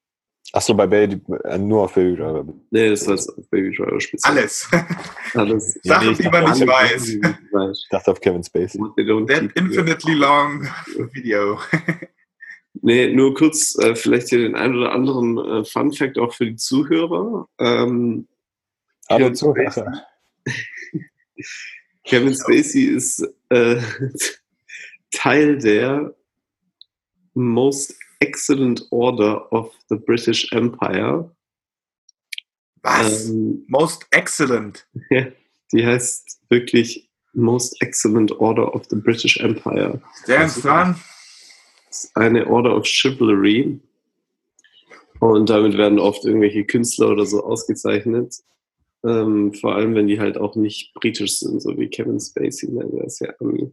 Achso, 0.54 0.72
bei 0.72 0.86
Baby, 0.86 1.20
äh, 1.44 1.58
nur 1.58 1.82
auf 1.82 1.92
Baby 1.92 2.16
Driver. 2.16 2.46
Nee, 2.70 2.88
das 2.88 3.06
war 3.06 3.16
jetzt 3.16 3.28
auf 3.28 3.46
Baby 3.50 3.76
Driver 3.76 4.00
speziell. 4.00 4.32
Alles. 4.32 4.66
Alles. 5.34 5.78
Sachen, 5.82 6.16
die 6.16 6.28
man 6.30 6.44
nicht 6.44 6.66
weiß. 6.66 7.08
Ich 7.08 7.88
dachte 7.90 8.12
auf 8.12 8.20
Kevin 8.22 8.42
Spacey. 8.42 8.78
That 8.78 9.52
infinitely 9.54 10.14
long 10.14 10.66
video. 11.12 11.60
Nee, 12.80 13.12
nur 13.12 13.34
kurz 13.34 13.78
äh, 13.78 13.94
vielleicht 13.94 14.30
hier 14.30 14.38
den 14.38 14.54
ein 14.54 14.74
oder 14.74 14.92
anderen 14.92 15.36
äh, 15.36 15.64
Fun 15.66 15.92
Fact 15.92 16.16
auch 16.16 16.32
für 16.32 16.46
die 16.46 16.56
Zuhörer. 16.56 17.46
Ähm, 17.58 18.26
Hallo 19.10 19.30
Zuhörer. 19.34 20.02
Kevin 22.06 22.34
Spacey 22.34 22.84
ist 22.84 23.22
äh, 23.48 23.80
Teil 25.12 25.58
der 25.58 26.14
Most 27.34 27.94
Excellent 28.20 28.86
Order 28.90 29.52
of 29.52 29.74
the 29.88 29.96
British 29.96 30.50
Empire. 30.52 31.30
Was? 32.82 33.28
Ähm, 33.28 33.64
Most 33.68 34.06
excellent. 34.12 34.86
die 35.72 35.86
heißt 35.86 36.40
wirklich 36.48 37.10
Most 37.34 37.80
Excellent 37.82 38.32
Order 38.40 38.74
of 38.74 38.86
the 38.88 38.96
British 38.96 39.38
Empire. 39.38 40.00
Der 40.26 40.38
ernst 40.38 40.64
dran? 40.64 40.98
Das 41.88 42.04
ist 42.04 42.16
eine 42.16 42.46
Order 42.46 42.76
of 42.76 42.86
Chivalry. 42.86 43.80
Und 45.18 45.50
damit 45.50 45.76
werden 45.76 45.98
oft 45.98 46.24
irgendwelche 46.24 46.64
Künstler 46.64 47.08
oder 47.08 47.26
so 47.26 47.42
ausgezeichnet. 47.42 48.36
Ähm, 49.06 49.52
vor 49.54 49.76
allem, 49.76 49.94
wenn 49.94 50.08
die 50.08 50.18
halt 50.18 50.36
auch 50.36 50.56
nicht 50.56 50.92
britisch 50.94 51.38
sind, 51.38 51.60
so 51.60 51.78
wie 51.78 51.88
Kevin 51.88 52.18
Spacey, 52.18 52.70
ne? 52.70 52.88
der 52.92 53.04
ist 53.04 53.20
ja 53.20 53.32
Ami. 53.40 53.72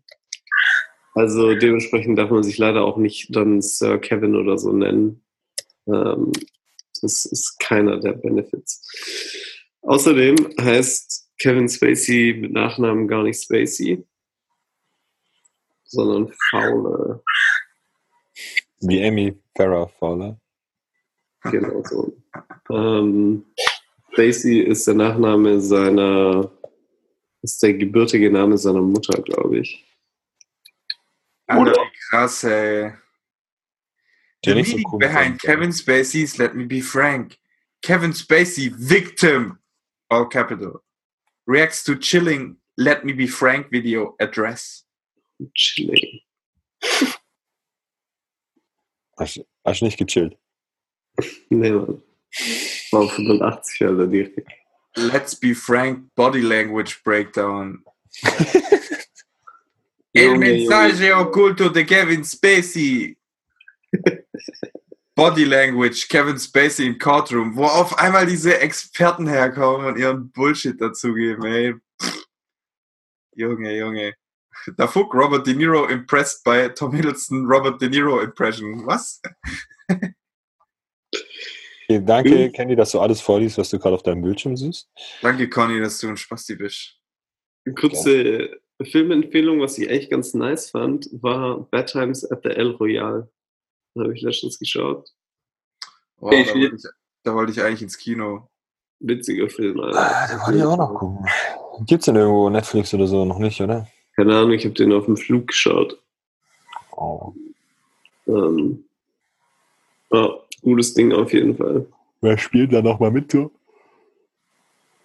Also 1.15 1.53
dementsprechend 1.55 2.17
darf 2.17 2.29
man 2.29 2.43
sich 2.43 2.57
leider 2.57 2.83
auch 2.83 2.97
nicht 2.97 3.35
dann 3.35 3.61
Sir 3.61 3.99
Kevin 3.99 4.35
oder 4.35 4.57
so 4.57 4.71
nennen. 4.71 5.23
Ähm, 5.87 6.31
das 7.01 7.25
ist 7.25 7.59
keiner 7.59 7.99
der 7.99 8.13
Benefits. 8.13 8.81
Außerdem 9.81 10.35
heißt 10.59 11.29
Kevin 11.37 11.67
Spacey 11.67 12.37
mit 12.39 12.53
Nachnamen 12.53 13.07
gar 13.07 13.23
nicht 13.23 13.41
Spacey, 13.41 14.03
sondern 15.83 16.33
Fowler. 16.49 17.21
Wie 18.79 19.03
Amy 19.03 19.37
Farrah 19.55 19.87
Fowler. 19.87 20.39
Genau 21.43 21.83
so. 21.83 22.15
Ähm, 22.69 23.45
Spacey 24.13 24.59
ist 24.59 24.85
der 24.85 24.93
Nachname 24.93 25.59
seiner, 25.59 26.51
ist 27.41 27.61
der 27.63 27.73
gebürtige 27.73 28.31
Name 28.31 28.57
seiner 28.57 28.81
Mutter, 28.81 29.19
glaube 29.23 29.59
ich. 29.59 29.83
Alter, 31.47 31.71
wie 31.71 31.99
krass, 32.09 32.43
ey. 32.43 32.93
The 34.45 34.53
nicht 34.53 34.67
so 34.67 34.75
meaning 34.75 34.91
cool 34.91 34.99
behind. 34.99 35.41
Kevin 35.41 35.71
Spacey's 35.71 36.37
Let 36.37 36.53
Me 36.53 36.65
Be 36.65 36.81
Frank. 36.81 37.37
Kevin 37.81 38.13
Spacey, 38.13 38.71
victim, 38.75 39.57
all 40.09 40.27
capital, 40.27 40.83
reacts 41.47 41.83
to 41.83 41.95
chilling 41.95 42.57
Let 42.77 43.03
Me 43.03 43.13
Be 43.13 43.27
Frank 43.27 43.71
video 43.71 44.15
address. 44.19 44.85
Chilling. 45.55 46.19
Hast, 49.17 49.41
hast 49.65 49.81
du 49.81 49.85
nicht 49.85 49.97
gechillt? 49.97 50.37
Nee, 51.49 51.71
Mann. 51.71 52.01
War 52.91 53.09
85 53.09 53.87
Alter, 53.87 54.07
direkt. 54.07 54.47
Let's 54.95 55.35
Be 55.35 55.55
Frank 55.55 56.13
Body 56.15 56.41
Language 56.41 57.01
Breakdown. 57.03 57.83
El 60.13 60.37
mensaje 60.37 61.11
oculto 61.13 61.69
de 61.69 61.83
Kevin 61.83 62.23
Spacey. 62.23 63.17
Body 65.15 65.45
Language, 65.45 66.07
Kevin 66.07 66.39
Spacey 66.39 66.85
im 66.85 66.97
Courtroom, 66.97 67.55
wo 67.55 67.65
auf 67.65 67.97
einmal 67.97 68.25
diese 68.25 68.59
Experten 68.59 69.27
herkommen 69.27 69.87
und 69.87 69.97
ihren 69.97 70.31
Bullshit 70.31 70.79
dazugeben, 70.79 71.45
ey. 71.45 71.75
Pff. 72.01 72.25
Junge, 73.35 73.75
Junge. 73.77 74.13
Da 74.77 74.87
fuck 74.87 75.13
Robert 75.13 75.45
De 75.45 75.53
Niro 75.53 75.87
impressed 75.89 76.43
by 76.43 76.69
Tom 76.73 76.93
Hiddleston 76.93 77.45
Robert 77.45 77.81
De 77.81 77.89
Niro 77.89 78.21
Impression. 78.21 78.85
Was? 78.85 79.21
Okay, 81.89 82.01
danke. 82.05 82.51
Candy, 82.51 82.75
dass 82.75 82.91
du 82.91 82.99
alles 82.99 83.21
vorliest, 83.21 83.57
was 83.57 83.69
du 83.69 83.79
gerade 83.79 83.95
auf 83.95 84.03
deinem 84.03 84.21
Bildschirm 84.21 84.55
siehst. 84.55 84.89
Danke, 85.21 85.49
Conny, 85.49 85.79
dass 85.79 85.99
du 85.99 86.09
ein 86.09 86.17
Spasti 86.17 86.55
bist. 86.55 86.99
Eine 87.65 87.75
kurze 87.75 88.49
Filmempfehlung, 88.81 89.61
was 89.61 89.77
ich 89.77 89.89
echt 89.89 90.09
ganz 90.09 90.33
nice 90.33 90.69
fand, 90.69 91.09
war 91.21 91.61
Bad 91.71 91.91
Times 91.91 92.29
at 92.29 92.41
the 92.43 92.49
El 92.49 92.71
Royale. 92.71 93.29
Da 93.95 94.03
habe 94.03 94.15
ich 94.15 94.21
letztens 94.21 94.59
geschaut. 94.59 95.09
Oh, 96.19 96.29
da, 96.29 96.37
wollte 96.37 96.75
ich, 96.75 96.83
da 97.23 97.35
wollte 97.35 97.51
ich 97.51 97.61
eigentlich 97.61 97.81
ins 97.81 97.97
Kino. 97.97 98.49
Witziger 98.99 99.49
Film, 99.49 99.79
Alter. 99.81 99.99
Ah, 99.99 100.27
den 100.27 100.39
wollte 100.39 100.57
ich 100.57 100.63
auch 100.63 100.77
noch 100.77 100.93
gucken. 100.95 101.25
Gibt's 101.85 102.05
denn 102.05 102.15
irgendwo 102.15 102.49
Netflix 102.49 102.93
oder 102.93 103.07
so? 103.07 103.25
Noch 103.25 103.39
nicht, 103.39 103.59
oder? 103.61 103.87
Keine 104.15 104.37
Ahnung, 104.37 104.53
ich 104.53 104.63
habe 104.63 104.73
den 104.73 104.93
auf 104.93 105.05
dem 105.05 105.17
Flug 105.17 105.47
geschaut. 105.47 105.99
Oh. 106.95 107.33
Ähm, 108.27 108.85
ja, 110.11 110.29
gutes 110.63 110.93
Ding 110.93 111.13
auf 111.13 111.31
jeden 111.33 111.55
Fall. 111.55 111.85
Wer 112.21 112.37
spielt 112.37 112.73
da 112.73 112.81
nochmal 112.81 113.11
mit, 113.11 113.31
so? 113.31 113.51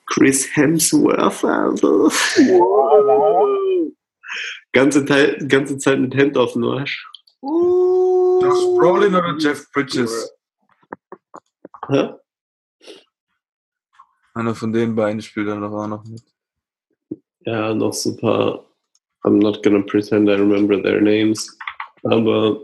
Chris 0.06 0.56
Hemsworth, 0.56 1.44
Alter. 1.44 2.08
ganze, 4.72 5.04
Teil, 5.04 5.36
ganze 5.46 5.76
Zeit 5.78 6.00
mit 6.00 6.14
Hemd 6.14 6.38
auf 6.38 6.54
dem 6.54 6.64
Arsch. 6.64 7.06
Josh 7.42 8.64
Brolin 8.78 9.14
oder 9.14 9.36
Jeff 9.38 9.70
Bridges? 9.72 10.32
Hä? 11.88 12.10
Einer 14.34 14.54
von 14.54 14.72
den 14.72 14.94
beiden 14.94 15.20
spielt 15.20 15.48
dann 15.48 15.60
doch 15.60 15.72
auch 15.72 15.88
noch 15.88 16.04
mit. 16.04 16.22
Ja, 17.40 17.74
noch 17.74 17.92
so 17.92 18.10
ein 18.10 18.16
paar. 18.18 18.64
I'm 19.24 19.40
not 19.42 19.62
gonna 19.64 19.82
pretend 19.82 20.28
I 20.28 20.34
remember 20.34 20.80
their 20.80 21.00
names. 21.00 21.58
Aber 22.04 22.60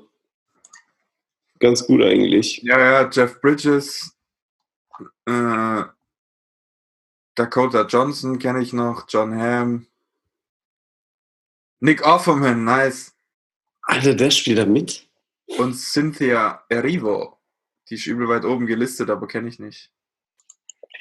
ganz 1.65 1.87
gut 1.87 2.03
eigentlich. 2.03 2.59
Ja, 2.63 2.79
ja, 2.79 3.11
Jeff 3.11 3.41
Bridges, 3.41 4.15
äh, 5.25 5.83
Dakota 7.35 7.87
Johnson 7.87 8.39
kenne 8.39 8.63
ich 8.63 8.73
noch, 8.73 9.07
John 9.09 9.35
Hamm, 9.41 9.87
Nick 11.81 12.07
Offerman, 12.07 12.65
nice. 12.65 13.15
Alter, 13.83 14.15
der 14.15 14.31
spielt 14.31 14.59
da 14.59 14.67
mit? 14.67 15.09
Und 15.59 15.75
Cynthia 15.75 16.65
Erivo. 16.69 17.39
Die 17.89 17.95
ist 17.95 18.07
übel 18.07 18.29
weit 18.29 18.45
oben 18.45 18.67
gelistet, 18.67 19.11
aber 19.11 19.27
kenne 19.27 19.49
ich 19.49 19.59
nicht. 19.59 19.91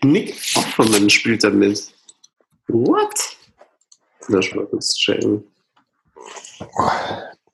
Nick 0.03 0.35
Offerman 0.55 1.09
spielt 1.09 1.43
da 1.43 1.49
mit. 1.49 1.93
What? 2.67 3.37
Lass 4.27 4.53
mal 4.53 4.65
kurz 4.65 4.95
checken. 4.95 5.43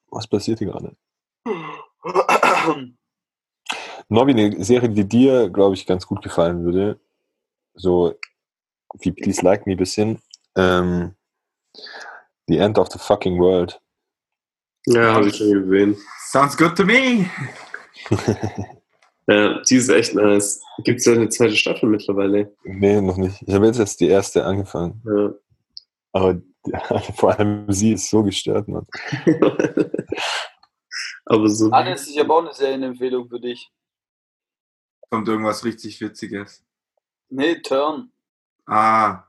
Was 0.10 0.28
passiert 0.28 0.60
hier 0.60 0.68
gerade? 0.70 0.96
Nobby, 4.10 4.32
eine 4.32 4.64
Serie, 4.64 4.90
die 4.90 5.08
dir, 5.08 5.50
glaube 5.50 5.76
ich, 5.76 5.86
ganz 5.86 6.06
gut 6.06 6.22
gefallen 6.22 6.64
würde. 6.64 7.00
So 7.76 8.16
wie 9.00 9.12
Please 9.12 9.44
Like 9.44 9.66
Me 9.66 9.74
ein 9.74 9.78
bisschen. 9.78 10.20
Ähm, 10.56 11.16
the 12.48 12.58
End 12.58 12.78
of 12.78 12.90
the 12.92 13.00
Fucking 13.00 13.40
World. 13.40 13.80
Ja, 14.88 15.14
habe 15.14 15.28
ich 15.28 15.38
schon 15.38 15.52
gesehen. 15.52 15.98
Sounds 16.32 16.58
good 16.58 16.76
to 16.76 16.84
me. 16.84 17.30
Ja, 19.30 19.62
die 19.62 19.76
ist 19.76 19.90
echt 19.90 20.16
nice. 20.16 20.60
Gibt 20.84 21.02
es 21.02 21.06
ja 21.06 21.14
eine 21.14 21.30
zweite 21.30 21.56
Staffel 21.56 21.88
mittlerweile. 21.88 22.52
Nee, 22.64 23.00
noch 23.00 23.18
nicht. 23.18 23.44
Ich 23.46 23.54
habe 23.54 23.68
jetzt 23.68 23.78
erst 23.78 24.00
die 24.00 24.08
erste 24.08 24.44
angefangen. 24.44 25.04
Ja. 25.06 25.34
Aber 26.14 26.42
vor 27.16 27.38
allem 27.38 27.72
sie 27.72 27.94
ist 27.94 28.10
so 28.10 28.24
gestört, 28.24 28.68
Mann. 28.68 28.88
Aber 31.26 31.48
so. 31.48 31.72
Hannes, 31.72 32.08
ich 32.08 32.18
habe 32.18 32.34
auch 32.34 32.40
eine 32.40 32.54
Serienempfehlung 32.54 33.30
für 33.30 33.40
dich. 33.40 33.70
Kommt 35.10 35.28
irgendwas 35.28 35.64
richtig 35.64 36.00
Witziges. 36.02 36.64
Nee, 37.30 37.56
Turn. 37.62 38.12
Ah, 38.66 39.24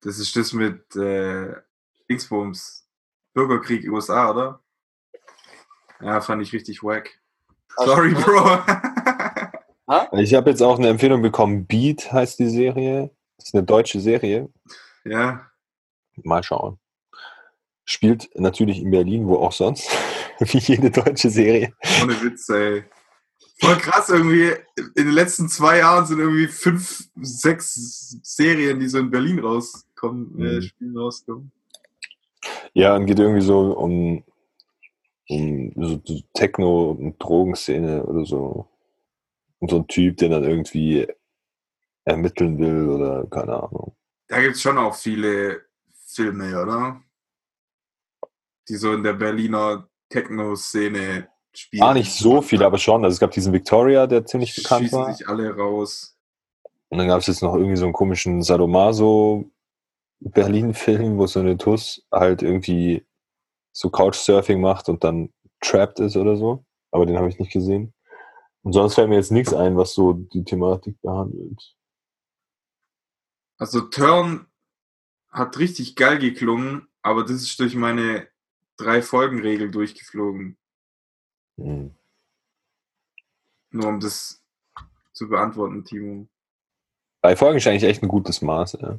das 0.00 0.18
ist 0.18 0.36
das 0.36 0.52
mit 0.52 0.94
äh, 0.96 1.54
Dingsbums. 2.08 2.86
Bürgerkrieg 3.32 3.88
USA, 3.90 4.30
oder? 4.30 4.60
Ja, 6.00 6.20
fand 6.20 6.42
ich 6.42 6.52
richtig 6.52 6.82
wack. 6.82 7.20
Sorry, 7.76 8.14
Bro. 8.14 8.60
Ich 10.12 10.34
habe 10.34 10.50
jetzt 10.50 10.62
auch 10.62 10.78
eine 10.78 10.88
Empfehlung 10.88 11.20
bekommen. 11.20 11.66
Beat 11.66 12.12
heißt 12.12 12.38
die 12.38 12.48
Serie. 12.48 13.10
Das 13.36 13.46
ist 13.46 13.54
eine 13.54 13.64
deutsche 13.64 13.98
Serie. 14.00 14.48
ja, 15.04 15.50
Mal 16.22 16.44
schauen. 16.44 16.78
Spielt 17.84 18.30
natürlich 18.36 18.78
in 18.80 18.92
Berlin, 18.92 19.26
wo 19.26 19.38
auch 19.38 19.50
sonst. 19.50 19.90
Wie 20.38 20.58
jede 20.58 20.92
deutsche 20.92 21.28
Serie. 21.28 21.72
ohne 22.02 22.22
Witz, 22.22 22.48
ey. 22.50 22.84
Voll 23.60 23.76
krass 23.76 24.08
irgendwie. 24.08 24.52
In 24.96 25.06
den 25.06 25.10
letzten 25.12 25.48
zwei 25.48 25.78
Jahren 25.78 26.06
sind 26.06 26.18
irgendwie 26.18 26.46
fünf, 26.46 27.08
sechs 27.20 28.18
Serien, 28.22 28.80
die 28.80 28.88
so 28.88 28.98
in 28.98 29.10
Berlin 29.10 29.38
rauskommen, 29.40 30.38
äh, 30.40 30.56
Mhm. 30.56 30.62
Spielen 30.62 30.96
rauskommen. 30.96 31.52
Ja, 32.72 32.96
und 32.96 33.06
geht 33.06 33.18
irgendwie 33.18 33.42
so 33.42 33.72
um, 33.76 34.24
um 35.28 35.72
so 35.76 36.00
Techno- 36.32 36.92
und 36.92 37.18
Drogenszene 37.18 38.04
oder 38.04 38.24
so. 38.24 38.66
Und 39.58 39.70
so 39.70 39.76
ein 39.76 39.86
Typ, 39.88 40.16
der 40.16 40.30
dann 40.30 40.44
irgendwie 40.44 41.06
ermitteln 42.04 42.58
will 42.58 42.88
oder 42.88 43.26
keine 43.26 43.62
Ahnung. 43.62 43.94
Da 44.28 44.40
gibt's 44.40 44.62
schon 44.62 44.78
auch 44.78 44.94
viele 44.94 45.66
Filme, 46.06 46.60
oder? 46.62 47.02
Die 48.68 48.76
so 48.76 48.94
in 48.94 49.02
der 49.02 49.12
Berliner 49.12 49.86
Techno-Szene 50.08 51.28
spielen. 51.54 51.80
Gar 51.80 51.94
nicht 51.94 52.12
so 52.12 52.42
viele, 52.42 52.66
aber 52.66 52.78
schon. 52.78 53.04
Also 53.04 53.14
es 53.14 53.20
gab 53.20 53.30
diesen 53.32 53.52
Victoria, 53.52 54.06
der 54.06 54.24
ziemlich 54.26 54.54
bekannt 54.54 54.84
Schießen 54.84 54.98
war. 54.98 55.12
sich 55.12 55.28
alle 55.28 55.54
raus. 55.56 56.16
Und 56.88 56.98
dann 56.98 57.08
gab 57.08 57.20
es 57.20 57.26
jetzt 57.28 57.42
noch 57.42 57.54
irgendwie 57.54 57.76
so 57.76 57.84
einen 57.84 57.92
komischen 57.92 58.42
Sadomaso 58.42 59.50
Berlin-Film, 60.20 61.16
wo 61.18 61.26
so 61.26 61.40
eine 61.40 61.56
Tuss 61.56 62.06
halt 62.12 62.42
irgendwie 62.42 63.06
so 63.72 63.90
Couchsurfing 63.90 64.60
macht 64.60 64.88
und 64.88 65.02
dann 65.02 65.32
trapped 65.60 65.98
ist 66.00 66.16
oder 66.16 66.36
so. 66.36 66.64
Aber 66.90 67.06
den 67.06 67.16
habe 67.16 67.28
ich 67.28 67.38
nicht 67.38 67.52
gesehen. 67.52 67.94
Und 68.62 68.72
sonst 68.72 68.94
fällt 68.94 69.08
mir 69.08 69.16
jetzt 69.16 69.32
nichts 69.32 69.54
ein, 69.54 69.76
was 69.76 69.94
so 69.94 70.12
die 70.12 70.44
Thematik 70.44 71.00
behandelt. 71.00 71.74
Also 73.56 73.80
Turn 73.82 74.46
hat 75.30 75.58
richtig 75.58 75.96
geil 75.96 76.18
geklungen, 76.18 76.88
aber 77.02 77.22
das 77.22 77.42
ist 77.42 77.58
durch 77.60 77.74
meine 77.74 78.28
drei 78.76 79.00
Folgen-Regel 79.00 79.70
durchgeflogen. 79.70 80.58
Hm. 81.64 81.94
Nur 83.70 83.86
um 83.86 84.00
das 84.00 84.42
zu 85.12 85.28
beantworten, 85.28 85.84
Timo. 85.84 86.26
Drei 87.22 87.36
Folgen 87.36 87.58
ist 87.58 87.66
eigentlich 87.66 87.84
echt 87.84 88.02
ein 88.02 88.08
gutes 88.08 88.42
Maß. 88.42 88.78
Ja. 88.80 88.98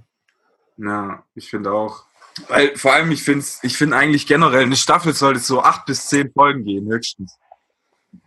Ja, 0.78 1.24
ich 1.36 1.50
finde 1.50 1.72
auch. 1.72 2.06
Weil 2.48 2.76
vor 2.78 2.94
allem, 2.94 3.12
ich 3.12 3.24
finde 3.24 3.46
ich 3.64 3.78
finde 3.78 3.98
eigentlich 3.98 4.26
generell, 4.26 4.64
eine 4.64 4.76
Staffel 4.76 5.14
sollte 5.14 5.40
so 5.40 5.62
acht 5.62 5.86
bis 5.86 6.08
zehn 6.08 6.32
Folgen 6.32 6.64
gehen, 6.64 6.90
höchstens. 6.90 7.38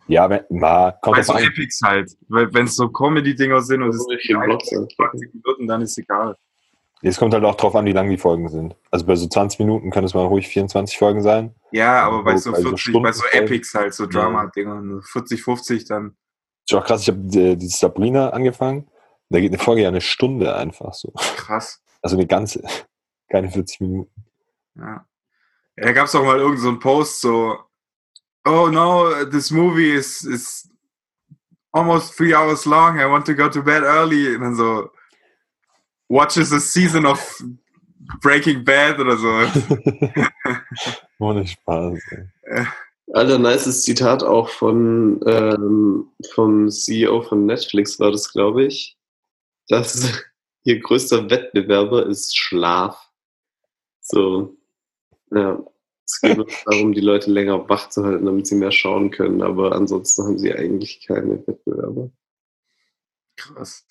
Ja, 0.06 0.28
wenn, 0.28 0.44
na, 0.50 0.92
kommt 1.02 1.16
Bei 1.16 1.22
so 1.22 1.32
an. 1.32 1.44
Epics 1.44 1.80
halt. 1.82 2.12
Weil 2.28 2.52
wenn 2.52 2.66
es 2.66 2.76
so 2.76 2.88
Comedy-Dinger 2.88 3.62
sind 3.62 3.82
und 3.82 3.90
es 3.90 3.98
So 3.98 4.08
welche 4.10 4.36
Blogs 4.36 4.68
sind. 4.68 4.92
20 4.94 5.34
Minuten, 5.34 5.66
dann 5.66 5.82
ist 5.82 5.96
egal. 5.96 6.36
Es 7.02 7.18
kommt 7.18 7.34
halt 7.34 7.44
auch 7.44 7.56
drauf 7.56 7.74
an, 7.74 7.84
wie 7.84 7.92
lang 7.92 8.08
die 8.08 8.16
Folgen 8.16 8.48
sind. 8.48 8.76
Also 8.90 9.04
bei 9.04 9.14
so 9.14 9.26
20 9.26 9.58
Minuten 9.58 9.90
können 9.90 10.06
es 10.06 10.14
mal 10.14 10.24
ruhig 10.24 10.48
24 10.48 10.96
Folgen 10.96 11.22
sein. 11.22 11.54
Ja, 11.70 12.02
aber 12.02 12.22
bei 12.22 12.36
so 12.36 12.54
so 12.54 12.62
40, 12.76 12.94
bei 13.02 13.12
so. 13.12 13.24
Epics 13.32 13.74
halt, 13.74 13.92
so 13.92 14.06
Drama-Dinger, 14.06 15.02
40, 15.02 15.42
50 15.42 15.84
dann. 15.84 16.16
Ist 16.66 16.74
auch 16.74 16.84
krass, 16.84 17.02
ich 17.02 17.08
habe 17.08 17.18
die, 17.20 17.56
die 17.56 17.68
Sabrina 17.68 18.30
angefangen. 18.30 18.88
Da 19.28 19.40
geht 19.40 19.52
eine 19.52 19.58
Folge 19.58 19.82
ja 19.82 19.88
eine 19.88 20.00
Stunde 20.00 20.56
einfach 20.56 20.94
so. 20.94 21.12
Krass. 21.36 21.82
Also 22.00 22.16
eine 22.16 22.26
ganze, 22.26 22.62
keine 23.28 23.50
40 23.50 23.80
Minuten. 23.80 24.24
Ja. 24.76 25.06
ja 25.76 25.84
da 25.84 25.92
gab 25.92 26.06
es 26.06 26.14
auch 26.14 26.24
mal 26.24 26.38
irgendeinen 26.38 26.62
so 26.62 26.68
einen 26.68 26.78
Post, 26.78 27.20
so, 27.20 27.58
oh 28.46 28.68
no, 28.68 29.24
this 29.26 29.50
movie 29.50 29.92
is, 29.92 30.22
is 30.22 30.70
almost 31.72 32.16
three 32.16 32.34
hours 32.34 32.64
long, 32.64 32.98
I 32.98 33.04
want 33.04 33.26
to 33.26 33.34
go 33.34 33.48
to 33.48 33.62
bed 33.62 33.82
early. 33.82 34.34
Und 34.34 34.42
dann 34.42 34.54
so, 34.54 34.90
watches 36.08 36.52
a 36.52 36.60
season 36.60 37.06
of 37.06 37.20
Breaking 38.20 38.64
Bad 38.64 39.00
oder 39.00 39.16
so. 39.16 39.28
Ohne 41.18 41.46
Spaß. 41.46 42.00
ey. 42.42 42.66
Alter, 43.12 43.38
nices 43.38 43.82
Zitat 43.82 44.22
auch 44.22 44.48
von 44.48 45.20
ähm, 45.26 46.10
vom 46.32 46.70
CEO 46.70 47.22
von 47.22 47.46
Netflix 47.46 48.00
war 48.00 48.10
das, 48.10 48.32
glaube 48.32 48.64
ich, 48.64 48.96
dass 49.68 50.24
ihr 50.64 50.80
größter 50.80 51.28
Wettbewerber 51.30 52.06
ist 52.06 52.36
Schlaf. 52.36 53.10
So, 54.00 54.56
ja. 55.30 55.62
Es 56.06 56.20
geht 56.20 56.36
nur 56.36 56.46
darum, 56.66 56.92
die 56.92 57.00
Leute 57.00 57.30
länger 57.30 57.68
wach 57.68 57.88
zu 57.88 58.04
halten, 58.04 58.26
damit 58.26 58.46
sie 58.46 58.56
mehr 58.56 58.72
schauen 58.72 59.10
können, 59.10 59.42
aber 59.42 59.72
ansonsten 59.72 60.24
haben 60.24 60.38
sie 60.38 60.52
eigentlich 60.52 61.06
keine 61.06 61.46
Wettbewerber. 61.46 62.10
Krass. 63.36 63.86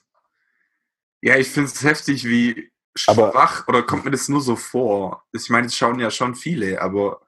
Ja, 1.24 1.38
ich 1.38 1.48
finde 1.48 1.70
es 1.70 1.82
heftig, 1.82 2.26
wie 2.26 2.70
Aber- 3.08 3.32
schwach, 3.32 3.66
oder 3.70 3.82
kommt 3.82 4.04
mir 4.04 4.12
das 4.12 4.28
nur 4.28 4.42
so 4.42 4.58
vor? 4.58 5.24
Ich 5.32 5.50
meine, 5.50 5.68
es 5.68 5.76
schauen 5.78 5.98
ja 6.00 6.12
schon 6.12 6.36
viele, 6.36 6.82
aber 6.82 7.22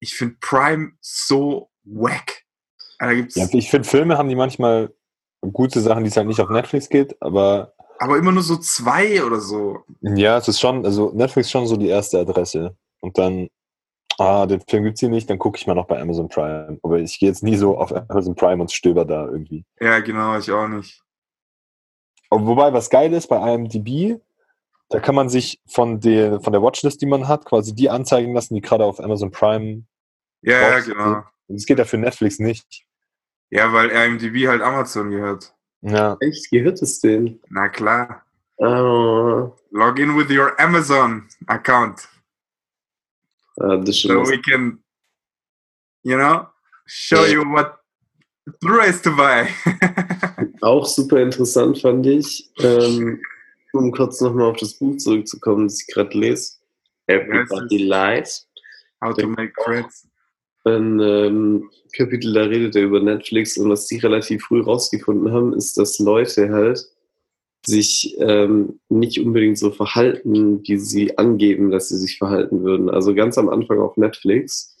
ich 0.00 0.14
finde 0.14 0.36
Prime 0.40 0.92
so 1.00 1.70
wack. 1.84 2.42
Gibt's, 3.00 3.36
Ja, 3.36 3.46
ich 3.50 3.70
finde, 3.70 3.88
Filme 3.88 4.18
haben 4.18 4.28
die 4.28 4.36
manchmal 4.36 4.94
gute 5.52 5.80
Sachen, 5.80 6.04
die 6.04 6.10
es 6.10 6.16
halt 6.18 6.26
nicht 6.26 6.40
auf 6.40 6.50
Netflix 6.50 6.90
geht, 6.90 7.16
aber 7.22 7.72
aber 7.98 8.18
immer 8.18 8.32
nur 8.32 8.42
so 8.42 8.56
zwei 8.58 9.24
oder 9.24 9.40
so. 9.40 9.84
ja, 10.02 10.36
es 10.36 10.48
ist 10.48 10.60
schon, 10.60 10.84
also 10.84 11.10
Netflix 11.14 11.46
ist 11.48 11.52
schon 11.52 11.66
so 11.66 11.76
die 11.78 11.88
erste 11.88 12.18
Adresse. 12.18 12.76
Und 13.00 13.16
dann, 13.16 13.48
ah, 14.18 14.44
den 14.46 14.60
Film 14.60 14.84
gibt's 14.84 15.00
hier 15.00 15.08
nicht, 15.08 15.28
dann 15.30 15.38
gucke 15.38 15.56
ich 15.58 15.66
mal 15.66 15.74
noch 15.74 15.86
bei 15.86 15.98
Amazon 16.00 16.28
Prime. 16.28 16.78
Aber 16.82 16.98
ich 16.98 17.18
gehe 17.18 17.28
jetzt 17.30 17.42
nie 17.42 17.56
so 17.56 17.78
auf 17.78 17.94
Amazon 17.94 18.34
Prime 18.34 18.60
und 18.60 18.70
stöber 18.72 19.04
da 19.06 19.26
irgendwie. 19.26 19.64
Ja, 19.80 20.00
genau, 20.00 20.36
ich 20.38 20.50
auch 20.52 20.68
nicht. 20.68 21.02
Wobei, 22.30 22.72
was 22.72 22.90
geil 22.90 23.12
ist 23.12 23.26
bei 23.26 23.54
IMDb, 23.54 24.20
da 24.88 25.00
kann 25.00 25.14
man 25.14 25.28
sich 25.28 25.60
von 25.66 26.00
der, 26.00 26.40
von 26.40 26.52
der 26.52 26.62
Watchlist, 26.62 27.00
die 27.00 27.06
man 27.06 27.28
hat, 27.28 27.44
quasi 27.44 27.74
die 27.74 27.90
anzeigen 27.90 28.34
lassen, 28.34 28.54
die 28.54 28.60
gerade 28.60 28.84
auf 28.84 29.00
Amazon 29.00 29.30
Prime. 29.30 29.84
Ja, 30.42 30.60
ja, 30.60 30.80
genau. 30.80 31.24
Das 31.48 31.66
geht 31.66 31.78
ja 31.78 31.84
für 31.84 31.98
Netflix 31.98 32.38
nicht. 32.38 32.84
Ja, 33.50 33.72
weil 33.72 33.90
IMDb 33.90 34.46
halt 34.46 34.62
Amazon 34.62 35.10
gehört. 35.10 35.52
Ja. 35.82 36.16
Echt, 36.20 36.50
gehört 36.50 36.80
es 36.82 37.00
denen? 37.00 37.40
Na 37.48 37.68
klar. 37.68 38.24
Ah, 38.58 39.50
Log 39.70 39.98
in 39.98 40.16
with 40.16 40.30
your 40.30 40.58
Amazon 40.60 41.28
account. 41.46 42.08
ah, 43.60 43.76
das 43.76 43.96
So 43.96 44.22
we 44.22 44.38
can, 44.38 44.78
you 46.02 46.16
know, 46.16 46.46
show 46.86 47.24
you 47.24 47.42
what 47.42 47.79
Blu-rays 48.60 49.00
to 49.02 49.14
buy. 49.14 49.46
Auch 50.60 50.86
super 50.86 51.20
interessant 51.20 51.78
fand 51.78 52.06
ich, 52.06 52.50
ähm, 52.60 53.20
um 53.72 53.92
kurz 53.92 54.20
nochmal 54.20 54.50
auf 54.50 54.56
das 54.56 54.74
Buch 54.74 54.96
zurückzukommen, 54.96 55.68
das 55.68 55.82
ich 55.82 55.94
gerade 55.94 56.16
lese. 56.18 56.54
Everybody 57.06 57.78
Lies. 57.78 58.46
How 59.02 59.14
to 59.14 59.28
make 59.28 59.52
friends. 59.64 60.06
Ein 60.64 61.00
ähm, 61.00 61.70
Kapitel, 61.96 62.34
da 62.34 62.42
redet 62.42 62.76
er 62.76 62.82
über 62.82 63.00
Netflix 63.00 63.56
und 63.56 63.70
was 63.70 63.86
die 63.86 63.96
relativ 63.98 64.44
früh 64.44 64.60
rausgefunden 64.60 65.32
haben, 65.32 65.54
ist, 65.54 65.78
dass 65.78 65.98
Leute 65.98 66.50
halt 66.50 66.86
sich 67.64 68.16
ähm, 68.20 68.80
nicht 68.88 69.20
unbedingt 69.20 69.58
so 69.58 69.70
verhalten, 69.70 70.62
wie 70.66 70.76
sie 70.76 71.18
angeben, 71.18 71.70
dass 71.70 71.88
sie 71.88 71.96
sich 71.96 72.18
verhalten 72.18 72.62
würden. 72.62 72.90
Also 72.90 73.14
ganz 73.14 73.38
am 73.38 73.48
Anfang 73.48 73.80
auf 73.80 73.96
Netflix 73.96 74.76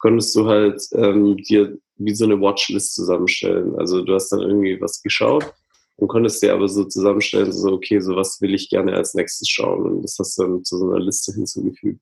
konntest 0.00 0.34
du 0.34 0.46
halt 0.46 0.82
ähm, 0.92 1.36
dir 1.36 1.78
wie 1.96 2.14
so 2.14 2.24
eine 2.24 2.40
Watchlist 2.40 2.94
zusammenstellen. 2.94 3.76
Also 3.76 4.02
du 4.02 4.14
hast 4.14 4.30
dann 4.30 4.40
irgendwie 4.40 4.80
was 4.80 5.02
geschaut 5.02 5.52
und 5.96 6.08
konntest 6.08 6.42
dir 6.42 6.54
aber 6.54 6.68
so 6.68 6.84
zusammenstellen, 6.84 7.52
so 7.52 7.72
okay, 7.72 8.00
so 8.00 8.16
was 8.16 8.40
will 8.40 8.54
ich 8.54 8.70
gerne 8.70 8.94
als 8.94 9.14
nächstes 9.14 9.48
schauen 9.48 9.82
und 9.82 10.02
das 10.02 10.16
hast 10.18 10.38
du 10.38 10.42
dann 10.42 10.64
zu 10.64 10.78
so 10.78 10.90
einer 10.90 11.00
Liste 11.00 11.32
hinzugefügt. 11.32 12.00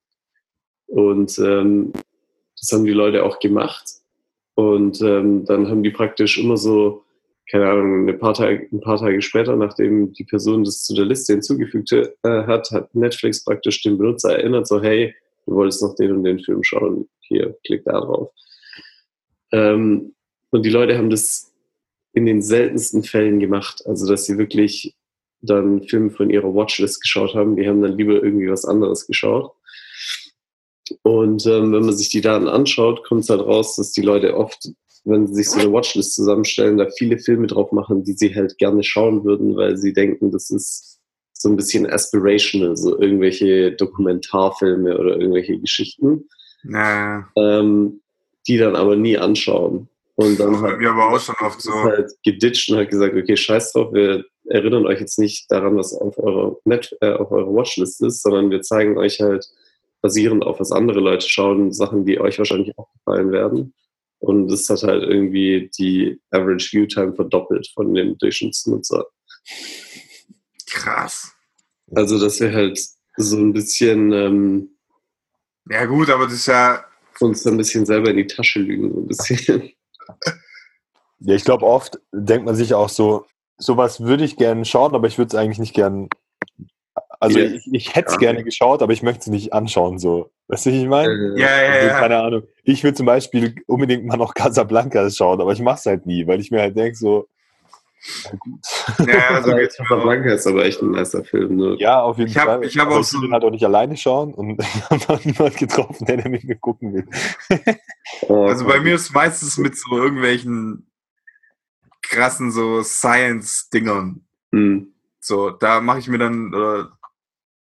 Und 0.87 1.39
ähm, 1.39 1.93
das 2.59 2.73
haben 2.73 2.85
die 2.85 2.93
Leute 2.93 3.25
auch 3.25 3.39
gemacht. 3.39 3.85
Und 4.55 5.01
ähm, 5.01 5.45
dann 5.45 5.69
haben 5.69 5.83
die 5.83 5.91
praktisch 5.91 6.39
immer 6.39 6.57
so, 6.57 7.05
keine 7.51 7.69
Ahnung, 7.69 8.09
ein 8.09 8.19
paar, 8.19 8.35
Tage, 8.35 8.69
ein 8.73 8.81
paar 8.81 8.99
Tage 8.99 9.23
später, 9.23 9.57
nachdem 9.57 10.13
die 10.13 10.25
Person 10.25 10.65
das 10.65 10.83
zu 10.83 10.95
der 10.95 11.07
Liste 11.07 11.33
hinzugefügt 11.33 11.93
äh, 11.93 12.09
hat, 12.23 12.71
hat 12.71 12.95
Netflix 12.95 13.45
praktisch 13.45 13.83
den 13.83 13.99
Benutzer 13.99 14.37
erinnert, 14.37 14.67
so 14.67 14.83
hey, 14.83 15.15
du 15.51 15.57
wolltest 15.57 15.83
noch 15.83 15.95
den 15.97 16.13
und 16.13 16.25
den 16.25 16.39
Film 16.39 16.63
schauen, 16.63 17.09
hier, 17.21 17.57
klick 17.67 17.85
da 17.85 18.01
drauf. 18.01 18.31
Ähm, 19.53 20.15
und 20.51 20.65
die 20.65 20.71
Leute 20.71 20.97
haben 20.97 21.11
das 21.11 21.53
in 22.13 22.27
den 22.27 22.41
seltensten 22.43 23.03
Fällen 23.03 23.41
gemacht, 23.41 23.85
also 23.87 24.07
dass 24.07 24.25
sie 24.25 24.39
wirklich 24.39 24.97
dann 25.43 25.83
Filme 25.85 26.11
von 26.11 26.31
ihrer 26.31 26.55
Watchlist 26.55 27.03
geschaut 27.03 27.35
haben, 27.35 27.57
die 27.57 27.69
haben 27.69 27.83
dann 27.83 27.97
lieber 27.97 28.23
irgendwie 28.23 28.51
was 28.51 28.65
anderes 28.65 29.07
geschaut. 29.07 29.53
Und 31.03 31.47
ähm, 31.47 31.73
wenn 31.73 31.85
man 31.85 31.97
sich 31.97 32.11
die 32.11 32.21
Daten 32.21 32.49
anschaut, 32.49 33.05
kommt 33.05 33.23
es 33.23 33.31
halt 33.31 33.41
raus, 33.41 33.77
dass 33.77 33.93
die 33.93 34.03
Leute 34.03 34.37
oft, 34.37 34.71
wenn 35.05 35.27
sie 35.27 35.35
sich 35.35 35.51
so 35.51 35.61
eine 35.61 35.73
Watchlist 35.73 36.15
zusammenstellen, 36.15 36.79
da 36.79 36.89
viele 36.97 37.19
Filme 37.19 37.47
drauf 37.47 37.73
machen, 37.73 38.05
die 38.05 38.13
sie 38.13 38.35
halt 38.35 38.59
gerne 38.59 38.83
schauen 38.83 39.25
würden, 39.25 39.57
weil 39.57 39.77
sie 39.77 39.93
denken, 39.93 40.31
das 40.31 40.51
ist 40.51 41.00
so 41.41 41.49
ein 41.49 41.57
bisschen 41.57 41.89
aspirational, 41.89 42.77
so 42.77 43.01
irgendwelche 43.01 43.73
Dokumentarfilme 43.73 44.99
oder 44.99 45.17
irgendwelche 45.17 45.59
Geschichten, 45.59 46.29
Ja, 46.65 47.27
ähm, 47.35 48.03
die 48.47 48.59
dann 48.59 48.77
aber 48.77 48.95
nie 48.95 49.17
anschauen. 49.17 49.89
Und 50.17 50.39
dann 50.39 50.53
Das 50.53 50.61
bei 50.61 50.77
mir 50.77 50.91
aber 50.91 51.15
auch 51.15 51.19
schon 51.21 51.35
oft 51.41 51.63
so. 51.63 51.73
halt 51.73 52.13
geditcht 52.23 52.71
und 52.71 52.77
hat 52.77 52.91
gesagt, 52.91 53.17
okay, 53.17 53.39
scheiß 53.39 53.73
drauf, 53.73 53.95
wir 53.95 54.27
erinnern 54.51 54.85
euch 54.85 55.01
jetzt 55.01 55.19
nicht 55.19 55.51
daran, 55.51 55.79
was 55.79 55.95
auf 55.95 56.19
eurer, 56.19 56.59
Net, 56.65 56.95
äh, 57.01 57.13
auf 57.13 57.31
eurer 57.31 57.55
Watchlist 57.55 58.03
ist, 58.03 58.23
sondern 58.23 58.51
wir 58.51 58.61
zeigen 58.61 58.99
euch 58.99 59.21
halt 59.21 59.47
basierend 60.03 60.45
auf 60.45 60.61
was 60.61 60.73
andere 60.73 61.01
Leute 61.01 61.27
schauen, 61.27 61.73
Sachen, 61.73 62.05
die 62.05 62.21
euch 62.21 62.37
wahrscheinlich 62.37 62.77
auch 62.77 62.93
gefallen 62.93 63.33
werden. 63.33 63.73
Und 64.19 64.49
das 64.49 64.69
hat 64.69 64.83
halt 64.83 65.05
irgendwie 65.05 65.71
die 65.79 66.21
Average 66.31 66.71
View 66.73 66.87
Time 66.87 67.15
verdoppelt 67.15 67.69
von 67.75 67.95
dem 67.95 68.19
Durchschnittsnutzer. 68.19 69.07
Krass. 70.71 71.35
Also, 71.95 72.19
dass 72.21 72.41
wir 72.41 72.53
halt 72.53 72.79
so 73.17 73.37
ein 73.37 73.53
bisschen 73.53 74.13
ähm, 74.13 74.69
Ja, 75.69 75.85
gut, 75.87 76.09
aber 76.11 76.25
das 76.25 76.35
ist 76.35 76.47
ja, 76.47 76.85
uns 77.21 77.47
ein 77.47 77.57
bisschen 77.57 77.85
selber 77.85 78.11
in 78.11 78.17
die 78.17 78.27
Tasche 78.27 78.61
lügen, 78.61 78.93
so 78.93 79.01
ein 79.01 79.07
bisschen. 79.09 79.71
Ja, 81.23 81.35
ich 81.35 81.45
glaube, 81.45 81.67
oft 81.67 82.01
denkt 82.13 82.47
man 82.47 82.55
sich 82.57 82.73
auch 82.73 82.89
so, 82.89 83.27
sowas 83.59 84.01
würde 84.01 84.25
ich 84.25 84.37
gerne 84.37 84.65
schauen, 84.65 84.95
aber 84.95 85.07
ich 85.07 85.19
würde 85.19 85.29
es 85.29 85.35
eigentlich 85.35 85.59
nicht 85.59 85.75
gern. 85.75 86.09
Also 87.21 87.39
Ja. 87.39 87.45
ich, 87.45 87.67
ich 87.71 87.95
hätte 87.95 88.09
es 88.09 88.15
Ja. 88.15 88.19
gerne 88.21 88.43
geschaut, 88.43 88.81
aber 88.81 88.95
ich 88.95 89.03
möchte 89.03 89.21
es 89.21 89.27
nicht 89.27 89.53
anschauen. 89.53 89.99
So. 89.99 90.31
Weißt 90.49 90.65
du, 90.65 90.71
wie 90.71 90.81
ich 90.81 90.89
meine? 90.89 91.39
Ja, 91.39 91.63
ja, 91.63 91.69
Also, 91.75 91.87
ja. 91.89 91.99
Keine 92.01 92.17
Ahnung. 92.21 92.43
Ich 92.65 92.83
will 92.83 92.95
zum 92.95 93.05
Beispiel 93.05 93.55
unbedingt 93.67 94.07
mal 94.07 94.17
noch 94.17 94.33
Casablanca 94.33 95.11
schauen, 95.11 95.43
aber 95.43 95.53
ich 95.53 95.61
mach's 95.61 95.85
halt 95.85 96.07
nie, 96.07 96.27
weil 96.27 96.41
ich 96.41 96.51
mir 96.51 96.63
halt 96.63 96.75
denke, 96.75 96.97
so, 96.97 97.29
na 98.25 98.31
gut. 98.39 98.61
Ja, 99.01 99.07
ja, 99.35 99.43
so 99.43 99.55
geht's. 99.55 99.77
Casablanca 99.77 100.31
ist 100.33 100.47
aber 100.47 100.65
echt 100.65 100.81
ein 100.83 100.91
nicer 100.93 101.25
Film. 101.25 101.57
Ne? 101.57 101.77
Ja, 101.79 102.01
auf 102.03 102.19
jeden 102.19 102.31
Ich 102.31 102.37
hab- 102.39 102.47
Fall. 102.47 102.65
ich 102.65 102.79
hab 102.79 102.87
Aber 102.89 102.99
auch 103.01 103.05
so 103.05 103.21
den 103.21 103.33
halt 103.33 103.45
auch 103.45 103.51
nicht 103.51 103.65
alleine 103.65 103.97
schauen 103.97 104.33
und 104.35 104.61
ich 104.61 104.91
habe 104.91 105.01
noch 105.13 105.25
niemanden 105.25 105.57
getroffen, 105.59 106.07
der 106.07 106.29
mit 106.29 106.45
mir 106.45 106.57
gucken 106.57 106.95
will. 106.95 107.07
Oh, 108.29 108.47
Also 108.47 108.67
bei 108.67 108.81
mir 108.81 108.95
ist 108.95 109.13
meistens 109.13 109.59
mit 109.59 109.77
so 109.77 109.97
irgendwelchen 109.97 110.91
krassen 112.03 112.51
so 112.51 112.83
Science-Dingern. 112.83 114.25
Hm. 114.53 114.95
So, 115.21 115.51
da 115.51 115.81
mache 115.81 115.99
ich 115.99 116.09
mir 116.09 116.19
dann, 116.19 116.55
oder 116.55 116.93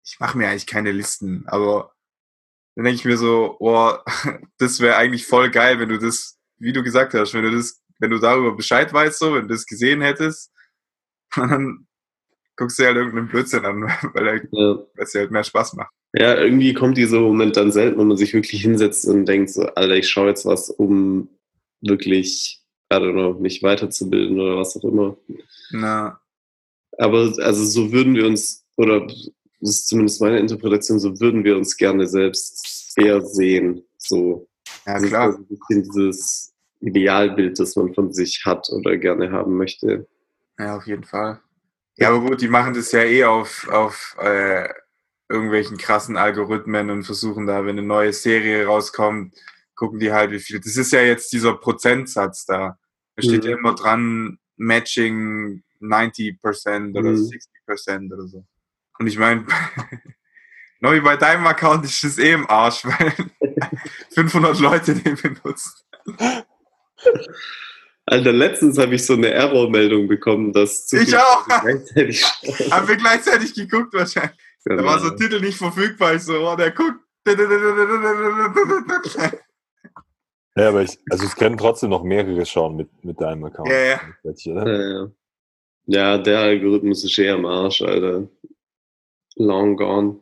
ich 0.04 0.20
mache 0.20 0.38
mir 0.38 0.48
eigentlich 0.48 0.66
keine 0.68 0.92
Listen, 0.92 1.44
aber 1.48 1.92
dann 2.76 2.86
denke 2.86 2.96
ich 3.00 3.06
mir 3.06 3.18
so, 3.18 3.58
oh, 3.60 3.92
das 4.58 4.80
wäre 4.80 4.96
eigentlich 4.96 5.28
voll 5.28 5.52
geil, 5.52 5.80
wenn 5.80 5.90
du 5.90 6.00
das, 6.00 6.40
wie 6.58 6.72
du 6.74 6.82
gesagt 6.82 7.14
hast, 7.14 7.34
wenn 7.34 7.44
du 7.44 7.52
das, 7.52 7.82
wenn 8.00 8.10
du 8.12 8.20
darüber 8.20 8.56
Bescheid 8.56 8.92
weißt, 8.92 9.20
so, 9.20 9.34
wenn 9.34 9.44
du 9.44 9.54
das 9.54 9.66
gesehen 9.66 10.02
hättest, 10.02 10.52
und 11.38 11.50
dann 11.50 11.88
guckst 12.56 12.78
du 12.80 12.84
dir 12.84 12.88
halt 12.88 12.98
irgendeinen 12.98 13.28
Blödsinn 13.30 13.66
an, 13.66 13.82
weil 14.14 14.28
er 14.28 14.42
Ja. 14.52 14.78
es 14.98 15.12
dir 15.12 15.20
halt 15.20 15.32
mehr 15.32 15.44
Spaß 15.44 15.74
macht. 15.74 15.92
ja, 16.14 16.36
irgendwie 16.38 16.74
kommt 16.74 16.98
dieser 16.98 17.20
Moment 17.20 17.56
dann 17.58 17.72
selten, 17.72 17.98
wo 18.00 18.04
man 18.04 18.18
sich 18.18 18.34
wirklich 18.34 18.62
hinsetzt 18.62 19.06
und 19.06 19.26
denkt 19.26 19.52
so, 19.52 19.64
Alter, 19.64 19.96
ich 19.96 20.10
schaue 20.10 20.30
jetzt 20.30 20.46
was, 20.46 20.70
um 20.70 21.30
wirklich, 21.82 22.62
I 22.92 22.96
don't 22.98 23.14
know, 23.14 23.34
mich 23.40 23.62
weiterzubilden 23.64 24.40
oder 24.40 24.58
was 24.58 24.76
auch 24.76 24.84
immer. 24.84 25.16
Na, 25.72 26.20
Aber 26.98 27.20
also 27.40 27.64
so 27.66 27.92
würden 27.92 28.16
wir 28.16 28.26
uns, 28.26 28.66
oder 28.76 29.06
das 29.06 29.30
ist 29.62 29.88
zumindest 29.88 30.20
meine 30.22 30.40
Interpretation, 30.40 31.00
so 31.00 31.20
würden 31.20 31.44
wir 31.44 31.56
uns 31.56 31.78
gerne 31.78 32.08
selbst 32.08 32.98
eher 32.98 33.22
sehen. 33.22 33.84
So. 33.98 34.50
ja 34.86 35.00
klar. 35.00 35.32
so 35.34 35.38
ein 35.40 35.48
bisschen 35.48 35.84
dieses 35.84 36.54
Idealbild, 36.82 37.60
das 37.60 37.76
man 37.76 37.94
von 37.94 38.14
sich 38.14 38.44
hat 38.46 38.70
oder 38.70 38.98
gerne 38.98 39.32
haben 39.32 39.58
möchte. 39.58 40.08
Ja, 40.58 40.78
auf 40.78 40.88
jeden 40.88 41.04
Fall. 41.04 41.40
Ja, 41.98 42.10
aber 42.10 42.22
gut, 42.22 42.42
die 42.42 42.48
machen 42.48 42.74
das 42.74 42.92
ja 42.92 43.02
eh 43.04 43.26
auf, 43.26 43.68
auf 43.70 44.16
äh, 44.22 44.70
irgendwelchen 45.28 45.78
krassen 45.78 46.16
Algorithmen 46.18 46.90
und 46.90 47.04
versuchen 47.04 47.46
da, 47.46 47.64
wenn 47.66 47.78
eine 47.78 47.86
neue 47.88 48.14
Serie 48.14 48.66
rauskommt, 48.66 49.36
gucken 49.76 50.00
die 50.00 50.12
halt, 50.12 50.32
wie 50.32 50.40
viel. 50.40 50.60
Das 50.60 50.76
ist 50.78 50.92
ja 50.94 51.02
jetzt 51.02 51.32
dieser 51.34 51.54
Prozentsatz 51.56 52.46
da. 52.46 52.78
Da 53.16 53.22
steht 53.24 53.44
Mhm. 53.44 53.50
ja 53.50 53.58
immer 53.58 53.76
dran, 53.76 54.40
Matching 54.58 55.64
90% 55.82 56.98
oder 56.98 57.12
Mhm. 57.12 57.18
60% 57.68 58.14
oder 58.14 58.28
so. 58.28 58.46
Und 58.98 59.08
ich 59.08 59.18
meine, 59.18 59.46
neu 60.80 61.02
bei 61.02 61.18
deinem 61.18 61.46
Account 61.48 61.86
ist 61.86 62.04
das 62.04 62.18
eh 62.18 62.34
im 62.34 62.50
Arsch, 62.50 62.86
weil 62.86 63.14
500 64.12 64.60
Leute 64.60 64.96
den 64.96 65.16
benutzen. 65.16 65.72
Alter, 68.06 68.32
letztens 68.32 68.78
habe 68.80 68.96
ich 68.96 69.06
so 69.06 69.14
eine 69.14 69.30
Error-Meldung 69.30 70.08
bekommen, 70.08 70.52
dass 70.52 70.88
zu 70.88 70.98
Ich 70.98 71.16
auch. 71.16 71.46
Gleichzeitig. 71.46 72.24
Haben 72.72 72.88
wir 72.88 72.98
gleichzeitig 72.98 73.54
geguckt 73.54 73.94
wahrscheinlich. 73.94 74.36
Da 74.66 74.84
war 74.84 75.00
so 75.00 75.12
ein 75.12 75.18
Titel 75.18 75.40
nicht 75.40 75.58
verfügbar. 75.58 76.16
Ich 76.16 76.24
so, 76.24 76.40
oh, 76.40 76.56
der 76.56 76.72
guckt. 76.72 77.00
Ja, 80.56 80.70
aber 80.70 80.82
ich, 80.82 80.98
also 81.12 81.26
es 81.26 81.36
können 81.36 81.58
trotzdem 81.58 81.92
noch 81.92 82.04
mehrere 82.04 82.46
schauen 82.46 82.76
mit, 82.76 82.90
mit 83.06 83.22
deinem 83.22 83.44
Account. 83.44 83.70
Ja, 83.70 83.80
ja. 83.80 84.00
Oder? 84.24 84.68
Ja, 84.68 84.90
ja. 84.90 85.12
ja, 85.86 86.18
der 86.18 86.40
Algorithmus 86.40 87.04
ist 87.04 87.18
eh 87.20 87.30
am 87.30 87.46
Arsch, 87.46 87.82
Alter. 87.82 88.28
Long 89.36 89.78
gone. 89.78 90.22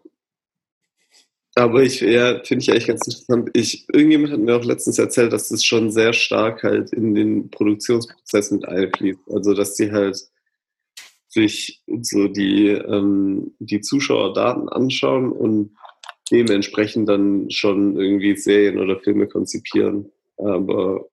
Aber 1.58 1.82
ich, 1.82 2.02
ja, 2.02 2.40
finde 2.44 2.62
ich 2.62 2.72
eigentlich 2.72 2.86
ganz 2.88 3.08
interessant. 3.08 3.50
Ich, 3.54 3.88
irgendjemand 3.92 4.32
hat 4.32 4.40
mir 4.40 4.56
auch 4.56 4.64
letztens 4.64 5.00
erzählt, 5.00 5.34
dass 5.34 5.50
das 5.50 5.64
schon 5.66 5.90
sehr 5.90 6.14
stark 6.14 6.62
halt 6.62 6.94
in 6.94 7.16
den 7.16 7.50
Produktionsprozess 7.50 8.52
mit 8.52 8.68
einfließt. 8.68 9.20
Also, 9.32 9.56
dass 9.56 9.74
die 9.74 9.92
halt 9.92 10.20
sich 11.30 11.82
so 12.02 12.28
die, 12.28 12.68
ähm, 12.68 13.56
die 13.58 13.82
Zuschauerdaten 13.82 14.70
anschauen 14.70 15.32
und 15.32 15.76
dementsprechend 16.32 17.10
dann 17.10 17.50
schon 17.50 17.98
irgendwie 18.00 18.38
Serien 18.38 18.80
oder 18.80 19.00
Filme 19.00 19.28
konzipieren. 19.28 20.12
Aber 20.38 21.08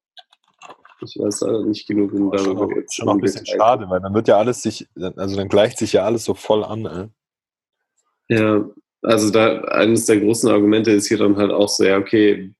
ich 1.00 1.18
weiß 1.18 1.40
leider 1.40 1.64
nicht 1.64 1.86
genug, 1.88 2.12
um 2.12 2.28
Aber 2.28 2.38
Schon, 2.38 2.46
darüber 2.56 2.66
auch, 2.66 2.76
jetzt 2.76 2.96
schon 2.96 3.08
ein 3.08 3.20
bisschen 3.20 3.44
Detail- 3.44 3.56
schade, 3.58 3.88
weil 3.88 4.00
dann 4.00 4.12
wird 4.12 4.28
ja 4.28 4.36
alles 4.36 4.62
sich, 4.62 4.86
also 4.94 5.36
dann 5.36 5.48
gleicht 5.48 5.78
sich 5.78 5.94
ja 5.94 6.04
alles 6.04 6.24
so 6.24 6.34
voll 6.34 6.64
an. 6.64 6.84
Ey. 8.28 8.36
Ja, 8.36 8.68
also 9.04 9.30
da 9.30 9.60
eines 9.62 10.06
der 10.06 10.20
großen 10.20 10.50
Argumente 10.50 10.90
ist 10.90 11.08
hier 11.08 11.18
dann 11.18 11.36
halt 11.36 11.50
auch 11.50 11.68
so, 11.68 11.84
ja, 11.84 11.98
okay, 11.98 12.54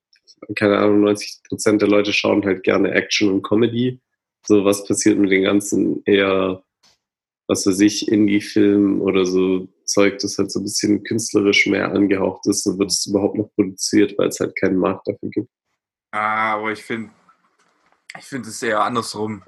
keine 0.55 0.77
Ahnung, 0.77 1.01
90 1.01 1.41
Prozent 1.47 1.81
der 1.81 1.89
Leute 1.89 2.13
schauen 2.13 2.45
halt 2.45 2.63
gerne 2.63 2.91
Action 2.91 3.31
und 3.31 3.43
Comedy. 3.43 3.99
So, 4.47 4.63
was 4.63 4.85
passiert 4.85 5.17
mit 5.17 5.31
den 5.31 5.43
ganzen 5.43 6.03
eher, 6.05 6.63
was 7.47 7.65
weiß 7.65 7.79
ich, 7.79 8.07
Indie-Filmen 8.07 9.01
oder 9.01 9.25
so 9.25 9.67
Zeug, 9.85 10.19
das 10.19 10.37
halt 10.37 10.51
so 10.51 10.59
ein 10.59 10.63
bisschen 10.63 11.03
künstlerisch 11.03 11.65
mehr 11.67 11.91
angehaucht 11.91 12.45
ist, 12.47 12.63
so 12.63 12.77
wird 12.77 12.91
es 12.91 13.05
überhaupt 13.07 13.37
noch 13.37 13.51
produziert, 13.55 14.15
weil 14.17 14.27
es 14.27 14.39
halt 14.39 14.55
keinen 14.59 14.77
Markt 14.77 15.07
dafür 15.07 15.29
gibt. 15.29 15.49
Ah, 16.11 16.53
aber 16.53 16.71
ich 16.71 16.83
finde, 16.83 17.11
ich 18.17 18.25
finde 18.25 18.49
es 18.49 18.61
eher 18.61 18.81
andersrum. 18.81 19.43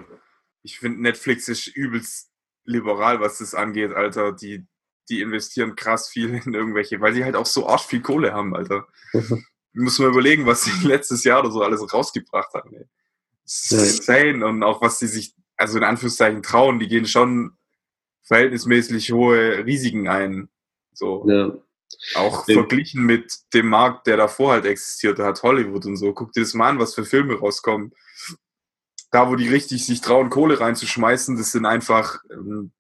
Ich 0.64 0.80
finde, 0.80 1.02
Netflix 1.02 1.48
ist 1.48 1.68
übelst 1.68 2.32
liberal, 2.66 3.20
was 3.20 3.38
das 3.38 3.54
angeht, 3.54 3.94
Alter. 3.94 4.34
Die, 4.34 4.66
die 5.10 5.22
investieren 5.22 5.76
krass 5.76 6.10
viel 6.10 6.34
in 6.46 6.54
irgendwelche, 6.54 7.00
weil 7.02 7.14
die 7.14 7.24
halt 7.24 7.36
auch 7.36 7.46
so 7.46 7.68
arsch 7.68 7.86
viel 7.86 8.02
Kohle 8.02 8.34
haben, 8.34 8.56
Alter. 8.56 8.88
Muss 9.74 10.00
man 10.00 10.10
überlegen, 10.10 10.46
was 10.46 10.64
sie 10.64 10.72
letztes 10.88 11.24
Jahr 11.24 11.42
oder 11.42 11.52
so 11.52 11.62
alles 11.62 11.94
rausgebracht 11.94 12.54
haben. 12.54 12.74
Ey. 12.74 12.86
Ja. 13.70 13.78
insane. 13.84 14.46
Und 14.46 14.64
auch 14.64 14.82
was 14.82 15.00
sie 15.00 15.08
sich, 15.08 15.34
also 15.56 15.78
in 15.78 15.84
Anführungszeichen 15.84 16.44
trauen, 16.44 16.80
die 16.80 16.88
gehen 16.88 17.06
schon 17.06 17.54
verhältnismäßig 18.24 19.12
hohe 19.12 19.66
Risiken 19.66 20.08
ein. 20.08 20.50
So. 20.94 21.26
Ja, 21.30 21.54
Auch 22.16 22.46
Ja. 22.48 22.56
verglichen 22.56 23.06
mit 23.06 23.40
dem 23.54 23.68
Markt, 23.68 24.08
der 24.08 24.18
davor 24.18 24.52
halt 24.54 24.66
existierte 24.66 25.24
hat, 25.24 25.42
Hollywood 25.44 25.86
und 25.86 25.96
so. 25.96 26.12
Guck 26.14 26.34
dir 26.34 26.42
das 26.42 26.54
mal 26.54 26.70
an, 26.70 26.80
was 26.80 26.94
für 26.96 27.06
Filme 27.06 27.36
rauskommen. 27.40 27.94
Da, 29.12 29.30
wo 29.30 29.36
die 29.38 29.48
richtig 29.48 29.86
sich 29.86 30.02
trauen, 30.02 30.30
Kohle 30.30 30.60
reinzuschmeißen, 30.60 31.38
das 31.38 31.54
sind 31.54 31.66
einfach 31.66 32.20
ähm, 32.30 32.72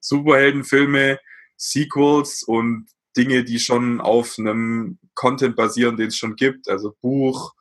Superheldenfilme, 0.00 1.20
Sequels 1.56 2.42
und 2.42 2.86
Dinge, 3.16 3.44
die 3.44 3.58
schon 3.58 4.00
auf 4.00 4.38
einem 4.38 4.98
Content 5.14 5.56
basieren, 5.56 5.96
den 5.96 6.08
es 6.08 6.16
schon 6.16 6.36
gibt. 6.36 6.68
Also 6.68 6.94
Buch, 7.00 7.54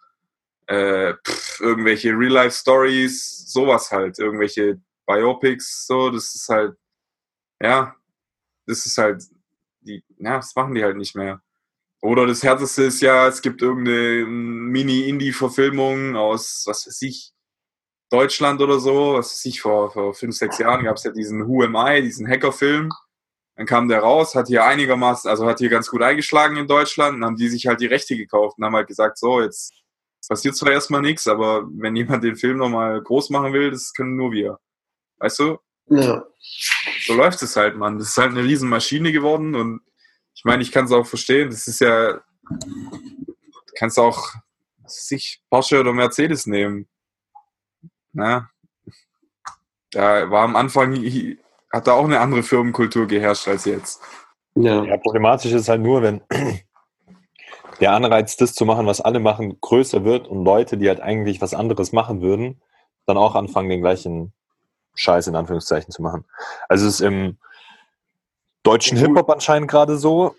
äh, 0.68 1.14
pff, 1.26 1.60
irgendwelche 1.60 2.10
Real-Life-Stories, 2.10 3.52
sowas 3.52 3.92
halt, 3.92 4.20
irgendwelche 4.20 4.82
Biopics, 5.06 5.86
so, 5.88 6.10
das 6.10 6.34
ist 6.36 6.50
halt, 6.50 6.76
ja, 7.62 7.96
das 8.66 8.86
ist 8.86 8.98
halt, 8.98 9.24
die, 9.82 10.04
ja, 10.18 10.38
das 10.38 10.56
machen 10.56 10.76
die 10.76 10.84
halt 10.84 10.98
nicht 10.98 11.16
mehr. 11.16 11.42
Oder 12.02 12.28
das 12.28 12.44
härteste 12.44 12.84
ist 12.84 13.02
ja, 13.02 13.28
es 13.28 13.42
gibt 13.42 13.62
irgendeine 13.62 14.26
Mini-Indie-Verfilmung 14.26 16.16
aus, 16.16 16.64
was 16.66 16.88
weiß 16.88 17.02
ich, 17.04 17.32
Deutschland 18.10 18.62
oder 18.62 18.80
so, 18.80 19.14
was 19.14 19.32
weiß 19.32 19.46
ich, 19.46 19.62
vor, 19.62 19.92
vor 19.92 20.14
fünf, 20.14 20.36
sechs 20.36 20.58
Jahren 20.60 20.84
gab 20.84 20.98
es 20.98 21.04
ja 21.04 21.12
diesen 21.12 21.48
Who 21.48 21.64
Am 21.64 21.76
I, 21.76 22.02
diesen 22.02 22.28
Hackerfilm. 22.28 22.92
Dann 23.56 23.66
kam 23.66 23.88
der 23.88 24.00
raus, 24.00 24.36
hat 24.36 24.48
hier 24.48 24.66
einigermaßen, 24.66 25.30
also 25.30 25.46
hat 25.46 25.60
hier 25.60 25.70
ganz 25.70 25.90
gut 25.90 26.02
eingeschlagen 26.02 26.58
in 26.58 26.68
Deutschland, 26.68 27.16
dann 27.16 27.26
haben 27.26 27.36
die 27.36 27.50
sich 27.50 27.68
halt 27.68 27.82
die 27.82 27.86
Rechte 27.86 28.18
gekauft 28.18 28.58
und 28.58 28.66
haben 28.66 28.76
halt 28.76 28.88
gesagt, 28.88 29.18
so, 29.18 29.42
jetzt 29.42 29.74
passiert 30.28 30.56
zwar 30.56 30.72
erstmal 30.72 31.02
nichts, 31.02 31.28
aber 31.28 31.68
wenn 31.70 31.96
jemand 31.96 32.24
den 32.24 32.36
Film 32.36 32.58
nochmal 32.58 33.02
groß 33.02 33.30
machen 33.30 33.54
will, 33.54 33.72
das 33.72 33.94
können 33.94 34.16
nur 34.16 34.32
wir. 34.32 34.60
Weißt 35.18 35.40
du? 35.40 35.60
ja. 35.88 36.26
so 37.06 37.14
läuft 37.14 37.42
es 37.42 37.56
halt, 37.56 37.76
Mann. 37.76 37.98
Das 37.98 38.10
ist 38.10 38.18
halt 38.18 38.32
eine 38.32 38.44
riesen 38.44 38.70
Maschine 38.70 39.12
geworden 39.12 39.56
und 39.56 39.82
ich 40.36 40.46
meine, 40.46 40.64
ich 40.64 40.72
kann 40.72 40.86
es 40.86 40.92
auch 40.92 41.06
verstehen. 41.06 41.50
Das 41.50 41.68
ist 41.68 41.80
ja, 41.80 42.14
du 42.14 43.74
kannst 43.78 44.00
auch 44.00 44.34
sich 44.86 45.42
Porsche 45.50 45.80
oder 45.80 45.94
Mercedes 45.94 46.48
nehmen. 46.48 46.88
Na? 48.12 48.50
Da 49.92 50.30
war 50.32 50.44
am 50.44 50.56
Anfang, 50.56 50.94
hat 51.74 51.88
da 51.88 51.94
auch 51.94 52.06
eine 52.06 52.20
andere 52.20 52.44
Firmenkultur 52.44 53.08
geherrscht 53.08 53.48
als 53.48 53.66
jetzt. 53.66 54.02
ja. 54.56 54.84
Ja, 54.86 54.98
problematisch 54.98 55.52
ist 55.52 55.68
halt 55.68 55.82
nur, 55.82 56.04
wenn 56.04 56.22
der 57.80 57.92
Anreiz, 57.94 58.38
das 58.38 58.54
zu 58.54 58.66
machen, 58.66 58.86
was 58.86 59.02
alle 59.02 59.20
machen, 59.20 59.60
größer 59.60 60.06
wird 60.06 60.28
und 60.28 60.46
Leute, 60.46 60.78
die 60.78 60.88
halt 60.88 61.02
eigentlich 61.02 61.42
was 61.42 61.56
anderes 61.56 61.92
machen 61.92 62.22
würden, 62.22 62.62
dann 63.08 63.18
auch 63.18 63.34
anfangen, 63.34 63.70
den 63.70 63.82
gleichen 63.82 64.32
Scheiß 64.94 65.28
in 65.28 65.36
Anführungszeichen 65.36 65.92
zu 65.92 66.04
machen. 66.04 66.26
Also 66.70 66.88
es 66.88 66.96
ist 66.96 67.02
im 67.02 67.38
deutschen 68.62 68.98
Hip-Hop 68.98 69.30
anscheinend 69.30 69.70
gerade 69.70 69.98
so. 69.98 70.36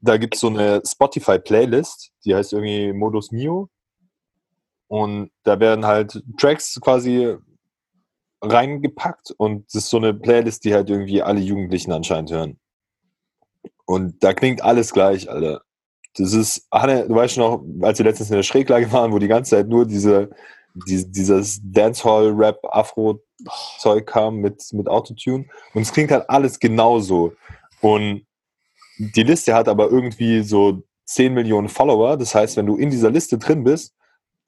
Da 0.00 0.16
gibt 0.16 0.34
es 0.34 0.40
so 0.40 0.48
eine 0.48 0.82
Spotify-Playlist, 0.84 2.10
die 2.24 2.34
heißt 2.34 2.52
irgendwie 2.52 2.92
Modus 2.92 3.30
Mio. 3.30 3.68
Und 4.88 5.30
da 5.44 5.60
werden 5.60 5.86
halt 5.86 6.22
Tracks 6.36 6.80
quasi 6.80 7.36
reingepackt 8.40 9.32
und 9.32 9.66
das 9.66 9.84
ist 9.84 9.90
so 9.90 9.96
eine 9.96 10.14
Playlist, 10.14 10.64
die 10.64 10.74
halt 10.74 10.90
irgendwie 10.90 11.22
alle 11.22 11.40
Jugendlichen 11.40 11.92
anscheinend 11.92 12.30
hören. 12.30 12.58
Und 13.84 14.22
da 14.22 14.34
klingt 14.34 14.62
alles 14.62 14.92
gleich, 14.92 15.30
Alter. 15.30 15.62
Das 16.16 16.32
ist, 16.32 16.66
Hanne, 16.72 17.06
du 17.06 17.14
weißt 17.14 17.38
noch, 17.38 17.64
als 17.82 17.98
wir 17.98 18.06
letztens 18.06 18.30
in 18.30 18.36
der 18.36 18.42
Schräglage 18.42 18.90
waren, 18.92 19.12
wo 19.12 19.18
die 19.18 19.28
ganze 19.28 19.52
Zeit 19.52 19.68
nur 19.68 19.86
diese, 19.86 20.30
die, 20.86 21.10
dieses 21.10 21.60
Dancehall-Rap, 21.62 22.60
Afro-Zeug 22.64 24.06
kam 24.06 24.36
mit, 24.36 24.62
mit 24.72 24.88
Autotune. 24.88 25.46
Und 25.74 25.82
es 25.82 25.92
klingt 25.92 26.10
halt 26.10 26.28
alles 26.28 26.58
genauso. 26.58 27.32
Und 27.80 28.26
die 28.98 29.22
Liste 29.22 29.54
hat 29.54 29.68
aber 29.68 29.90
irgendwie 29.90 30.42
so 30.42 30.82
10 31.06 31.32
Millionen 31.32 31.68
Follower. 31.68 32.16
Das 32.16 32.34
heißt, 32.34 32.56
wenn 32.56 32.66
du 32.66 32.76
in 32.76 32.90
dieser 32.90 33.10
Liste 33.10 33.38
drin 33.38 33.64
bist, 33.64 33.94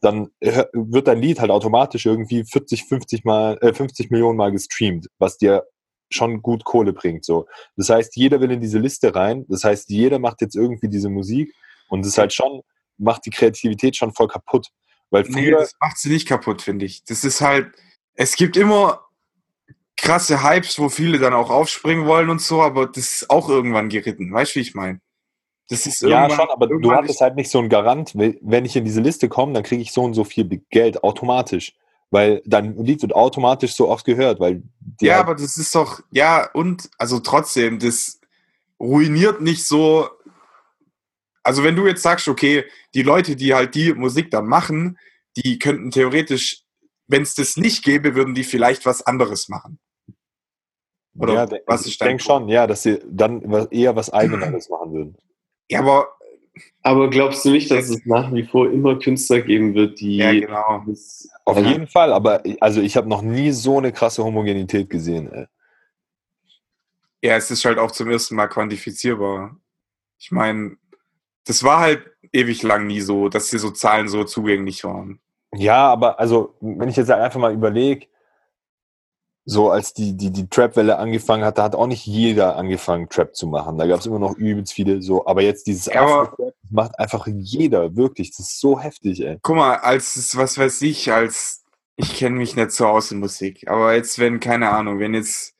dann 0.01 0.31
hör- 0.41 0.71
wird 0.73 1.09
dein 1.09 1.21
Lied 1.21 1.41
halt 1.41 1.51
automatisch 1.51 2.07
irgendwie 2.07 2.45
40, 2.45 2.85
50 2.85 3.25
mal, 3.25 3.59
äh, 3.61 3.73
50 3.73 4.11
Millionen 4.11 4.37
Mal 4.37 4.53
gestreamt, 4.53 5.09
was 5.19 5.39
dir 5.39 5.65
schon 6.11 6.43
gut 6.43 6.65
Kohle 6.65 6.93
bringt. 6.93 7.25
So. 7.25 7.47
Das 7.77 7.89
heißt, 7.91 8.17
jeder 8.17 8.41
will 8.41 8.51
in 8.51 8.61
diese 8.61 8.79
Liste 8.79 9.15
rein. 9.15 9.45
Das 9.49 9.63
heißt, 9.65 9.91
jeder 9.91 10.19
macht 10.19 10.41
jetzt 10.41 10.57
irgendwie 10.57 10.89
diese 10.89 11.09
Musik 11.09 11.55
und 11.89 12.01
das 12.01 12.13
ist 12.13 12.19
halt 12.19 12.33
schon, 12.33 12.63
macht 12.99 13.27
die 13.27 13.31
Kreativität 13.31 13.97
schon 13.97 14.13
voll 14.13 14.29
kaputt. 14.29 14.69
Weil 15.11 15.23
Nee, 15.25 15.33
früher, 15.33 15.59
das 15.59 15.75
macht 15.81 15.99
sie 15.99 16.09
nicht 16.11 16.27
kaputt, 16.27 16.63
finde 16.63 16.85
ich. 16.87 17.05
Das 17.05 17.25
ist 17.25 17.41
halt, 17.41 17.73
es 18.15 18.37
gibt 18.37 18.57
immer 18.57 19.05
krasse 19.97 20.43
Hypes, 20.43 20.79
wo 20.79 20.89
viele 20.89 21.19
dann 21.19 21.35
auch 21.35 21.51
aufspringen 21.51 22.07
wollen 22.07 22.31
und 22.31 22.41
so, 22.41 22.63
aber 22.63 22.87
das 22.87 23.13
ist 23.23 23.31
auch 23.31 23.49
irgendwann 23.49 23.89
geritten. 23.89 24.33
Weißt 24.33 24.55
du, 24.55 24.57
wie 24.57 24.63
ich 24.63 24.75
meine? 24.75 25.01
Das 25.71 25.87
ist 25.87 26.03
ja 26.03 26.29
schon, 26.29 26.51
aber 26.51 26.67
du 26.67 26.93
hattest 26.93 27.21
halt 27.21 27.37
nicht 27.37 27.49
so 27.49 27.59
einen 27.61 27.69
Garant, 27.69 28.13
wenn 28.15 28.65
ich 28.65 28.75
in 28.75 28.85
diese 28.85 29.01
Liste 29.01 29.29
komme, 29.29 29.53
dann 29.53 29.63
kriege 29.63 29.81
ich 29.81 29.93
so 29.93 30.03
und 30.03 30.15
so 30.15 30.25
viel 30.25 30.45
Geld 30.71 31.03
automatisch. 31.05 31.75
Weil 32.11 32.43
dein 32.45 32.77
Lied 32.77 33.03
wird 33.03 33.15
automatisch 33.15 33.75
so 33.77 33.89
oft 33.89 34.05
gehört, 34.05 34.41
weil 34.41 34.65
Ja, 35.01 35.15
halt- 35.15 35.27
aber 35.27 35.35
das 35.37 35.57
ist 35.57 35.73
doch, 35.77 36.01
ja, 36.11 36.51
und, 36.53 36.91
also 36.99 37.21
trotzdem, 37.21 37.79
das 37.79 38.21
ruiniert 38.81 39.41
nicht 39.41 39.65
so. 39.65 40.09
Also, 41.45 41.63
wenn 41.63 41.77
du 41.77 41.87
jetzt 41.87 42.03
sagst, 42.03 42.27
okay, 42.27 42.65
die 42.95 43.03
Leute, 43.03 43.37
die 43.37 43.55
halt 43.55 43.77
die 43.77 43.95
Musik 43.95 44.31
dann 44.33 44.47
machen, 44.47 44.99
die 45.37 45.61
könnten 45.61 45.93
theoretisch, 45.93 46.65
wenn 47.07 47.23
es 47.23 47.37
das 47.37 47.57
nicht 47.57 47.85
gäbe, 47.85 48.17
würden 48.17 48.35
die 48.35 48.45
vielleicht 48.45 48.87
was 48.87 49.03
anderes 49.07 49.49
machen. 49.49 49.79
Oder 51.17 51.35
ja, 51.35 51.59
was 51.67 51.87
ich 51.87 51.99
denke 51.99 52.23
schon, 52.23 52.49
ja, 52.49 52.67
dass 52.67 52.83
sie 52.83 52.99
dann 53.09 53.69
eher 53.71 53.95
was 53.95 54.11
Eigenes 54.11 54.69
machen 54.71 54.93
würden. 54.93 55.17
Ja, 55.71 55.81
aber, 55.81 56.09
Aber 56.83 57.11
glaubst 57.11 57.45
du 57.45 57.51
nicht, 57.51 57.71
dass 57.71 57.89
es 57.89 58.05
nach 58.07 58.33
wie 58.33 58.43
vor 58.43 58.71
immer 58.71 58.99
Künstler 58.99 59.41
geben 59.41 59.75
wird, 59.75 60.01
die 60.01 60.17
ja, 60.17 60.33
genau. 60.33 60.85
Auf 61.45 61.57
also, 61.57 61.69
jeden 61.69 61.87
Fall, 61.87 62.13
aber 62.13 62.43
also 62.61 62.81
ich 62.81 62.97
habe 62.97 63.09
noch 63.09 63.23
nie 63.23 63.51
so 63.53 63.79
eine 63.79 63.93
krasse 63.93 64.25
Homogenität 64.25 64.89
gesehen. 64.89 65.31
Ey. 65.33 65.47
Ja, 67.23 67.37
es 67.37 67.51
ist 67.51 67.65
halt 67.65 67.79
auch 67.79 67.91
zum 67.91 68.11
ersten 68.11 68.35
Mal 68.35 68.49
quantifizierbar. 68.49 69.57
Ich 70.19 70.31
meine, 70.31 70.77
das 71.45 71.63
war 71.63 71.81
halt 71.81 72.03
ewig 72.33 72.63
lang 72.63 72.87
nie 72.87 73.01
so, 73.01 73.29
dass 73.29 73.51
hier 73.51 73.59
so 73.59 73.71
Zahlen 73.71 74.09
so 74.09 74.25
zugänglich 74.25 74.85
waren. 74.85 75.21
Ja, 75.55 75.89
aber 75.89 76.19
also, 76.19 76.55
wenn 76.61 76.89
ich 76.89 76.97
jetzt 76.97 77.11
einfach 77.11 77.41
mal 77.41 77.53
überlege, 77.53 78.07
so 79.51 79.69
als 79.71 79.93
die, 79.93 80.17
die, 80.17 80.31
die 80.31 80.49
Trap-Welle 80.49 80.97
angefangen 80.99 81.45
hat, 81.45 81.59
da 81.59 81.65
hat 81.65 81.75
auch 81.75 81.89
nicht 81.89 82.07
jeder 82.07 82.55
angefangen, 82.57 83.09
Trap 83.09 83.35
zu 83.35 83.49
machen. 83.49 83.79
Da 83.79 83.87
gab 83.89 83.99
es 83.99 84.07
immer 84.07 84.21
noch 84.21 84.37
übelst 84.37 84.73
viele 84.73 85.03
so, 85.03 85.27
aber 85.27 85.43
jetzt 85.43 85.67
dieses 85.67 85.87
Ja, 85.87 86.03
aber- 86.03 86.53
macht 86.71 86.97
einfach 87.01 87.27
jeder, 87.27 87.97
wirklich. 87.97 88.31
Das 88.31 88.47
ist 88.47 88.61
so 88.61 88.79
heftig, 88.79 89.21
ey. 89.25 89.39
Guck 89.43 89.57
mal, 89.57 89.75
als, 89.79 90.37
was 90.37 90.57
weiß 90.57 90.83
ich, 90.83 91.13
als, 91.13 91.65
ich 91.97 92.15
kenne 92.17 92.37
mich 92.37 92.55
nicht 92.55 92.71
so 92.71 92.87
aus 92.87 93.11
in 93.11 93.19
Musik, 93.19 93.69
aber 93.69 93.95
jetzt, 93.95 94.21
wenn, 94.21 94.39
keine 94.39 94.69
Ahnung, 94.71 95.01
wenn 95.01 95.15
jetzt, 95.15 95.55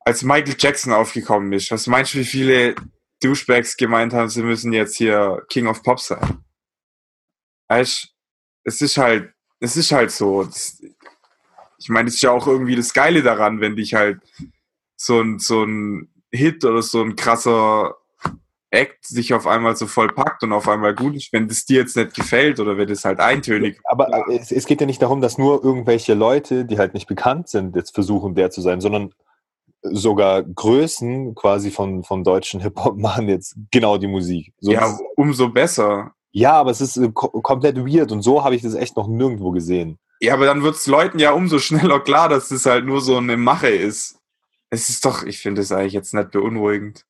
als 0.00 0.22
Michael 0.22 0.56
Jackson 0.58 0.92
aufgekommen 0.92 1.52
ist, 1.54 1.70
was 1.70 1.86
meinst 1.86 2.12
du, 2.12 2.18
wie 2.18 2.24
viele 2.24 2.74
Douchebags 3.22 3.76
gemeint 3.78 4.12
haben, 4.12 4.28
sie 4.28 4.42
müssen 4.42 4.72
jetzt 4.74 4.96
hier 4.96 5.42
King 5.48 5.66
of 5.66 5.82
Pop 5.82 5.98
sein? 6.00 6.44
Weißt 7.68 8.08
es 8.64 8.80
ist 8.82 8.98
halt, 8.98 9.32
es 9.60 9.76
ist 9.76 9.92
halt 9.92 10.10
so. 10.10 10.44
Das, 10.44 10.82
ich 11.80 11.88
meine, 11.88 12.08
es 12.08 12.16
ist 12.16 12.22
ja 12.22 12.30
auch 12.30 12.46
irgendwie 12.46 12.76
das 12.76 12.92
Geile 12.92 13.22
daran, 13.22 13.60
wenn 13.60 13.74
dich 13.74 13.94
halt 13.94 14.20
so 14.96 15.20
ein, 15.20 15.38
so 15.38 15.64
ein 15.64 16.08
Hit 16.30 16.64
oder 16.64 16.82
so 16.82 17.02
ein 17.02 17.16
krasser 17.16 17.96
Act 18.70 19.04
sich 19.04 19.34
auf 19.34 19.46
einmal 19.46 19.74
so 19.74 19.86
voll 19.86 20.08
packt 20.08 20.44
und 20.44 20.52
auf 20.52 20.68
einmal 20.68 20.94
gut 20.94 21.16
ist, 21.16 21.32
wenn 21.32 21.48
das 21.48 21.64
dir 21.64 21.80
jetzt 21.80 21.96
nicht 21.96 22.14
gefällt 22.14 22.60
oder 22.60 22.76
wenn 22.76 22.86
das 22.86 23.04
halt 23.04 23.18
eintönig. 23.18 23.80
Aber 23.84 24.28
äh, 24.28 24.36
es, 24.36 24.52
es 24.52 24.66
geht 24.66 24.80
ja 24.80 24.86
nicht 24.86 25.02
darum, 25.02 25.20
dass 25.20 25.38
nur 25.38 25.64
irgendwelche 25.64 26.14
Leute, 26.14 26.64
die 26.66 26.78
halt 26.78 26.94
nicht 26.94 27.08
bekannt 27.08 27.48
sind, 27.48 27.74
jetzt 27.74 27.94
versuchen, 27.94 28.34
der 28.34 28.50
zu 28.50 28.60
sein, 28.60 28.80
sondern 28.80 29.12
sogar 29.82 30.42
Größen 30.42 31.34
quasi 31.34 31.70
von, 31.70 32.04
von 32.04 32.22
deutschen 32.22 32.60
Hip-Hop 32.60 32.98
machen 32.98 33.28
jetzt 33.28 33.56
genau 33.70 33.96
die 33.96 34.06
Musik. 34.06 34.52
So, 34.60 34.70
Ja, 34.70 34.96
umso 35.16 35.48
besser. 35.48 36.12
ja, 36.30 36.52
aber 36.52 36.70
es 36.70 36.82
ist 36.82 36.98
äh, 36.98 37.10
ko 37.12 37.28
komplett 37.40 37.76
weird 37.78 38.12
und 38.12 38.22
so 38.22 38.44
habe 38.44 38.54
ich 38.54 38.62
das 38.62 38.74
echt 38.74 38.96
noch 38.96 39.08
nirgendwo 39.08 39.50
gesehen. 39.50 39.98
Ja, 40.20 40.34
aber 40.34 40.46
dann 40.46 40.62
wird's 40.62 40.86
Leuten 40.86 41.18
ja 41.18 41.32
umso 41.32 41.58
schneller 41.60 42.00
klar, 42.00 42.28
dass 42.28 42.48
das 42.48 42.66
halt 42.66 42.84
nur 42.84 43.00
so 43.00 43.16
eine 43.16 43.36
Mache 43.36 43.68
ist. 43.68 44.18
Es 44.70 44.88
ist 44.88 45.04
doch, 45.04 45.24
ich 45.24 45.38
finde 45.38 45.62
es 45.62 45.72
eigentlich 45.72 45.94
jetzt 45.94 46.14
nicht 46.14 46.30
beunruhigend. 46.30 47.04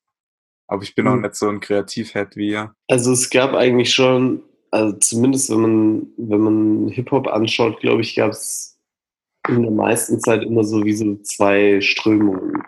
Aber 0.67 0.83
ich 0.83 0.95
bin 0.95 1.07
auch 1.07 1.13
Hm. 1.13 1.21
nicht 1.21 1.35
so 1.35 1.49
ein 1.49 1.59
Kreativhead 1.59 2.35
wie 2.37 2.51
ihr. 2.51 2.73
also 2.89 3.11
es 3.11 3.29
gab 3.29 3.53
eigentlich 3.53 3.93
schon, 3.93 4.41
also 4.71 4.97
zumindest 4.99 5.49
wenn 5.49 5.61
man, 5.61 6.07
wenn 6.17 6.39
man 6.39 6.87
Hip-Hop 6.89 7.27
anschaut, 7.27 7.79
glaube 7.81 8.01
ich, 8.01 8.15
gab 8.15 8.31
es 8.31 8.77
in 9.49 9.63
der 9.63 9.71
meisten 9.71 10.19
Zeit 10.21 10.43
immer 10.43 10.63
so 10.63 10.83
wie 10.85 10.93
so 10.93 11.15
zwei 11.23 11.81
Strömungen. 11.81 12.63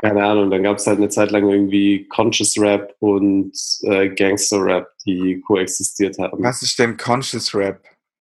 Keine 0.00 0.24
Ahnung, 0.24 0.50
dann 0.50 0.62
gab 0.62 0.78
es 0.78 0.86
halt 0.86 0.98
eine 0.98 1.08
Zeit 1.10 1.30
lang 1.30 1.48
irgendwie 1.48 2.06
Conscious 2.08 2.58
Rap 2.58 2.94
und 3.00 3.52
äh, 3.82 4.08
Gangster 4.08 4.62
Rap, 4.64 4.90
die 5.06 5.40
koexistiert 5.46 6.18
haben. 6.18 6.42
Was 6.42 6.62
ist 6.62 6.78
denn 6.78 6.96
Conscious 6.96 7.54
Rap? 7.54 7.82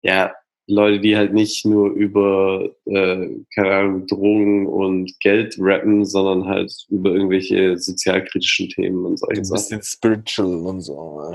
ja, 0.02 0.34
Leute, 0.68 1.02
die 1.02 1.18
halt 1.18 1.34
nicht 1.34 1.66
nur 1.66 1.92
über, 1.92 2.70
äh, 2.86 3.28
keine 3.54 3.76
Ahnung, 3.76 4.08
Drogen 4.08 4.68
und 4.68 5.20
Geld 5.20 5.56
rappen, 5.60 6.06
sondern 6.06 6.46
halt 6.46 6.74
über 6.90 7.12
irgendwelche 7.12 7.78
sozialkritischen 7.78 8.70
Themen 8.70 9.06
und 9.06 9.20
solche 9.20 9.42
Ein 9.42 9.46
Sachen. 9.46 9.80
bisschen 9.80 9.84
spiritual 9.84 10.56
und 10.66 10.82
so. 10.82 11.34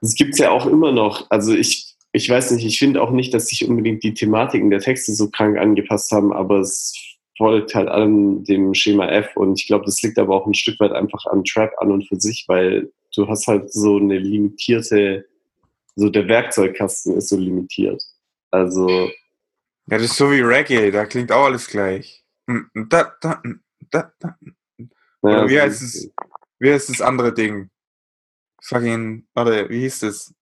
Das 0.00 0.14
gibt's 0.14 0.38
ja 0.38 0.50
auch 0.50 0.66
immer 0.66 0.92
noch. 0.92 1.26
Also 1.30 1.54
ich, 1.54 1.94
ich 2.12 2.30
weiß 2.30 2.52
nicht, 2.52 2.64
ich 2.64 2.78
finde 2.78 3.02
auch 3.02 3.10
nicht, 3.10 3.34
dass 3.34 3.48
sich 3.48 3.68
unbedingt 3.68 4.02
die 4.02 4.14
Thematiken 4.14 4.70
der 4.70 4.80
Texte 4.80 5.12
so 5.12 5.28
krank 5.30 5.58
angepasst 5.58 6.12
haben, 6.12 6.32
aber 6.32 6.60
es 6.60 6.94
folgt 7.36 7.74
halt 7.74 7.88
allem 7.88 8.44
dem 8.44 8.72
Schema 8.72 9.08
F 9.08 9.36
und 9.36 9.60
ich 9.60 9.66
glaube, 9.66 9.84
das 9.84 10.00
liegt 10.00 10.18
aber 10.18 10.34
auch 10.34 10.46
ein 10.46 10.54
Stück 10.54 10.80
weit 10.80 10.92
einfach 10.92 11.26
an 11.26 11.44
Trap 11.44 11.72
an 11.78 11.92
und 11.92 12.08
für 12.08 12.18
sich, 12.18 12.44
weil 12.48 12.90
du 13.14 13.28
hast 13.28 13.46
halt 13.46 13.72
so 13.72 13.96
eine 13.96 14.18
limitierte, 14.18 15.26
so 15.96 16.10
der 16.10 16.28
Werkzeugkasten 16.28 17.16
ist 17.16 17.28
so 17.30 17.36
limitiert. 17.36 18.02
Also 18.50 18.88
Ja, 18.88 19.98
das 19.98 20.02
ist 20.02 20.16
so 20.16 20.30
wie 20.30 20.40
Reggae, 20.40 20.90
da 20.90 21.06
klingt 21.06 21.32
auch 21.32 21.46
alles 21.46 21.66
gleich. 21.66 22.24
Mm, 22.46 22.60
mm, 22.72 22.88
Da, 22.88 23.16
da, 23.20 23.40
mm, 23.42 23.60
da, 23.90 24.12
da. 24.20 24.38
Oder 25.22 25.48
wie 25.48 25.60
heißt 25.60 25.82
es? 25.82 26.10
Wie 26.58 26.72
heißt 26.72 26.88
das 26.88 27.00
andere 27.00 27.34
Ding? 27.34 27.70
Fucking, 28.62 29.26
warte, 29.34 29.68
wie 29.68 29.80
hieß 29.80 30.00
das? 30.00 30.34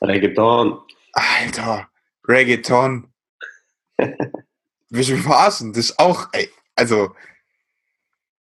Reggaeton. 0.00 0.80
Alter, 1.12 1.88
Reggaeton. 2.26 3.12
Willst 4.90 5.08
du 5.10 5.14
mich 5.14 5.22
verarschen? 5.22 5.72
Das 5.72 5.86
ist 5.86 5.98
auch, 5.98 6.28
ey, 6.32 6.50
also, 6.74 7.14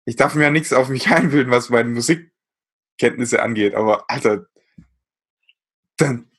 ich 0.06 0.16
darf 0.16 0.36
mir 0.36 0.44
ja 0.44 0.50
nichts 0.52 0.74
auf 0.74 0.90
mich 0.90 1.08
einbilden, 1.12 1.52
was 1.52 1.70
meine 1.70 1.90
Musikkenntnisse 1.90 3.42
angeht, 3.42 3.76
aber 3.76 4.10
Alter, 4.10 4.48
dann, 5.98 6.30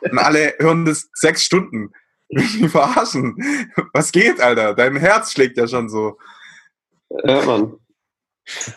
und 0.00 0.18
alle 0.18 0.54
hören 0.58 0.84
das 0.84 1.08
sechs 1.14 1.44
Stunden. 1.44 1.92
Die 2.30 2.68
verarschen. 2.68 3.36
Was 3.92 4.10
geht, 4.10 4.40
Alter? 4.40 4.74
Dein 4.74 4.96
Herz 4.96 5.32
schlägt 5.32 5.56
ja 5.58 5.68
schon 5.68 5.88
so. 5.88 6.18
Ja, 7.24 7.44
Mann. 7.44 7.76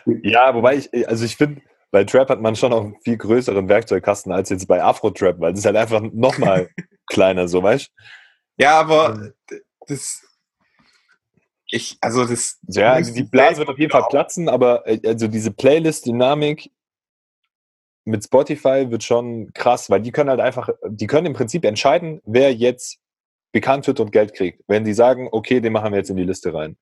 Ja, 0.05 0.53
wobei 0.53 0.77
ich, 0.77 1.07
also 1.07 1.25
ich 1.25 1.35
finde, 1.35 1.61
bei 1.91 2.03
Trap 2.03 2.29
hat 2.29 2.41
man 2.41 2.55
schon 2.55 2.73
auch 2.73 2.83
einen 2.83 3.01
viel 3.03 3.17
größeren 3.17 3.67
Werkzeugkasten 3.67 4.31
als 4.31 4.49
jetzt 4.49 4.67
bei 4.67 4.83
Afro-Trap, 4.83 5.39
weil 5.39 5.53
es 5.53 5.59
ist 5.59 5.65
halt 5.65 5.77
einfach 5.77 6.01
nochmal 6.01 6.69
kleiner, 7.07 7.47
so 7.47 7.63
weißt 7.63 7.89
Ja, 8.57 8.79
aber 8.79 9.09
also 9.09 9.31
das, 9.87 10.21
ich, 11.71 11.97
also 12.01 12.25
das? 12.25 12.59
Ja, 12.67 12.93
also 12.93 13.13
die 13.13 13.23
Blase 13.23 13.59
wird 13.59 13.69
auf 13.69 13.77
jeden 13.79 13.91
Fall 13.91 14.05
platzen, 14.09 14.49
aber 14.49 14.87
äh, 14.87 14.99
also 15.05 15.27
diese 15.27 15.51
Playlist-Dynamik 15.51 16.71
mit 18.05 18.23
Spotify 18.23 18.89
wird 18.89 19.03
schon 19.03 19.51
krass, 19.53 19.89
weil 19.89 20.01
die 20.01 20.11
können 20.11 20.29
halt 20.29 20.39
einfach, 20.39 20.69
die 20.87 21.07
können 21.07 21.27
im 21.27 21.33
Prinzip 21.33 21.63
entscheiden, 21.63 22.21
wer 22.25 22.53
jetzt 22.53 22.97
bekannt 23.51 23.85
wird 23.87 23.99
und 23.99 24.11
Geld 24.11 24.33
kriegt. 24.33 24.63
Wenn 24.67 24.83
die 24.83 24.93
sagen, 24.93 25.27
okay, 25.31 25.59
den 25.59 25.73
machen 25.73 25.91
wir 25.91 25.97
jetzt 25.97 26.09
in 26.09 26.17
die 26.17 26.23
Liste 26.23 26.53
rein. 26.53 26.77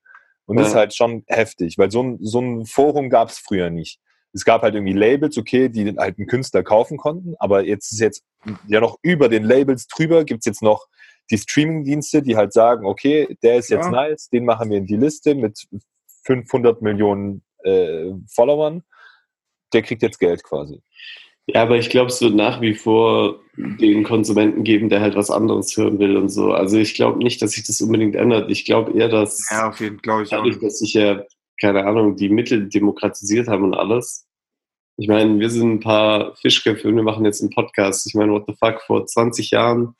Und 0.46 0.56
das 0.56 0.68
ist 0.68 0.72
Ja. 0.72 0.80
halt 0.80 0.94
schon 0.94 1.24
heftig, 1.26 1.76
weil 1.76 1.90
so 1.90 2.02
ein, 2.02 2.18
so 2.20 2.40
ein 2.40 2.64
Forum 2.64 3.10
gab 3.10 3.28
es 3.28 3.38
früher 3.38 3.68
nicht. 3.70 4.00
Es 4.32 4.44
gab 4.44 4.62
halt 4.62 4.74
irgendwie 4.74 4.94
Labels, 4.94 5.36
okay, 5.36 5.68
die 5.68 5.84
den 5.84 5.98
alten 5.98 6.26
Künstler 6.26 6.62
kaufen 6.62 6.96
konnten, 6.96 7.34
aber 7.38 7.64
jetzt 7.64 7.92
ist 7.92 8.00
jetzt 8.00 8.24
ja 8.66 8.80
noch 8.80 8.98
über 9.02 9.28
den 9.28 9.44
Labels 9.44 9.86
drüber 9.86 10.24
gibt's 10.24 10.46
jetzt 10.46 10.62
noch 10.62 10.86
die 11.30 11.38
Streaming-Dienste, 11.38 12.22
die 12.22 12.36
halt 12.36 12.52
sagen, 12.52 12.86
okay, 12.86 13.36
der 13.42 13.56
ist 13.56 13.70
jetzt 13.70 13.86
Ja. 13.86 13.90
nice, 13.90 14.28
den 14.30 14.44
machen 14.44 14.70
wir 14.70 14.78
in 14.78 14.86
die 14.86 14.96
Liste 14.96 15.34
mit 15.34 15.66
500 16.24 16.82
Millionen 16.82 17.42
äh, 17.64 18.10
Followern, 18.34 18.82
der 19.72 19.82
kriegt 19.82 20.02
jetzt 20.02 20.18
Geld 20.18 20.42
quasi. 20.44 20.80
Ja, 21.46 21.62
aber 21.62 21.76
ich 21.78 21.88
glaube, 21.88 22.08
es 22.10 22.20
wird 22.20 22.34
nach 22.34 22.60
wie 22.60 22.74
vor 22.74 23.40
den 23.56 24.04
Konsumenten 24.04 24.64
geben, 24.64 24.90
der 24.90 25.00
halt 25.00 25.16
was 25.16 25.30
anderes 25.30 25.74
hören 25.76 25.98
will 25.98 26.16
und 26.18 26.28
so. 26.28 26.52
Also 26.52 26.76
ich 26.78 26.94
glaube 26.94 27.18
nicht, 27.18 27.40
dass 27.40 27.52
sich 27.52 27.66
das 27.66 27.80
unbedingt 27.80 28.14
ändert. 28.16 28.50
Ich 28.50 28.66
glaube 28.66 28.92
eher, 28.92 29.08
dass 29.08 29.48
Ja, 29.50 29.70
auf 29.70 29.80
jeden 29.80 29.98
ich 30.04 30.10
auch. 30.10 30.24
dadurch, 30.28 30.58
dass 30.60 30.78
sich 30.78 30.92
ja, 30.92 31.24
keine 31.60 31.86
Ahnung, 31.86 32.16
die 32.16 32.28
Mittel 32.28 32.68
demokratisiert 32.68 33.48
haben 33.48 33.64
und 33.64 33.74
alles. 33.74 34.26
Ich 34.98 35.08
meine, 35.08 35.38
wir 35.40 35.48
sind 35.48 35.72
ein 35.74 35.80
paar 35.80 36.36
Fischköpfe 36.36 36.86
und 36.88 36.96
wir 36.96 37.02
machen 37.02 37.24
jetzt 37.24 37.40
einen 37.40 37.50
Podcast. 37.50 38.06
Ich 38.06 38.14
meine, 38.14 38.32
what 38.32 38.44
the 38.46 38.54
fuck, 38.58 38.82
vor 38.82 39.06
20 39.06 39.50
Jahren 39.50 39.94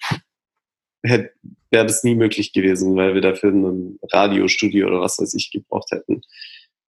wäre 1.02 1.30
das 1.70 2.04
nie 2.04 2.14
möglich 2.14 2.52
gewesen, 2.52 2.96
weil 2.96 3.14
wir 3.14 3.20
dafür 3.20 3.50
ein 3.50 3.98
Radiostudio 4.10 4.88
oder 4.88 5.00
was 5.00 5.18
weiß 5.18 5.34
ich 5.34 5.50
gebraucht 5.50 5.90
hätten. 5.90 6.22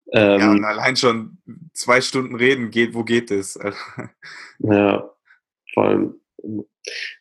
Ja, 0.07 0.37
Ähm, 0.37 0.51
und 0.51 0.65
allein 0.65 0.97
schon 0.97 1.39
zwei 1.73 2.01
Stunden 2.01 2.37
reden 2.37 2.71
geht, 2.71 2.95
wo 2.95 3.05
geht 3.05 3.31
es? 3.31 3.59
Ja, 4.61 5.11
vor 5.73 5.85
allem. 5.85 6.15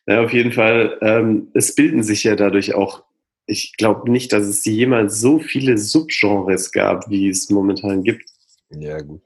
Ja, 0.06 0.22
auf 0.22 0.32
jeden 0.32 0.52
Fall. 0.52 0.98
Ähm, 1.02 1.48
es 1.54 1.74
bilden 1.74 2.02
sich 2.02 2.24
ja 2.24 2.36
dadurch 2.36 2.74
auch, 2.74 3.04
ich 3.46 3.76
glaube 3.76 4.10
nicht, 4.10 4.32
dass 4.32 4.46
es 4.46 4.64
jemals 4.64 5.20
so 5.20 5.40
viele 5.40 5.76
Subgenres 5.76 6.70
gab, 6.70 7.10
wie 7.10 7.28
es 7.28 7.50
momentan 7.50 8.04
gibt. 8.04 8.30
Ja, 8.70 9.00
gut. 9.00 9.22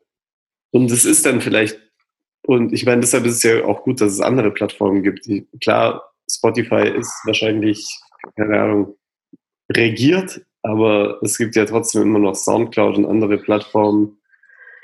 Und 0.71 0.91
es 0.91 1.05
ist 1.05 1.27
dann 1.27 1.41
vielleicht, 1.41 1.79
und 2.47 2.73
ich 2.73 2.87
meine, 2.87 3.01
deshalb 3.01 3.27
ist 3.27 3.37
es 3.37 3.43
ja 3.43 3.65
auch 3.65 3.83
gut, 3.83 4.01
dass 4.01 4.13
es 4.13 4.21
andere 4.21 4.51
Plattformen 4.51 5.03
gibt. 5.03 5.27
Die, 5.27 5.47
klar, 5.61 6.08
Spotify 6.31 6.89
ist 6.89 7.13
wahrscheinlich, 7.25 7.87
keine 8.37 8.61
Ahnung, 8.61 8.97
regiert, 9.73 10.41
aber 10.63 11.19
es 11.23 11.39
gibt 11.39 11.57
ja 11.57 11.65
trotzdem 11.65 12.03
immer 12.03 12.19
noch 12.19 12.35
Soundcloud 12.35 12.97
und 12.97 13.07
andere 13.07 13.39
Plattformen. 13.39 14.19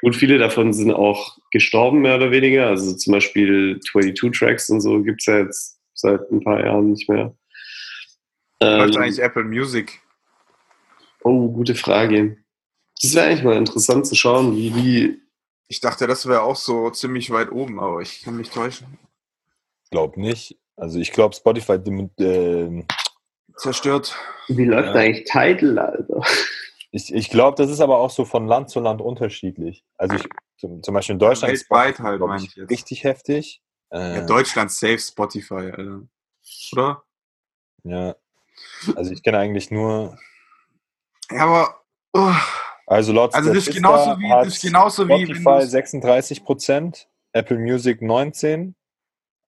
Und 0.02 0.14
viele 0.14 0.38
davon 0.38 0.72
sind 0.72 0.92
auch 0.92 1.38
gestorben, 1.50 2.02
mehr 2.02 2.16
oder 2.16 2.30
weniger. 2.30 2.68
Also 2.68 2.94
zum 2.94 3.12
Beispiel 3.12 3.80
22 3.80 4.38
Tracks 4.38 4.68
und 4.68 4.80
so 4.80 5.02
gibt 5.02 5.22
es 5.22 5.26
ja 5.26 5.38
jetzt 5.38 5.80
seit 5.94 6.30
ein 6.30 6.42
paar 6.42 6.64
Jahren 6.64 6.90
nicht 6.90 7.08
mehr. 7.08 7.34
Läuft 8.60 8.96
Ähm, 8.96 9.02
eigentlich 9.02 9.22
Apple 9.22 9.44
Music? 9.44 10.00
oh, 11.24 11.50
gute 11.50 11.74
Frage. 11.74 12.36
Das 13.02 13.14
wäre 13.14 13.26
eigentlich 13.26 13.44
mal 13.44 13.56
interessant 13.56 14.06
zu 14.06 14.14
schauen, 14.14 14.54
wie 14.56 14.70
die. 14.70 15.20
Ich 15.68 15.80
dachte, 15.80 16.06
das 16.06 16.26
wäre 16.26 16.42
auch 16.42 16.56
so 16.56 16.90
ziemlich 16.90 17.30
weit 17.30 17.50
oben, 17.50 17.80
aber 17.80 18.00
ich 18.00 18.22
kann 18.22 18.36
mich 18.36 18.50
täuschen. 18.50 18.98
Glaub 19.90 20.16
nicht. 20.16 20.58
Also 20.76 20.98
ich 20.98 21.12
glaube, 21.12 21.34
Spotify 21.34 21.78
ähm, 22.20 22.86
Zerstört. 23.56 24.16
Wie 24.48 24.64
läuft 24.64 24.88
Ja. 24.88 24.94
eigentlich 24.94 25.24
Tidal, 25.24 25.78
Alter? 25.78 26.22
Ich, 26.90 27.12
ich 27.12 27.30
glaube, 27.30 27.56
das 27.60 27.70
ist 27.70 27.80
aber 27.80 27.98
auch 27.98 28.10
so 28.10 28.24
von 28.24 28.46
Land 28.46 28.70
zu 28.70 28.80
Land 28.80 29.00
unterschiedlich. 29.00 29.84
Also 29.96 30.16
ich, 30.16 30.28
zum, 30.58 30.82
zum 30.82 30.94
Beispiel 30.94 31.14
in 31.14 31.18
Deutschland 31.18 31.52
ist 31.52 31.68
Weltweit 31.70 31.94
Spotify, 31.96 32.02
halt, 32.08 32.20
meine 32.20 32.44
ich 32.44 32.54
jetzt. 32.54 32.70
richtig 32.70 33.04
heftig. 33.04 33.62
Äh, 33.90 34.16
Ja, 34.16 34.20
Deutschland 34.26 34.70
safe 34.70 34.98
Spotify, 34.98 35.54
Alter. 35.72 36.02
Oder? 36.72 37.02
ja. 37.84 38.16
Also 38.94 39.12
ich 39.12 39.22
kenne 39.22 39.38
eigentlich 39.38 39.70
nur, 39.70 40.16
Ja, 41.30 41.44
aber. 41.46 41.80
Oh, 42.12 42.32
also 42.86 43.12
laut 43.12 43.34
also 43.34 43.52
das 43.52 43.66
ist 43.66 43.74
genauso 43.74 44.16
wie, 44.20 44.30
hat 44.30 44.46
das 44.46 44.54
ist 44.54 44.62
genauso 44.62 45.04
Spotify 45.04 45.60
du 45.62 45.66
36 45.66 46.44
Prozent, 46.44 47.08
Apple 47.32 47.58
Music 47.58 48.02
19, 48.02 48.76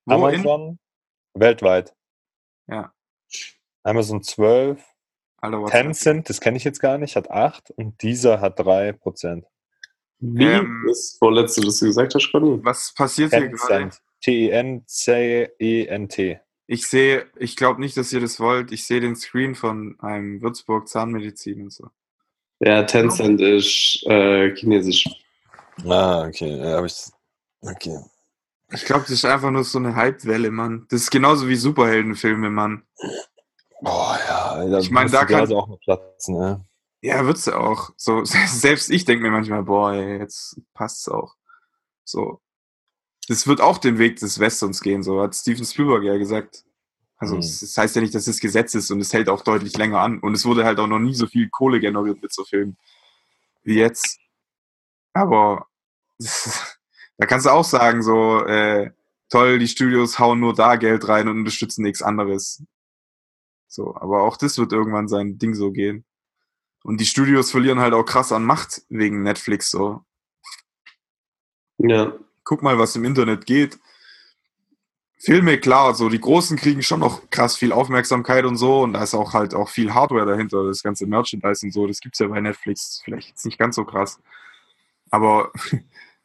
Wo 0.07 0.15
in? 0.29 0.41
Amazon 0.41 0.79
weltweit. 1.39 1.95
Ja. 2.67 2.93
Amazon 3.83 4.23
12, 4.23 4.83
Alter, 5.39 5.63
was 5.63 5.71
Tencent, 5.71 6.29
das 6.29 6.41
kenne 6.41 6.57
ich 6.57 6.65
jetzt 6.65 6.81
gar 6.81 6.99
nicht, 6.99 7.15
hat 7.17 7.31
8 7.31 7.71
und 7.73 8.03
dieser 8.03 8.41
hat 8.41 8.59
3 8.59 8.93
Prozent. 8.93 9.47
Wie 10.19 10.45
Ähm, 10.45 10.85
das 10.89 11.17
vorletzte, 11.19 11.63
was 11.67 11.79
du 11.79 11.87
gesagt 11.87 12.15
hast, 12.15 12.33
Conny? 12.33 12.59
Was 12.65 12.93
passiert 12.95 13.33
hier 13.33 13.49
gerade? 13.49 13.59
Tencent. 13.59 14.03
T-E-N-C-E-N-T. 14.23 15.21
Ich 16.69 16.89
sehe, 16.89 17.27
ich 17.37 17.55
glaube 17.55 17.81
nicht, 17.81 17.97
dass 17.97 18.13
ihr 18.13 18.21
das 18.21 18.41
wollt. 18.41 18.73
Ich 18.73 18.87
sehe 18.87 19.01
den 19.01 19.15
Screen 19.15 19.55
von 19.55 19.95
einem 20.01 20.43
Würzburg 20.43 20.89
Zahnmedizin 20.89 21.63
und 21.63 21.73
so. 21.73 21.89
Ja, 22.59 22.83
Tencent 22.83 23.41
ist 23.41 24.05
äh, 24.07 24.53
chinesisch. 24.57 25.07
Ah, 25.85 26.27
okay. 26.27 26.57
Ja, 26.59 26.79
hab 26.79 26.87
ich, 26.87 26.97
okay. 27.61 27.99
Ich 28.73 28.85
glaube, 28.85 29.03
das 29.03 29.11
ist 29.13 29.25
einfach 29.25 29.51
nur 29.51 29.65
so 29.65 29.79
eine 29.79 29.95
Hypewelle, 29.95 30.51
Mann. 30.51 30.87
Das 30.91 31.03
ist 31.03 31.11
genauso 31.11 31.49
wie 31.49 31.57
Superheldenfilme, 31.57 32.51
Mann. 32.51 32.83
Boah, 33.81 34.19
ja. 34.27 34.67
Da 34.69 34.79
Ich 34.79 34.91
mein, 34.91 35.05
muss 35.05 35.13
da 35.13 35.25
kann- 35.25 35.53
auch 35.53 35.69
noch 35.69 35.79
platzen, 35.81 36.37
ne? 36.37 36.65
Ja, 37.03 37.25
wird's 37.25 37.45
ja 37.47 37.57
auch. 37.59 37.91
So, 37.97 38.25
selbst 38.25 38.91
ich 38.91 39.05
denke 39.05 39.23
mir 39.23 39.31
manchmal, 39.31 39.63
boah, 39.63 39.93
ey, 39.93 40.19
jetzt 40.19 40.61
passt's 40.75 41.09
auch. 41.09 41.37
So. 42.05 42.41
Das 43.29 43.47
wird 43.47 43.61
auch 43.61 43.79
den 43.79 43.99
Weg 43.99 44.17
des 44.21 44.39
Westerns 44.39 44.81
gehen, 44.81 45.03
so 45.03 45.21
hat 45.21 45.35
Steven 45.35 45.65
Spielberg 45.65 46.03
ja 46.05 46.17
gesagt. 46.17 46.65
Also, 47.19 47.35
Mhm. 47.35 47.41
es 47.41 47.61
das 47.61 47.77
heißt 47.77 47.97
ja 47.97 48.03
nicht, 48.03 48.15
dass 48.15 48.27
es 48.27 48.41
Gesetz 48.41 48.75
ist 48.75 48.91
und 48.91 49.01
es 49.01 49.13
hält 49.13 49.29
auch 49.29 49.43
deutlich 49.43 49.77
länger 49.77 50.01
an. 50.01 50.19
Und 50.21 50.35
es 50.35 50.45
wurde 50.45 50.65
halt 50.65 50.79
auch 50.81 50.87
noch 50.87 50.99
nie 50.99 51.15
so 51.15 51.27
viel 51.27 51.49
Kohle 51.49 51.81
generiert 51.81 52.21
mit 52.23 52.33
so 52.33 52.45
Filmen 52.45 52.77
wie 53.63 53.77
jetzt. 53.79 54.19
Aber 55.13 55.67
da 57.19 57.27
kannst 57.27 57.47
du 57.47 57.51
auch 57.51 57.65
sagen, 57.65 58.03
so, 58.03 58.45
äh, 58.45 58.91
toll, 59.29 59.59
die 59.59 59.69
Studios 59.69 60.19
hauen 60.19 60.41
nur 60.41 60.55
da 60.55 60.77
Geld 60.77 61.09
rein 61.09 61.29
und 61.29 61.39
unterstützen 61.39 61.83
nichts 61.83 62.03
anderes. 62.03 62.63
So, 63.69 63.95
aber 63.97 64.23
auch 64.23 64.37
das 64.37 64.59
wird 64.59 64.73
irgendwann 64.73 65.09
sein 65.09 65.39
Ding 65.39 65.55
so 65.55 65.71
gehen. 65.71 66.05
Und 66.85 67.01
die 67.01 67.07
Studios 67.07 67.51
verlieren 67.51 67.81
halt 67.81 67.95
auch 67.95 68.05
krass 68.05 68.33
an 68.33 68.45
Macht 68.45 68.83
wegen 68.89 69.23
Netflix 69.23 69.71
so. 69.71 70.03
Ja. 71.79 72.13
Guck 72.45 72.63
mal, 72.63 72.79
was 72.79 72.95
im 72.95 73.05
Internet 73.05 73.45
geht. 73.45 73.79
Filme, 75.19 75.59
klar, 75.59 75.95
so 75.95 76.09
die 76.09 76.21
Großen 76.21 76.57
kriegen 76.57 76.83
schon 76.83 77.01
noch 77.01 77.29
krass 77.31 77.57
viel 77.57 77.73
Aufmerksamkeit 77.73 78.45
und 78.45 78.57
so 78.57 78.83
und 78.83 78.93
da 78.93 79.03
ist 79.03 79.15
auch 79.15 79.33
halt 79.33 79.55
auch 79.55 79.69
viel 79.69 79.93
Hardware 79.93 80.27
dahinter, 80.27 80.65
das 80.65 80.83
ganze 80.83 81.07
Merchandise 81.07 81.67
und 81.67 81.73
so, 81.73 81.87
das 81.87 82.01
gibt's 82.01 82.19
ja 82.19 82.29
bei 82.29 82.41
Netflix 82.41 83.01
vielleicht 83.03 83.31
jetzt 83.31 83.45
nicht 83.45 83.59
ganz 83.59 83.77
so 83.77 83.85
krass. 83.85 84.21
Aber, 85.11 85.51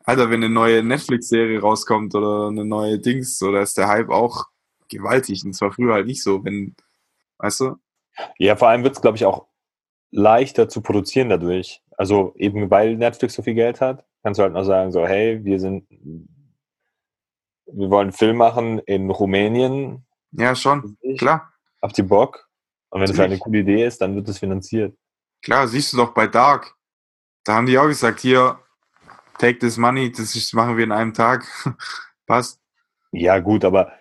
Alter, 0.03 0.29
wenn 0.29 0.43
eine 0.43 0.53
neue 0.53 0.83
Netflix-Serie 0.83 1.61
rauskommt 1.61 2.15
oder 2.15 2.47
eine 2.47 2.65
neue 2.65 2.99
Dings, 2.99 3.37
so, 3.37 3.51
da 3.51 3.61
ist 3.61 3.77
der 3.77 3.87
Hype 3.87 4.09
auch 4.09 4.45
gewaltig 4.89 5.45
und 5.45 5.53
zwar 5.53 5.71
früher 5.71 5.93
halt 5.93 6.07
nicht 6.07 6.23
so, 6.23 6.43
wenn, 6.43 6.75
weißt 7.37 7.61
du? 7.61 7.75
Ja, 8.37 8.55
vor 8.55 8.67
allem 8.69 8.83
wird 8.83 8.95
es, 8.95 9.01
glaube 9.01 9.17
ich, 9.17 9.25
auch 9.25 9.47
leichter 10.11 10.67
zu 10.67 10.81
produzieren 10.81 11.29
dadurch. 11.29 11.81
Also 11.97 12.33
eben 12.35 12.69
weil 12.69 12.97
Netflix 12.97 13.35
so 13.35 13.41
viel 13.41 13.53
Geld 13.53 13.79
hat, 13.79 14.05
kannst 14.23 14.39
du 14.39 14.43
halt 14.43 14.53
noch 14.53 14.63
sagen, 14.63 14.91
so, 14.91 15.05
hey, 15.07 15.43
wir 15.45 15.59
sind, 15.59 15.87
wir 17.65 17.89
wollen 17.89 18.07
einen 18.07 18.11
Film 18.11 18.37
machen 18.37 18.79
in 18.79 19.09
Rumänien, 19.09 20.05
Ja, 20.31 20.55
schon, 20.55 20.97
klar. 21.17 21.53
habt 21.81 21.97
ihr 21.97 22.07
Bock? 22.07 22.47
Und 22.89 23.01
wenn 23.01 23.09
es 23.09 23.17
halt 23.17 23.31
eine 23.31 23.39
coole 23.39 23.59
Idee 23.59 23.85
ist, 23.85 24.01
dann 24.01 24.15
wird 24.15 24.27
es 24.27 24.39
finanziert. 24.39 24.97
Klar, 25.41 25.67
siehst 25.67 25.93
du 25.93 25.97
doch 25.97 26.13
bei 26.13 26.27
Dark. 26.27 26.75
Da 27.45 27.55
haben 27.55 27.65
die 27.65 27.77
auch 27.77 27.87
gesagt, 27.87 28.19
hier, 28.19 28.59
take 29.37 29.59
this 29.59 29.77
money, 29.77 30.11
das 30.11 30.35
ist, 30.35 30.53
machen 30.53 30.77
wir 30.77 30.83
in 30.83 30.91
einem 30.91 31.13
Tag. 31.13 31.45
Passt. 32.27 32.59
Ja, 33.11 33.39
gut, 33.39 33.65
aber 33.65 33.91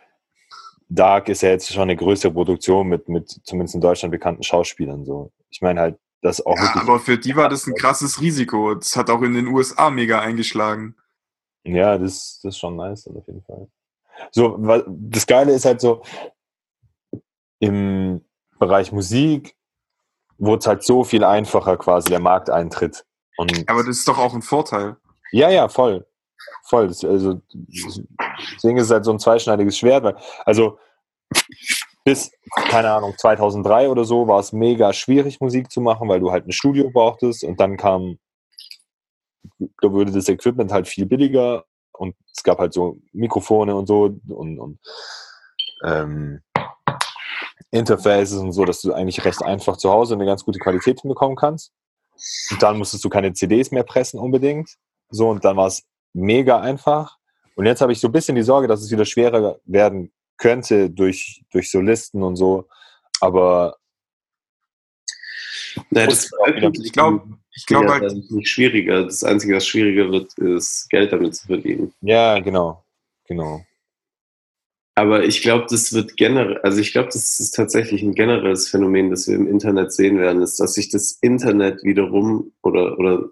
Dark 0.89 1.29
ist 1.29 1.43
ja 1.43 1.51
jetzt 1.51 1.73
schon 1.73 1.83
eine 1.83 1.97
größere 1.97 2.33
Produktion 2.33 2.89
mit, 2.89 3.09
mit 3.09 3.29
zumindest 3.45 3.75
in 3.75 3.81
Deutschland 3.81 4.13
bekannten 4.13 4.43
Schauspielern. 4.43 5.05
So. 5.05 5.33
Ich 5.51 5.61
meine 5.61 5.81
halt, 5.81 5.99
das 6.23 6.45
auch 6.45 6.57
Ja, 6.57 6.75
aber 6.77 7.01
für 7.01 7.17
die 7.17 7.35
war 7.35 7.49
das 7.49 7.67
ein 7.67 7.75
krasses 7.75 8.21
Risiko. 8.21 8.75
Das 8.75 8.97
hat 8.97 9.09
auch 9.09 9.23
in 9.23 9.35
den 9.35 9.47
USA 9.47 9.91
mega 9.91 10.21
eingeschlagen. 10.21 10.97
Ja, 11.65 11.97
das, 11.97 12.41
das 12.43 12.55
ist 12.55 12.59
schon 12.59 12.77
nice, 12.77 13.07
auf 13.09 13.27
jeden 13.27 13.43
Fall. 13.43 13.69
So, 14.33 14.59
das 14.87 15.27
Geile 15.27 15.53
ist 15.53 15.65
halt 15.65 15.81
so, 15.81 16.03
im 17.59 18.25
Bereich 18.59 18.93
Musik 18.93 19.55
wurde 20.39 20.61
es 20.61 20.67
halt 20.67 20.83
so 20.85 21.05
viel 21.05 21.25
einfacher 21.25 21.77
quasi, 21.77 22.09
der 22.09 22.21
Markteintritt. 22.21 23.05
Und 23.37 23.69
Aber 23.69 23.85
das 23.85 23.99
ist 23.99 24.09
doch 24.09 24.19
auch 24.19 24.35
ein 24.35 24.43
Vorteil. 24.43 24.97
Ja, 25.33 25.51
ja, 25.51 25.69
voll. 25.69 26.07
Voll. 26.65 26.89
Das, 26.89 27.05
also, 27.05 27.41
deswegen 28.55 28.79
ist 28.79 28.85
es 28.85 28.91
halt 28.91 29.05
so 29.05 29.13
ein 29.13 29.19
zweischneidiges 29.19 29.77
Schwert, 29.79 30.05
weil, 30.05 30.17
also, 30.45 30.79
bis, 32.05 32.31
keine 32.69 32.91
Ahnung, 32.91 33.15
2003 33.17 33.89
oder 33.89 34.05
so 34.05 34.27
war 34.27 34.41
es 34.41 34.53
mega 34.53 34.93
schwierig, 34.93 35.41
Musik 35.41 35.71
zu 35.71 35.81
machen, 35.81 36.09
weil 36.09 36.21
du 36.21 36.31
halt 36.31 36.47
ein 36.47 36.53
Studio 36.53 36.91
brauchtest 36.91 37.45
und 37.45 37.61
dann 37.61 37.77
kam, 37.77 38.19
da 39.59 39.93
wurde 39.93 40.13
das 40.13 40.29
Equipment 40.29 40.73
halt 40.73 40.89
viel 40.89 41.07
billiger 41.07 41.65
und 41.93 42.17
es 42.35 42.43
gab 42.43 42.59
halt 42.59 42.73
so 42.73 42.99
Mikrofone 43.13 43.75
und 43.77 43.87
so 43.87 44.17
und, 44.29 44.59
und 44.59 44.79
ähm, 45.85 46.43
Interfaces 47.71 48.39
und 48.39 48.53
so, 48.53 48.65
dass 48.65 48.81
du 48.81 48.93
eigentlich 48.93 49.25
recht 49.25 49.43
einfach 49.43 49.77
zu 49.77 49.91
Hause 49.91 50.15
eine 50.15 50.27
ganz 50.27 50.45
gute 50.45 50.59
Qualität 50.59 51.01
hinbekommen 51.01 51.37
kannst. 51.37 51.73
Und 52.51 52.63
dann 52.63 52.79
musstest 52.79 53.05
du 53.05 53.09
keine 53.09 53.33
CDs 53.33 53.71
mehr 53.71 53.85
pressen 53.85 54.19
unbedingt. 54.19 54.77
So, 55.11 55.29
und 55.29 55.45
dann 55.45 55.57
war 55.57 55.67
es 55.67 55.83
mega 56.13 56.61
einfach. 56.61 57.19
Und 57.57 57.67
jetzt 57.67 57.81
habe 57.81 57.93
ich 57.93 58.01
so 58.01 58.09
ein 58.09 58.13
bisschen 58.13 58.37
die 58.37 58.43
Sorge, 58.43 58.69
dass 58.69 58.83
es 58.83 58.91
wieder 58.91 59.05
schwerer 59.05 59.61
werden 59.65 60.13
könnte 60.39 60.89
durch, 60.91 61.43
durch 61.53 61.71
so 61.71 61.81
Listen 61.81 62.23
und 62.23 62.37
so. 62.37 62.67
Aber 63.21 63.77
Ja, 65.91 66.07
das 66.07 66.31
wieder- 66.33 66.71
Ich 66.83 66.93
glaube, 66.93 67.39
Ich 67.53 67.67
glaube 67.67 67.89
halt, 67.89 68.05
das 68.05 68.15
ist 68.15 68.31
nicht 68.31 68.49
schwieriger. 68.49 69.05
Das 69.05 69.23
Einzige, 69.25 69.57
was 69.57 69.67
schwieriger 69.67 70.11
wird, 70.11 70.33
ist 70.39 70.89
Geld 70.89 71.13
damit 71.13 71.35
zu 71.35 71.47
verdienen. 71.47 71.93
Ja, 72.01 72.39
genau. 72.39 72.85
Genau. 73.27 73.65
Aber 74.95 75.25
ich 75.25 75.41
glaube, 75.43 75.67
das 75.71 75.93
wird 75.93 76.17
generell, 76.17 76.59
also 76.59 76.79
ich 76.81 76.93
glaube, 76.93 77.09
das 77.09 77.39
ist 77.41 77.53
tatsächlich 77.53 78.03
ein 78.03 78.15
generelles 78.15 78.69
Phänomen, 78.69 79.11
das 79.11 79.27
wir 79.29 79.35
im 79.35 79.47
Internet 79.49 79.93
sehen 79.93 80.19
werden, 80.19 80.43
ist, 80.43 80.59
dass 80.61 80.75
sich 80.75 80.91
das 80.91 81.13
Internet 81.21 81.83
wiederum 81.85 82.53
oder, 82.63 82.99
oder 82.99 83.29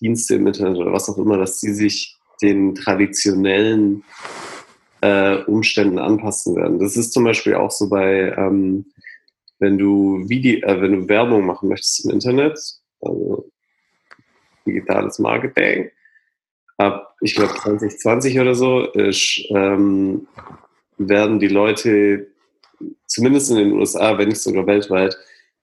Dienste 0.00 0.36
im 0.36 0.46
Internet 0.46 0.78
oder 0.78 0.92
was 0.92 1.08
auch 1.08 1.18
immer, 1.18 1.38
dass 1.38 1.60
die 1.60 1.72
sich 1.72 2.16
den 2.42 2.74
traditionellen 2.74 4.04
äh, 5.00 5.36
Umständen 5.44 5.98
anpassen 5.98 6.56
werden. 6.56 6.78
Das 6.78 6.96
ist 6.96 7.12
zum 7.12 7.24
Beispiel 7.24 7.54
auch 7.54 7.70
so 7.70 7.88
bei, 7.88 8.34
ähm, 8.36 8.86
wenn 9.58 9.78
du 9.78 10.28
Video, 10.28 10.66
äh, 10.66 10.80
wenn 10.80 10.92
du 10.92 11.08
Werbung 11.08 11.46
machen 11.46 11.68
möchtest 11.68 12.04
im 12.04 12.12
Internet, 12.12 12.58
also 13.00 13.50
digitales 14.66 15.18
Marketing, 15.18 15.90
ab, 16.76 17.14
ich 17.20 17.34
glaube 17.34 17.54
2020 17.54 18.38
oder 18.40 18.54
so, 18.54 18.84
ist, 18.92 19.44
ähm, 19.50 20.26
werden 20.98 21.38
die 21.38 21.48
Leute, 21.48 22.28
zumindest 23.06 23.50
in 23.50 23.56
den 23.56 23.72
USA, 23.72 24.18
wenn 24.18 24.28
nicht 24.28 24.40
sogar 24.40 24.66
weltweit, 24.66 25.16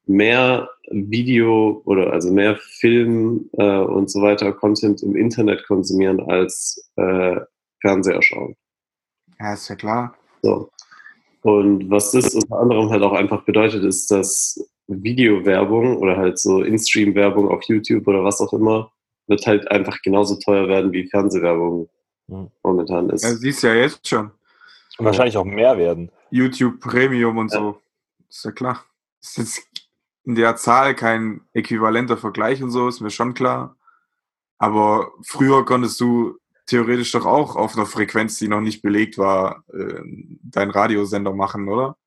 mehr 0.05 0.69
Video 0.89 1.81
oder 1.85 2.11
also 2.11 2.31
mehr 2.31 2.57
Film 2.57 3.49
äh, 3.53 3.79
und 3.79 4.09
so 4.11 4.21
weiter 4.21 4.51
Content 4.51 5.01
im 5.01 5.15
Internet 5.15 5.65
konsumieren 5.65 6.19
als 6.29 6.89
äh, 6.97 7.39
Fernseher 7.81 8.21
schauen. 8.21 8.55
ja, 9.39 9.53
ist 9.53 9.69
ja 9.69 9.75
klar. 9.75 10.15
So. 10.41 10.69
Und 11.41 11.89
was 11.89 12.11
das 12.11 12.33
unter 12.35 12.59
anderem 12.59 12.89
halt 12.89 13.03
auch 13.03 13.13
einfach 13.13 13.43
bedeutet, 13.43 13.83
ist, 13.83 14.11
dass 14.11 14.69
Videowerbung 14.87 15.97
oder 15.97 16.17
halt 16.17 16.37
so 16.39 16.61
In-Stream-Werbung 16.61 17.49
auf 17.49 17.63
YouTube 17.63 18.07
oder 18.07 18.23
was 18.23 18.39
auch 18.41 18.53
immer, 18.53 18.91
wird 19.27 19.45
halt 19.47 19.69
einfach 19.71 20.01
genauso 20.01 20.35
teuer 20.35 20.67
werden, 20.67 20.91
wie 20.91 21.07
Fernsehwerbung 21.07 21.89
Mhm. 22.27 22.49
momentan 22.63 23.09
ist. 23.09 23.23
Ja, 23.23 23.35
siehst 23.35 23.63
ja 23.63 23.73
jetzt 23.73 24.07
schon. 24.07 24.31
Und 24.97 25.05
wahrscheinlich 25.05 25.37
auch 25.37 25.45
mehr 25.45 25.77
werden. 25.77 26.11
YouTube 26.29 26.79
Premium 26.79 27.37
und 27.37 27.51
so. 27.51 27.79
Ist 28.29 28.45
ja 28.45 28.51
klar. 28.51 28.85
Ist 29.21 29.37
jetzt 29.37 29.67
in 30.25 30.35
der 30.35 30.55
Zahl 30.55 30.95
kein 30.95 31.41
äquivalenter 31.53 32.17
Vergleich 32.17 32.63
und 32.63 32.71
so, 32.71 32.87
ist 32.87 33.01
mir 33.01 33.09
schon 33.09 33.33
klar. 33.33 33.75
Aber 34.57 35.11
früher 35.25 35.65
konntest 35.65 35.99
du 35.99 36.37
theoretisch 36.65 37.11
doch 37.11 37.25
auch 37.25 37.55
auf 37.55 37.75
einer 37.75 37.85
Frequenz, 37.85 38.37
die 38.37 38.47
noch 38.47 38.61
nicht 38.61 38.81
belegt 38.81 39.17
war, 39.17 39.63
äh, 39.73 40.01
deinen 40.43 40.71
Radiosender 40.71 41.33
machen, 41.33 41.67
oder? 41.67 41.97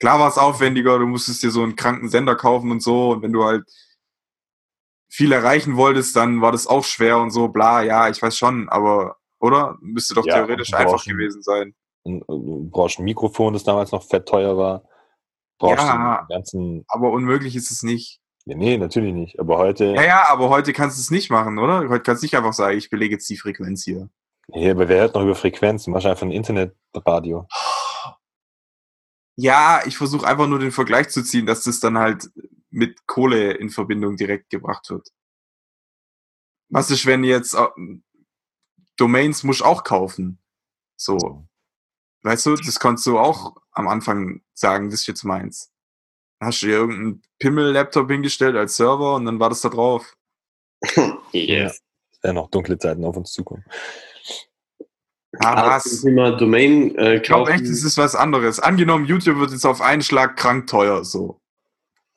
Klar 0.00 0.20
war 0.20 0.28
es 0.28 0.38
aufwendiger, 0.38 0.98
du 0.98 1.06
musstest 1.06 1.42
dir 1.42 1.50
so 1.50 1.62
einen 1.62 1.76
kranken 1.76 2.08
Sender 2.08 2.36
kaufen 2.36 2.70
und 2.70 2.82
so. 2.82 3.10
Und 3.10 3.22
wenn 3.22 3.32
du 3.32 3.44
halt 3.44 3.64
viel 5.10 5.32
erreichen 5.32 5.76
wolltest, 5.76 6.14
dann 6.16 6.40
war 6.40 6.52
das 6.52 6.66
auch 6.66 6.84
schwer 6.84 7.18
und 7.18 7.30
so, 7.30 7.48
bla, 7.48 7.82
ja, 7.82 8.08
ich 8.08 8.22
weiß 8.22 8.36
schon, 8.36 8.68
aber, 8.68 9.16
oder? 9.40 9.76
Müsste 9.80 10.14
doch 10.14 10.24
Ja, 10.24 10.34
theoretisch 10.34 10.72
einfach 10.72 11.04
gewesen 11.04 11.42
sein. 11.42 11.74
Und 12.04 12.22
du 12.28 12.68
brauchst 12.70 12.98
ein 12.98 13.04
Mikrofon, 13.04 13.52
das 13.52 13.64
damals 13.64 13.92
noch 13.92 14.04
fett 14.04 14.26
teuer 14.26 14.56
war. 14.56 14.84
Brauchst 15.58 15.84
Ja. 15.84 16.26
den 16.28 16.36
ganzen. 16.36 16.84
Aber 16.88 17.10
unmöglich 17.10 17.56
ist 17.56 17.70
es 17.70 17.82
nicht. 17.82 18.20
Ja, 18.46 18.56
nee, 18.56 18.78
natürlich 18.78 19.12
nicht. 19.12 19.38
Aber 19.40 19.58
heute. 19.58 19.86
Ja, 19.94 20.02
ja, 20.04 20.28
aber 20.28 20.48
heute 20.48 20.72
kannst 20.72 20.96
du 20.96 21.00
es 21.00 21.10
nicht 21.10 21.30
machen, 21.30 21.58
oder? 21.58 21.88
Heute 21.88 22.02
kannst 22.02 22.22
du 22.22 22.24
nicht 22.26 22.36
einfach 22.36 22.52
sagen, 22.54 22.78
ich 22.78 22.88
belege 22.90 23.14
jetzt 23.16 23.28
die 23.28 23.36
Frequenz 23.36 23.84
hier. 23.84 24.08
Nee, 24.48 24.70
aber 24.70 24.88
wer 24.88 25.00
hört 25.00 25.14
noch 25.14 25.22
über 25.22 25.34
Frequenzen? 25.34 25.94
Einfach 25.94 26.22
ein 26.22 26.30
Internetradio. 26.32 27.46
Ja, 29.36 29.82
ich 29.86 29.96
versuche 29.98 30.26
einfach 30.26 30.46
nur 30.46 30.58
den 30.58 30.72
Vergleich 30.72 31.10
zu 31.10 31.22
ziehen, 31.22 31.46
dass 31.46 31.62
das 31.64 31.80
dann 31.80 31.98
halt 31.98 32.30
mit 32.70 33.06
Kohle 33.06 33.52
in 33.52 33.70
Verbindung 33.70 34.16
direkt 34.16 34.50
gebracht 34.50 34.88
wird. 34.90 35.08
Was 36.70 36.90
ist, 36.90 37.06
wenn 37.06 37.24
jetzt 37.24 37.54
äh, 37.54 37.66
Domains 38.96 39.44
musst 39.44 39.60
du 39.60 39.64
auch 39.64 39.84
kaufen? 39.84 40.38
So. 40.96 41.46
Weißt 42.22 42.46
du, 42.46 42.56
das 42.56 42.80
konntest 42.80 43.06
du 43.06 43.18
auch 43.18 43.56
am 43.78 43.88
Anfang 43.88 44.42
sagen, 44.54 44.90
das 44.90 45.00
ist 45.00 45.06
jetzt 45.06 45.24
meins. 45.24 45.70
Dann 46.40 46.48
hast 46.48 46.62
du 46.62 46.66
dir 46.66 46.72
irgendeinen 46.74 47.22
Pimmel-Laptop 47.38 48.10
hingestellt 48.10 48.56
als 48.56 48.76
Server 48.76 49.14
und 49.16 49.24
dann 49.24 49.40
war 49.40 49.48
das 49.48 49.60
da 49.60 49.68
drauf. 49.68 50.14
yes. 51.32 51.80
Es 52.12 52.22
werden 52.22 52.36
noch 52.36 52.50
dunkle 52.50 52.78
Zeiten 52.78 53.04
auf 53.04 53.16
uns 53.16 53.32
zukommen. 53.32 53.64
Ah, 55.40 55.62
Zum 55.62 55.70
was? 55.70 56.02
Thema 56.02 56.30
Domain 56.36 56.96
äh, 56.96 57.16
Ich 57.16 57.22
glaube 57.22 57.52
echt, 57.52 57.64
es 57.64 57.84
ist 57.84 57.98
was 57.98 58.14
anderes. 58.14 58.58
Angenommen, 58.60 59.04
YouTube 59.04 59.38
wird 59.38 59.50
jetzt 59.52 59.66
auf 59.66 59.80
einen 59.80 60.02
Schlag 60.02 60.36
krank 60.36 60.66
teuer, 60.66 61.04
so. 61.04 61.40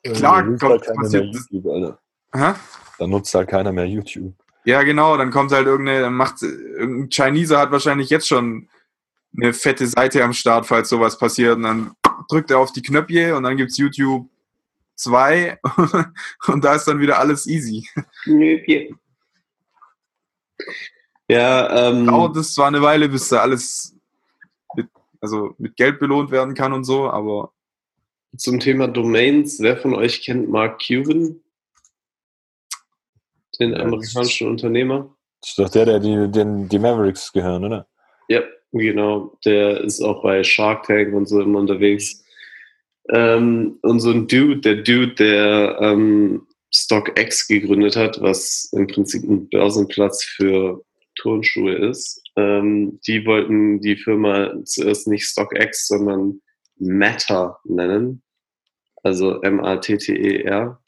Klar, 0.02 0.42
nutzt 0.42 0.60
kommt- 0.60 0.72
halt 0.72 0.82
keiner 0.86 0.94
mehr 0.96 1.02
passiert- 1.04 1.34
YouTube, 1.34 1.66
Alter. 1.72 1.98
Hä? 2.34 2.54
Da 2.98 3.06
nutzt 3.06 3.34
halt 3.34 3.48
keiner 3.48 3.72
mehr 3.72 3.86
YouTube. 3.86 4.34
Ja, 4.64 4.82
genau, 4.82 5.16
dann 5.16 5.30
kommt 5.30 5.52
halt 5.52 5.66
irgendeine, 5.66 6.00
dann 6.00 6.14
macht 6.14 6.40
irgendein 6.42 7.10
Chineser 7.10 7.58
hat 7.58 7.70
wahrscheinlich 7.72 8.10
jetzt 8.10 8.28
schon 8.28 8.68
eine 9.36 9.52
fette 9.52 9.86
Seite 9.86 10.22
am 10.22 10.32
Start, 10.32 10.66
falls 10.66 10.88
sowas 10.88 11.18
passiert. 11.18 11.56
Und 11.56 11.62
dann 11.62 11.92
drückt 12.28 12.50
er 12.50 12.58
auf 12.58 12.72
die 12.72 12.82
Knöpfchen 12.82 13.34
und 13.34 13.42
dann 13.42 13.56
gibt's 13.56 13.78
YouTube 13.78 14.28
2 14.96 15.58
und 16.48 16.64
da 16.64 16.74
ist 16.74 16.86
dann 16.86 17.00
wieder 17.00 17.18
alles 17.18 17.46
easy. 17.46 17.88
Ja, 21.28 21.88
ähm, 21.88 22.06
Dauert 22.06 22.36
es 22.36 22.54
zwar 22.54 22.68
eine 22.68 22.82
Weile, 22.82 23.08
bis 23.08 23.28
da 23.28 23.40
alles 23.40 23.96
mit, 24.74 24.88
also 25.20 25.54
mit 25.58 25.76
Geld 25.76 25.98
belohnt 25.98 26.30
werden 26.30 26.54
kann 26.54 26.72
und 26.72 26.84
so, 26.84 27.08
aber 27.08 27.52
zum 28.36 28.60
Thema 28.60 28.88
Domains, 28.88 29.60
wer 29.60 29.76
von 29.76 29.94
euch 29.94 30.22
kennt 30.22 30.48
Mark 30.48 30.82
Cuban? 30.86 31.40
Den 33.58 33.74
amerikanischen 33.74 34.48
Unternehmer? 34.48 35.14
Das 35.40 35.50
ist 35.50 35.58
doch 35.58 35.68
der, 35.68 35.84
der 35.84 36.00
die, 36.00 36.30
den, 36.30 36.68
die 36.68 36.78
Mavericks 36.78 37.32
gehören, 37.32 37.64
oder? 37.64 37.86
Ja, 38.28 38.40
genau. 38.72 39.38
Der 39.44 39.80
ist 39.80 40.00
auch 40.00 40.22
bei 40.22 40.42
Shark 40.42 40.84
Tank 40.84 41.14
und 41.14 41.26
so 41.26 41.40
immer 41.40 41.60
unterwegs. 41.60 42.24
Ähm, 43.10 43.78
und 43.82 44.00
so 44.00 44.10
ein 44.10 44.26
Dude, 44.26 44.60
der 44.60 44.76
Dude, 44.76 45.14
der 45.14 45.78
ähm, 45.80 46.46
StockX 46.74 47.48
gegründet 47.48 47.96
hat, 47.96 48.20
was 48.20 48.70
im 48.72 48.86
Prinzip 48.86 49.24
ein 49.24 49.48
Börsenplatz 49.48 50.24
für 50.24 50.82
Turnschuhe 51.16 51.74
ist. 51.74 52.22
Ähm, 52.36 53.00
die 53.06 53.26
wollten 53.26 53.80
die 53.80 53.96
Firma 53.96 54.54
zuerst 54.64 55.08
nicht 55.08 55.24
StockX, 55.24 55.88
sondern 55.88 56.40
Matter 56.78 57.58
nennen. 57.64 58.22
Also 59.02 59.40
M-A-T-T-E-R. 59.42 60.78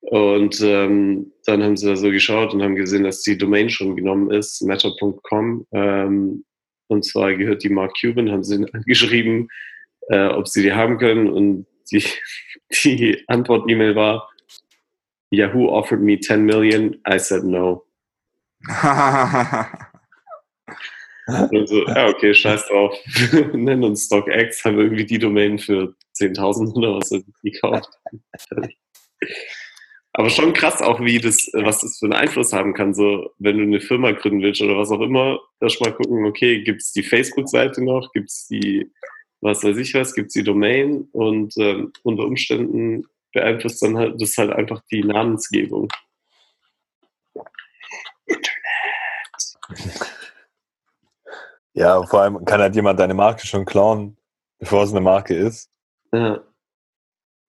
Und 0.00 0.60
ähm, 0.62 1.32
dann 1.44 1.62
haben 1.62 1.76
sie 1.76 1.86
da 1.86 1.96
so 1.96 2.10
geschaut 2.10 2.54
und 2.54 2.62
haben 2.62 2.76
gesehen, 2.76 3.04
dass 3.04 3.22
die 3.22 3.36
Domain 3.36 3.68
schon 3.68 3.96
genommen 3.96 4.30
ist, 4.30 4.62
matter.com. 4.62 5.66
Ähm, 5.72 6.44
und 6.88 7.04
zwar 7.04 7.34
gehört 7.34 7.62
die 7.62 7.68
Mark 7.68 7.96
Cuban, 8.00 8.30
haben 8.30 8.44
sie 8.44 8.66
angeschrieben, 8.72 9.48
äh, 10.08 10.28
ob 10.28 10.48
sie 10.48 10.62
die 10.62 10.72
haben 10.72 10.98
können. 10.98 11.28
Und 11.30 11.66
die, 11.92 12.02
die 12.84 13.24
Antwort-E-Mail 13.28 13.94
war, 13.94 14.28
Yahoo 15.30 15.68
offered 15.68 16.00
me 16.00 16.18
10 16.18 16.44
million, 16.44 16.96
I 17.08 17.18
said 17.18 17.44
no. 17.44 17.84
Und 21.50 21.68
so, 21.68 21.86
ja, 21.86 22.08
okay, 22.08 22.34
scheiß 22.34 22.66
drauf. 22.68 22.96
Nennen 23.52 23.84
uns 23.84 24.06
StockX, 24.06 24.64
haben 24.64 24.78
irgendwie 24.78 25.04
die 25.04 25.18
Domain 25.18 25.58
für 25.58 25.94
10.000 26.16 26.74
oder 26.74 26.94
was 26.94 27.10
gekauft. 27.42 27.90
Aber 30.18 30.30
schon 30.30 30.52
krass 30.52 30.82
auch, 30.82 30.98
wie 30.98 31.20
das, 31.20 31.48
was 31.52 31.82
das 31.82 32.00
für 32.00 32.06
einen 32.06 32.14
Einfluss 32.14 32.52
haben 32.52 32.74
kann. 32.74 32.92
So, 32.92 33.30
wenn 33.38 33.56
du 33.56 33.62
eine 33.62 33.80
Firma 33.80 34.10
gründen 34.10 34.42
willst 34.42 34.60
oder 34.60 34.76
was 34.76 34.90
auch 34.90 35.00
immer, 35.00 35.38
erst 35.60 35.80
mal 35.80 35.92
gucken, 35.92 36.26
okay, 36.26 36.64
gibt 36.64 36.82
es 36.82 36.90
die 36.90 37.04
Facebook-Seite 37.04 37.84
noch, 37.84 38.10
gibt 38.12 38.28
es 38.28 38.48
die, 38.48 38.90
was 39.40 39.62
weiß 39.62 39.76
ich 39.76 39.94
was, 39.94 40.14
gibt 40.14 40.26
es 40.26 40.32
die 40.32 40.42
Domain 40.42 41.06
und 41.12 41.56
ähm, 41.58 41.92
unter 42.02 42.24
Umständen 42.24 43.06
beeinflusst 43.32 43.80
dann 43.80 43.96
halt 43.96 44.20
das 44.20 44.36
halt 44.36 44.50
einfach 44.50 44.82
die 44.90 45.04
Namensgebung. 45.04 45.86
Ja, 51.74 52.02
vor 52.02 52.22
allem 52.22 52.44
kann 52.44 52.60
halt 52.60 52.74
jemand 52.74 52.98
deine 52.98 53.14
Marke 53.14 53.46
schon 53.46 53.64
klauen, 53.64 54.16
bevor 54.58 54.82
es 54.82 54.90
eine 54.90 55.00
Marke 55.00 55.36
ist. 55.36 55.70
Ja. 56.12 56.42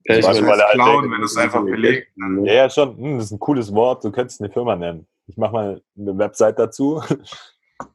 Ich 0.04 0.18
ich 0.18 0.24
weiß, 0.26 0.38
meine, 0.42 0.48
weil 0.48 0.60
er 0.60 0.66
halt 0.68 0.74
klauen, 0.76 1.02
denkt, 1.02 1.14
wenn 1.14 1.20
du 1.22 1.26
es 1.26 1.38
einfach 1.38 1.64
belegt. 1.64 2.18
ne? 2.18 2.48
Ja, 2.48 2.54
ja, 2.54 2.70
schon. 2.70 2.98
Hm, 2.98 3.18
das 3.18 3.26
ist 3.26 3.32
ein 3.32 3.40
cooles 3.40 3.74
Wort. 3.74 4.04
Du 4.04 4.12
könntest 4.12 4.42
eine 4.42 4.52
Firma 4.52 4.76
nennen. 4.76 5.08
Ich 5.28 5.38
mache 5.38 5.52
mal 5.54 5.82
eine 5.98 6.18
Website 6.18 6.58
dazu 6.58 7.02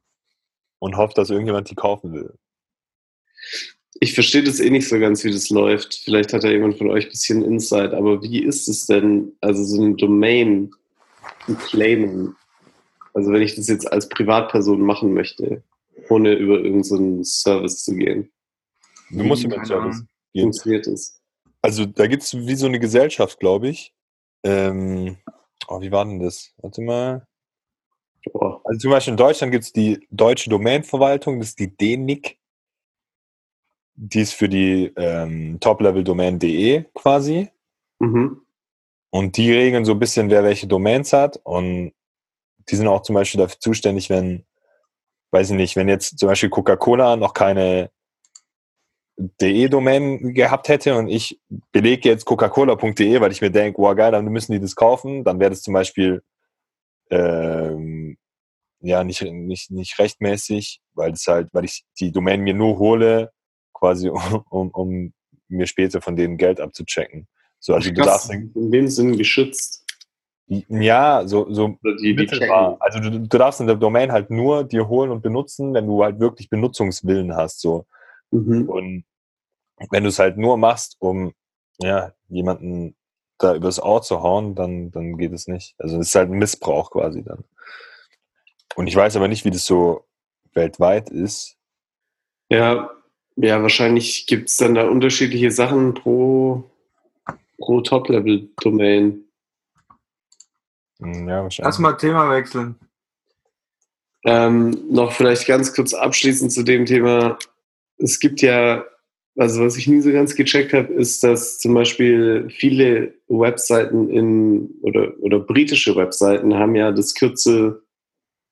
und 0.79 0.97
hoffe, 0.97 1.15
dass 1.15 1.31
irgendjemand 1.31 1.71
die 1.71 1.75
kaufen 1.75 2.13
will. 2.13 2.35
Ich 4.01 4.15
verstehe 4.15 4.43
das 4.43 4.61
eh 4.61 4.71
nicht 4.71 4.89
so 4.89 4.99
ganz, 4.99 5.25
wie 5.25 5.33
das 5.33 5.51
läuft. 5.51 5.95
Vielleicht 6.05 6.33
hat 6.33 6.45
ja 6.45 6.51
jemand 6.51 6.77
von 6.79 6.91
euch 6.91 7.07
ein 7.07 7.11
bisschen 7.11 7.43
Insight, 7.45 7.95
aber 7.95 8.23
wie 8.23 8.43
ist 8.45 8.69
es 8.69 8.87
denn, 8.87 9.33
also 9.41 9.65
so 9.65 9.83
eine 9.83 9.95
Domain 9.95 10.71
zu 11.47 11.55
claimen? 11.55 12.37
Also 13.15 13.33
wenn 13.33 13.43
ich 13.43 13.55
das 13.55 13.69
jetzt 13.69 13.91
als 13.91 14.09
Privatperson 14.09 14.81
machen 14.81 15.15
möchte, 15.15 15.63
ohne 16.11 16.35
über 16.35 16.59
irgendeinen 16.59 17.25
Service 17.25 17.85
zu 17.85 17.95
gehen, 17.95 18.31
Du 19.11 19.23
musst 19.23 19.45
über 19.45 19.57
Keine 19.57 19.67
Service 19.67 20.05
gehen. 20.33 20.43
funktioniert 20.43 20.87
das? 20.87 21.21
Also 21.65 21.87
da 21.87 22.07
gibt 22.07 22.23
es 22.23 22.35
wie 22.37 22.57
so 22.57 22.67
eine 22.67 22.79
Gesellschaft, 22.79 23.41
glaube 23.41 23.69
ich. 23.69 23.95
Ähm, 24.45 25.17
Oh, 25.69 25.81
wie 25.81 25.93
war 25.93 26.05
denn 26.05 26.21
das? 26.21 26.53
Warte 26.59 26.83
mal. 26.83 27.27
Also 28.65 28.79
zum 28.79 28.91
Beispiel 28.91 29.12
in 29.12 29.19
Deutschland 29.19 29.53
gibt 29.53 29.65
es 29.65 29.73
die 29.73 30.07
Deutsche 30.11 30.51
Domainverwaltung, 30.51 31.39
das 31.39 31.51
ist 31.51 31.59
die 31.59 31.77
DNIC. 31.77 32.39
Die 33.97 34.21
ist 34.21 34.33
für 34.33 34.49
die 34.49 34.93
ähm, 34.97 35.59
Top-Level-Domain.de 35.61 36.85
quasi. 36.95 37.51
Mhm. 38.01 38.41
Und 39.11 39.37
die 39.37 39.53
regeln 39.53 39.85
so 39.85 39.93
ein 39.93 39.99
bisschen, 40.01 40.31
wer 40.31 40.43
welche 40.43 40.67
Domains 40.67 41.12
hat. 41.12 41.37
Und 41.45 41.93
die 42.69 42.77
sind 42.77 42.89
auch 42.89 43.03
zum 43.03 43.15
Beispiel 43.15 43.41
dafür 43.41 43.61
zuständig, 43.61 44.11
wenn, 44.11 44.45
weiß 45.31 45.51
ich 45.51 45.57
nicht, 45.57 45.77
wenn 45.77 45.89
jetzt 45.89 46.19
zum 46.19 46.29
Beispiel 46.29 46.51
Coca-Cola 46.51 47.17
noch 47.17 47.35
keine 47.35 47.91
DE-Domain 49.17 50.35
gehabt 50.35 50.69
hätte 50.69 50.97
und 50.97 51.09
ich 51.09 51.41
belege 51.73 52.09
jetzt 52.09 52.25
coca-cola.de, 52.25 53.21
weil 53.21 53.33
ich 53.33 53.41
mir 53.41 53.51
denke, 53.51 53.79
wow 53.81 53.95
geil, 53.95 54.12
dann 54.12 54.25
müssen 54.27 54.53
die 54.53 54.61
das 54.61 54.75
kaufen, 54.75 55.25
dann 55.25 55.39
wäre 55.39 55.51
das 55.51 55.62
zum 55.62 55.75
Beispiel 55.75 56.23
ähm, 57.11 58.17
ja 58.81 59.05
nicht, 59.05 59.23
nicht, 59.23 59.71
nicht 59.71 59.99
rechtmäßig, 59.99 60.81
weil 60.95 61.12
es 61.12 61.27
halt, 61.27 61.49
weil 61.53 61.65
ich 61.65 61.85
die 61.99 62.12
Domain 62.12 62.41
mir 62.41 62.55
nur 62.55 62.79
hole, 62.79 63.31
quasi 63.73 64.11
um, 64.51 64.71
um 64.71 65.12
mir 65.49 65.67
später 65.67 66.01
von 66.01 66.17
denen 66.17 66.37
Geld 66.37 66.61
abzuchecken. 66.61 67.29
So, 67.61 67.75
also 67.75 67.91
du 67.91 68.03
darfst 68.03 68.31
In 68.31 68.71
dem 68.71 68.89
Sinn 68.89 69.17
geschützt. 69.17 69.85
ja, 70.47 71.23
so, 71.27 71.51
so 71.51 71.79
die, 72.03 72.15
die. 72.15 72.51
Also 72.81 73.01
du, 73.01 73.21
du 73.21 73.39
darfst 73.39 73.61
in 73.61 73.67
der 73.67 73.77
Domain 73.77 74.12
halt 74.12 74.31
nur 74.31 74.65
dir 74.65 74.89
holen 74.89 75.11
und 75.11 75.23
benutzen, 75.23 75.73
wenn 75.73 75.87
du 75.87 76.03
halt 76.05 76.21
wirklich 76.21 76.51
Benutzungswillen 76.51 77.35
hast. 77.35 77.61
So. 77.61 77.87
Mhm. 78.35 78.68
Und 78.68 79.05
wenn 79.91 80.03
du 80.03 80.09
es 80.09 80.18
halt 80.18 80.37
nur 80.37 80.57
machst, 80.57 80.97
um 80.99 81.32
ja, 81.78 82.12
jemanden 82.28 82.97
da 83.39 83.55
übers 83.55 83.82
Ohr 83.82 84.03
zu 84.03 84.22
hauen, 84.22 84.55
dann, 84.55 84.91
dann 84.91 85.16
geht 85.16 85.32
es 85.32 85.49
nicht. 85.49 85.74
Also 85.78 85.99
es 85.99 86.09
ist 86.09 86.14
halt 86.14 86.30
ein 86.30 86.39
Missbrauch 86.39 86.91
quasi 86.91 87.22
dann. 87.22 87.45
Und 88.76 88.87
ich 88.87 88.97
weiß 88.97 89.16
aber 89.16 89.28
nicht, 89.28 89.45
wie 89.45 89.51
das 89.51 89.64
so 89.66 90.05
weltweit 90.53 91.11
ist. 91.11 91.57
Ja, 92.51 92.91
ja, 93.37 93.62
wahrscheinlich 93.62 94.26
gibt 94.26 94.49
es 94.49 94.57
dann 94.57 94.74
da 94.74 94.87
unterschiedliche 94.89 95.51
Sachen 95.51 95.95
pro, 95.95 96.70
pro 97.59 97.80
Top-Level-Domain. 97.80 99.24
Hm, 101.01 101.28
Ja, 101.28 101.37
Lass 101.37 101.43
wahrscheinlich. 101.43 101.78
mal 101.80 101.93
Thema 101.95 102.30
wechseln. 102.30 102.76
Ähm, 104.24 104.70
noch 104.91 105.12
vielleicht 105.12 105.47
ganz 105.47 105.74
kurz 105.74 105.93
abschließend 105.93 106.53
zu 106.53 106.62
dem 106.62 106.87
Thema. 106.87 107.39
Es 108.05 108.21
gibt 108.21 108.43
ja, 108.43 108.85
also 109.35 109.65
was 109.65 109.79
ich 109.79 109.89
nie 109.89 110.03
so 110.03 110.13
ganz 110.13 110.37
gecheckt 110.37 110.75
habe, 110.75 110.93
ist, 110.93 111.25
dass 111.25 111.59
zum 111.59 111.73
Beispiel 111.73 112.51
viele 112.51 113.15
Webseiten 113.29 114.11
in 114.11 114.75
oder, 114.83 115.15
oder 115.21 115.41
britische 115.41 115.97
Webseiten 115.97 116.53
haben 116.55 116.75
ja 116.75 116.93
das 116.93 117.15
Kürzel 117.15 117.83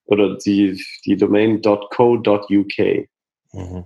oder 0.06 0.38
die, 0.38 0.82
die 1.04 1.18
Domain 1.18 1.60
.co.uk. 1.60 2.78
Mhm. 3.52 3.84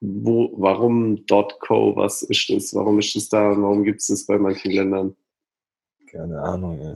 Wo, 0.00 0.52
warum 0.56 1.26
.co? 1.26 1.96
Was 1.96 2.22
ist 2.22 2.48
das? 2.48 2.72
Warum 2.72 3.00
ist 3.00 3.16
das 3.16 3.28
da 3.28 3.50
und 3.50 3.62
warum 3.64 3.82
gibt 3.82 4.00
es 4.00 4.06
das 4.06 4.26
bei 4.26 4.38
manchen 4.38 4.70
Ländern? 4.70 5.16
Keine 6.08 6.40
Ahnung. 6.40 6.78
Ey. 6.80 6.94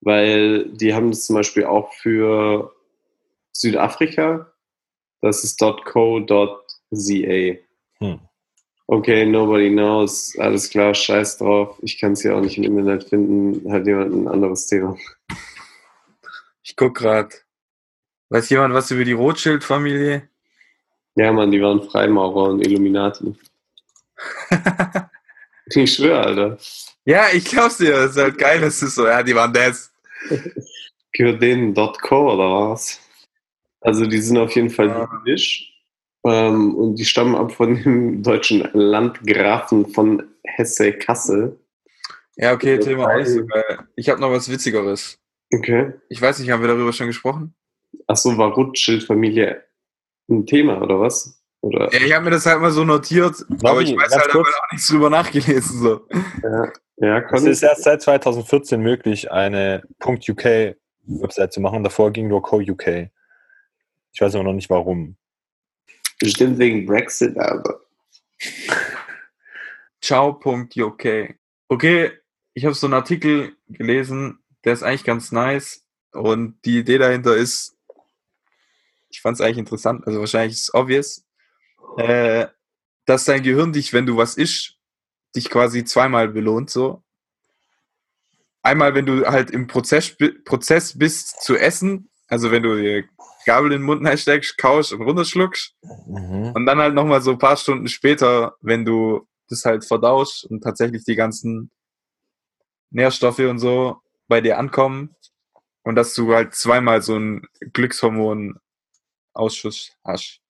Weil 0.00 0.70
die 0.70 0.94
haben 0.94 1.10
das 1.10 1.26
zum 1.26 1.36
Beispiel 1.36 1.64
auch 1.64 1.92
für 1.92 2.72
Südafrika. 3.52 4.50
Das 5.20 5.44
ist 5.44 5.60
.co.za. 6.90 7.58
Hm. 8.00 8.20
Okay, 8.86 9.26
nobody 9.26 9.70
knows. 9.70 10.34
Alles 10.38 10.70
klar, 10.70 10.94
scheiß 10.94 11.38
drauf. 11.38 11.78
Ich 11.82 11.98
kann 11.98 12.12
es 12.12 12.22
ja 12.22 12.34
auch 12.34 12.40
nicht 12.40 12.56
im 12.56 12.64
Internet 12.64 13.04
finden. 13.08 13.70
Hat 13.70 13.86
jemand 13.86 14.14
ein 14.14 14.28
anderes 14.28 14.66
Thema. 14.66 14.96
Ich 16.62 16.74
guck 16.76 16.96
grad. 16.96 17.44
Weiß 18.30 18.48
jemand 18.50 18.74
was 18.74 18.90
über 18.90 19.04
die 19.04 19.12
Rothschild-Familie? 19.12 20.28
Ja, 21.16 21.32
Mann, 21.32 21.50
die 21.50 21.60
waren 21.60 21.82
Freimaurer 21.82 22.50
und 22.50 22.66
Illuminati. 22.66 23.34
Ich 25.70 25.96
schwöre, 25.96 26.20
Alter. 26.24 26.58
ja, 27.04 27.26
ich 27.30 27.44
glaub's 27.44 27.76
dir. 27.76 27.90
Das 27.92 28.12
ist 28.12 28.16
halt 28.16 28.38
geil. 28.38 28.58
Das 28.62 28.82
ist 28.82 28.94
so, 28.94 29.06
ja, 29.06 29.22
die 29.22 29.34
waren 29.34 29.52
das. 29.52 29.92
Gehört 31.12 31.42
denen 31.42 31.74
.co 31.74 32.32
oder 32.32 32.70
was? 32.70 32.98
Also 33.82 34.06
die 34.06 34.18
sind 34.18 34.38
auf 34.38 34.50
jeden 34.56 34.70
Fall 34.70 34.88
Ja. 34.88 35.06
jüdisch. 35.26 35.67
Ähm, 36.28 36.74
und 36.74 36.96
die 36.96 37.04
stammen 37.04 37.34
ab 37.34 37.52
von 37.52 37.82
dem 37.82 38.22
deutschen 38.22 38.68
Landgrafen 38.72 39.86
von 39.86 40.22
Hesse-Kassel. 40.44 41.58
Ja, 42.36 42.52
okay, 42.52 42.76
Das 42.76 42.86
Thema 42.86 43.08
auch 43.08 43.16
nicht 43.16 43.28
so 43.28 43.44
geil. 43.46 43.78
Ich 43.96 44.08
habe 44.08 44.20
noch 44.20 44.30
was 44.30 44.50
Witzigeres. 44.50 45.18
Okay. 45.52 45.94
Ich 46.08 46.20
weiß 46.20 46.38
nicht, 46.38 46.50
haben 46.50 46.60
wir 46.60 46.68
darüber 46.68 46.92
schon 46.92 47.06
gesprochen? 47.06 47.54
Achso, 48.06 48.36
war 48.36 48.52
Rothschild-Familie 48.52 49.64
ein 50.28 50.46
Thema 50.46 50.82
oder 50.82 51.00
was? 51.00 51.42
Oder? 51.60 51.92
Ja, 51.92 52.00
ich 52.06 52.12
habe 52.14 52.26
mir 52.26 52.30
das 52.30 52.46
halt 52.46 52.60
mal 52.60 52.70
so 52.70 52.84
notiert, 52.84 53.34
aber 53.64 53.80
ich 53.80 53.96
weiß 53.96 54.10
ganz 54.10 54.22
halt 54.22 54.30
kurz. 54.30 54.48
aber 54.48 54.56
auch 54.56 54.72
nichts 54.72 54.88
drüber 54.88 55.10
nachgelesen. 55.10 55.80
So. 55.80 56.00
Ja, 56.42 56.72
ja 56.98 57.30
Es 57.32 57.44
ist 57.44 57.62
erst 57.62 57.82
seit 57.82 58.02
2014 58.02 58.80
möglich, 58.80 59.32
eine 59.32 59.82
.uk-Website 60.04 61.52
zu 61.52 61.60
machen. 61.60 61.82
Davor 61.82 62.12
ging 62.12 62.28
nur 62.28 62.42
.co.uk. 62.42 62.86
Ich 62.86 64.20
weiß 64.20 64.34
aber 64.34 64.44
noch 64.44 64.52
nicht 64.52 64.70
warum. 64.70 65.16
Bestimmt 66.18 66.58
wegen 66.58 66.86
Brexit, 66.86 67.36
aber. 67.38 67.80
Ciao.uk. 70.00 71.04
Okay, 71.68 72.12
ich 72.54 72.64
habe 72.64 72.74
so 72.74 72.86
einen 72.86 72.94
Artikel 72.94 73.56
gelesen, 73.68 74.38
der 74.64 74.72
ist 74.72 74.82
eigentlich 74.82 75.04
ganz 75.04 75.32
nice. 75.32 75.84
Und 76.12 76.58
die 76.64 76.78
Idee 76.78 76.98
dahinter 76.98 77.36
ist, 77.36 77.76
ich 79.10 79.20
fand 79.20 79.36
es 79.36 79.40
eigentlich 79.40 79.58
interessant, 79.58 80.06
also 80.06 80.20
wahrscheinlich 80.20 80.54
ist 80.54 80.62
es 80.64 80.74
obvious, 80.74 81.24
äh, 81.96 82.46
dass 83.04 83.24
dein 83.24 83.42
Gehirn 83.42 83.72
dich, 83.72 83.92
wenn 83.92 84.06
du 84.06 84.16
was 84.16 84.36
isst, 84.36 84.76
dich 85.34 85.50
quasi 85.50 85.84
zweimal 85.84 86.28
belohnt. 86.28 86.70
So. 86.70 87.02
Einmal, 88.62 88.94
wenn 88.94 89.06
du 89.06 89.26
halt 89.26 89.50
im 89.50 89.66
Prozess, 89.66 90.16
Prozess 90.44 90.98
bist 90.98 91.42
zu 91.42 91.56
essen, 91.56 92.10
also 92.28 92.50
wenn 92.50 92.62
du 92.62 93.04
Gabel 93.48 93.72
in 93.72 93.80
den 93.80 93.86
Mund 93.86 94.06
steckst, 94.20 94.58
kaust 94.58 94.92
und 94.92 95.00
runterschluckst. 95.02 95.74
Mhm. 96.06 96.52
Und 96.54 96.66
dann 96.66 96.78
halt 96.78 96.94
nochmal 96.94 97.22
so 97.22 97.30
ein 97.30 97.38
paar 97.38 97.56
Stunden 97.56 97.88
später, 97.88 98.56
wenn 98.60 98.84
du 98.84 99.26
das 99.48 99.64
halt 99.64 99.86
verdaust 99.86 100.44
und 100.44 100.60
tatsächlich 100.62 101.04
die 101.04 101.16
ganzen 101.16 101.70
Nährstoffe 102.90 103.38
und 103.38 103.58
so 103.58 104.02
bei 104.28 104.42
dir 104.42 104.58
ankommen 104.58 105.14
und 105.82 105.94
dass 105.94 106.12
du 106.14 106.34
halt 106.34 106.54
zweimal 106.54 107.00
so 107.00 107.14
einen 107.14 107.46
Glückshormon-Ausschuss 107.72 109.92
hast. 110.04 110.40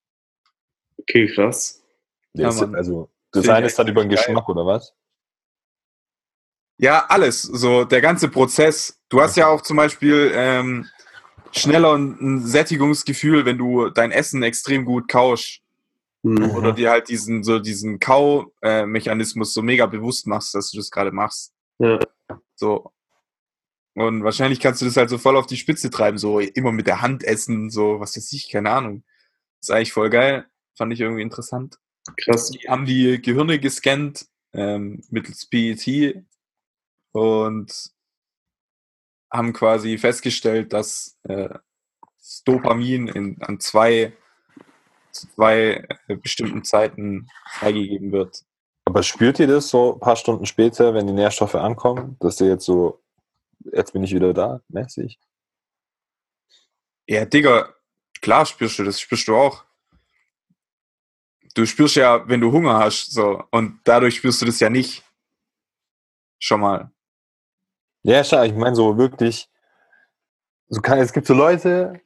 Okay, 0.98 1.28
krass. 1.32 1.80
Ja, 2.34 2.42
Ja, 2.42 2.48
ist- 2.50 2.74
also, 2.74 3.08
das 3.30 3.48
eine 3.48 3.66
ist 3.66 3.78
dann 3.78 3.86
über 3.88 4.02
den 4.02 4.10
geil. 4.10 4.18
Geschmack, 4.18 4.48
oder 4.48 4.66
was? 4.66 4.92
Ja, 6.78 7.06
alles. 7.08 7.42
So 7.42 7.84
der 7.84 8.00
ganze 8.00 8.28
Prozess. 8.28 9.00
Du 9.08 9.20
hast 9.20 9.36
ja 9.36 9.48
auch 9.48 9.62
zum 9.62 9.76
Beispiel 9.76 10.30
ähm, 10.34 10.86
schneller 11.52 11.94
ein, 11.94 12.18
ein 12.20 12.46
Sättigungsgefühl, 12.46 13.44
wenn 13.44 13.58
du 13.58 13.90
dein 13.90 14.10
Essen 14.10 14.42
extrem 14.42 14.84
gut 14.84 15.08
kaust. 15.08 15.60
Hm. 16.24 16.50
oder 16.50 16.72
dir 16.72 16.90
halt 16.90 17.08
diesen 17.08 17.44
so 17.44 17.60
diesen 17.60 18.00
Kau-Mechanismus 18.00 19.54
so 19.54 19.62
mega 19.62 19.86
bewusst 19.86 20.26
machst, 20.26 20.52
dass 20.54 20.70
du 20.70 20.78
das 20.78 20.90
gerade 20.90 21.12
machst. 21.12 21.52
Ja. 21.78 22.00
So. 22.56 22.90
Und 23.94 24.24
wahrscheinlich 24.24 24.60
kannst 24.60 24.80
du 24.80 24.86
das 24.86 24.96
halt 24.96 25.10
so 25.10 25.18
voll 25.18 25.36
auf 25.36 25.46
die 25.46 25.56
Spitze 25.56 25.90
treiben, 25.90 26.18
so 26.18 26.40
immer 26.40 26.72
mit 26.72 26.86
der 26.86 27.02
Hand 27.02 27.24
essen, 27.24 27.70
so 27.70 28.00
was 28.00 28.16
weiß 28.16 28.32
ich, 28.32 28.50
keine 28.50 28.70
Ahnung. 28.70 29.04
ist 29.60 29.70
eigentlich 29.70 29.92
voll 29.92 30.10
geil. 30.10 30.46
Fand 30.76 30.92
ich 30.92 31.00
irgendwie 31.00 31.22
interessant. 31.22 31.78
Krass. 32.24 32.50
Die 32.50 32.68
haben 32.68 32.84
die 32.84 33.20
Gehirne 33.20 33.58
gescannt 33.58 34.26
ähm, 34.52 35.02
mittels 35.10 35.46
PET 35.46 36.24
und 37.12 37.90
haben 39.30 39.52
quasi 39.52 39.98
festgestellt, 39.98 40.72
dass 40.72 41.18
äh, 41.24 41.48
das 42.18 42.42
Dopamin 42.44 43.08
in, 43.08 43.42
an 43.42 43.60
zwei, 43.60 44.12
zwei 45.12 45.86
äh, 46.08 46.16
bestimmten 46.16 46.64
Zeiten 46.64 47.28
freigegeben 47.52 48.12
wird. 48.12 48.44
Aber 48.84 49.02
spürt 49.02 49.38
ihr 49.38 49.46
das 49.46 49.68
so 49.68 49.94
ein 49.94 50.00
paar 50.00 50.16
Stunden 50.16 50.46
später, 50.46 50.94
wenn 50.94 51.06
die 51.06 51.12
Nährstoffe 51.12 51.56
ankommen, 51.56 52.16
dass 52.20 52.40
ihr 52.40 52.48
jetzt 52.48 52.64
so, 52.64 53.02
jetzt 53.72 53.92
bin 53.92 54.02
ich 54.02 54.14
wieder 54.14 54.32
da, 54.32 54.62
mäßig? 54.68 55.18
Ja, 57.06 57.24
Digga, 57.24 57.74
klar 58.20 58.46
spürst 58.46 58.78
du 58.78 58.84
das, 58.84 59.00
spürst 59.00 59.28
du 59.28 59.36
auch. 59.36 59.64
Du 61.54 61.66
spürst 61.66 61.96
ja, 61.96 62.28
wenn 62.28 62.40
du 62.40 62.52
Hunger 62.52 62.78
hast, 62.78 63.12
so, 63.12 63.42
und 63.50 63.80
dadurch 63.84 64.16
spürst 64.16 64.40
du 64.42 64.46
das 64.46 64.60
ja 64.60 64.70
nicht. 64.70 65.02
Schon 66.38 66.60
mal. 66.60 66.90
Ja, 68.02 68.24
schau, 68.24 68.42
ich 68.42 68.54
meine 68.54 68.76
so 68.76 68.96
wirklich, 68.96 69.48
so 70.68 70.80
kann, 70.80 70.98
es 70.98 71.12
gibt 71.12 71.26
so 71.26 71.34
Leute, 71.34 72.00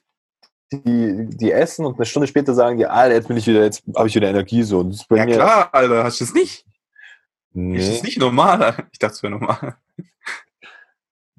die, 0.73 1.29
die 1.29 1.53
essen 1.53 1.85
und 1.85 1.97
eine 1.97 2.07
Stunde 2.07 2.27
später 2.27 2.55
sagen 2.55 2.79
die, 2.79 2.87
Alter, 2.87 3.15
jetzt 3.15 3.29
bin 3.29 3.37
ich 3.37 3.47
wieder, 3.47 3.63
jetzt 3.65 3.83
habe 3.95 4.09
ich 4.09 4.15
wieder 4.15 4.29
Energie 4.31 4.63
so. 4.63 4.81
Und 4.81 4.91
das 4.91 5.01
ist 5.03 5.09
bei 5.09 5.19
Ja 5.19 5.25
mir, 5.27 5.35
klar, 5.35 5.75
Alter, 5.75 6.05
hast 6.05 6.21
du 6.21 6.25
das 6.25 6.35
nicht? 6.35 6.61
Ist 6.61 6.67
Nee, 7.55 7.77
das 7.79 8.03
nicht 8.03 8.19
normal? 8.19 8.89
Ich 8.93 8.99
dachte, 8.99 9.15
es 9.15 9.23
wäre 9.23 9.33
normal. 9.33 9.77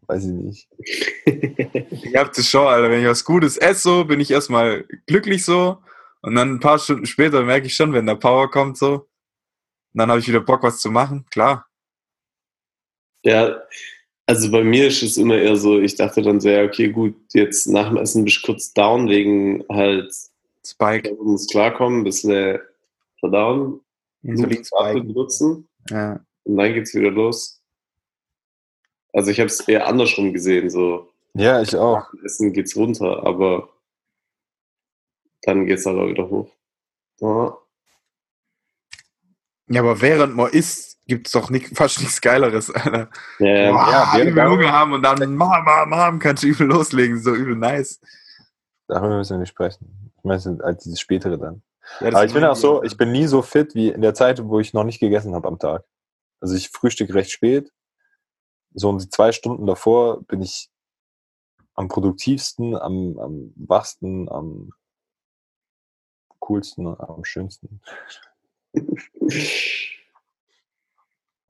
weiß 0.07 0.25
ich 0.25 0.31
nicht. 0.31 0.67
Ich 2.05 2.15
hab 2.15 2.33
das 2.33 2.47
schon, 2.47 2.67
Alter. 2.67 2.89
Wenn 2.91 3.01
ich 3.01 3.07
was 3.07 3.25
Gutes 3.25 3.57
esse, 3.57 3.81
so, 3.81 4.05
bin 4.05 4.19
ich 4.19 4.29
erstmal 4.31 4.85
glücklich 5.07 5.43
so. 5.45 5.81
Und 6.21 6.35
dann 6.35 6.51
ein 6.55 6.59
paar 6.59 6.77
Stunden 6.79 7.05
später 7.05 7.41
merke 7.43 7.65
ich 7.67 7.75
schon, 7.75 7.93
wenn 7.93 8.05
der 8.05 8.15
Power 8.15 8.51
kommt, 8.51 8.77
so. 8.77 8.93
Und 9.93 9.99
dann 9.99 10.09
habe 10.09 10.19
ich 10.19 10.27
wieder 10.27 10.41
Bock, 10.41 10.61
was 10.63 10.79
zu 10.79 10.91
machen. 10.91 11.25
Klar. 11.31 11.67
Ja, 13.23 13.61
also 14.25 14.51
bei 14.51 14.63
mir 14.63 14.87
ist 14.87 15.03
es 15.03 15.17
immer 15.17 15.37
eher 15.37 15.55
so, 15.57 15.79
ich 15.79 15.95
dachte 15.95 16.21
dann 16.21 16.39
so, 16.39 16.49
ja, 16.49 16.63
okay, 16.63 16.89
gut, 16.89 17.15
jetzt 17.33 17.67
nach 17.67 17.89
dem 17.89 17.97
Essen 17.97 18.23
bist 18.25 18.37
du 18.43 18.47
kurz 18.53 18.73
down 18.73 19.09
wegen 19.09 19.63
halt, 19.69 20.13
Spike. 20.65 21.09
du 21.15 21.23
musst 21.23 21.51
klarkommen, 21.51 21.99
ein 22.01 22.03
bisschen 22.05 22.59
verdauen, 23.19 23.81
Insulinspike. 24.23 25.01
benutzen 25.03 25.67
Ja. 25.89 26.19
und 26.45 26.57
dann 26.57 26.73
geht's 26.73 26.93
wieder 26.93 27.11
los. 27.11 27.61
Also 29.11 29.29
ich 29.31 29.39
habe 29.39 29.47
es 29.47 29.59
eher 29.67 29.87
andersrum 29.87 30.33
gesehen, 30.33 30.69
so 30.69 31.09
Ja, 31.35 31.61
ich 31.61 31.75
auch. 31.75 31.97
nach 31.97 32.11
dem 32.11 32.25
Essen 32.25 32.53
geht's 32.53 32.75
runter, 32.75 33.25
aber 33.25 33.69
dann 35.43 35.65
geht's 35.65 35.85
aber 35.85 36.07
wieder 36.09 36.29
hoch. 36.29 36.49
Ja. 37.19 37.57
Ja, 39.67 39.81
aber 39.81 40.01
während 40.01 40.35
man 40.35 40.51
isst, 40.51 40.99
gibt's 41.05 41.31
doch 41.31 41.49
nicht, 41.49 41.75
fast 41.77 41.99
nichts 41.99 42.21
Geileres, 42.21 42.69
Alter. 42.69 43.09
Ja, 43.39 43.47
ja, 43.47 43.71
Boah, 43.71 43.91
ja, 43.91 44.09
während 44.13 44.31
übel 44.31 44.43
wir- 44.43 44.49
Hunger 44.51 44.71
haben 44.71 44.93
und 44.93 45.01
dann 45.03 45.35
mam, 45.35 45.63
mam, 45.65 45.89
mam, 45.89 46.19
kannst 46.19 46.43
du 46.43 46.47
übel 46.47 46.67
loslegen. 46.67 47.19
So 47.19 47.33
übel 47.33 47.55
nice. 47.55 47.99
Darüber 48.87 49.17
müssen 49.17 49.35
wir 49.35 49.39
nicht 49.39 49.49
sprechen. 49.49 50.11
Ich 50.17 50.23
meine, 50.23 50.63
als 50.63 50.83
dieses 50.83 50.99
spätere 50.99 51.37
dann. 51.37 51.63
Ja, 51.99 52.07
Aber 52.09 52.23
ich 52.25 52.33
bin 52.33 52.43
auch 52.45 52.55
so, 52.55 52.83
ich 52.83 52.95
bin 52.95 53.11
nie 53.11 53.27
so 53.27 53.41
fit 53.41 53.75
wie 53.75 53.89
in 53.89 54.01
der 54.01 54.13
Zeit, 54.13 54.43
wo 54.43 54.59
ich 54.59 54.73
noch 54.73 54.85
nicht 54.85 54.99
gegessen 54.99 55.35
habe 55.35 55.47
am 55.49 55.59
Tag. 55.59 55.83
Also 56.39 56.55
ich 56.55 56.69
frühstück 56.69 57.13
recht 57.13 57.31
spät. 57.31 57.71
So 58.73 58.89
um 58.89 58.97
die 58.99 59.09
zwei 59.09 59.31
Stunden 59.33 59.65
davor 59.67 60.23
bin 60.23 60.41
ich 60.41 60.69
am 61.75 61.87
produktivsten, 61.89 62.75
am, 62.77 63.17
am 63.19 63.53
wachsten, 63.55 64.29
am 64.29 64.71
coolsten, 66.39 66.87
am 66.87 67.23
schönsten. 67.23 67.81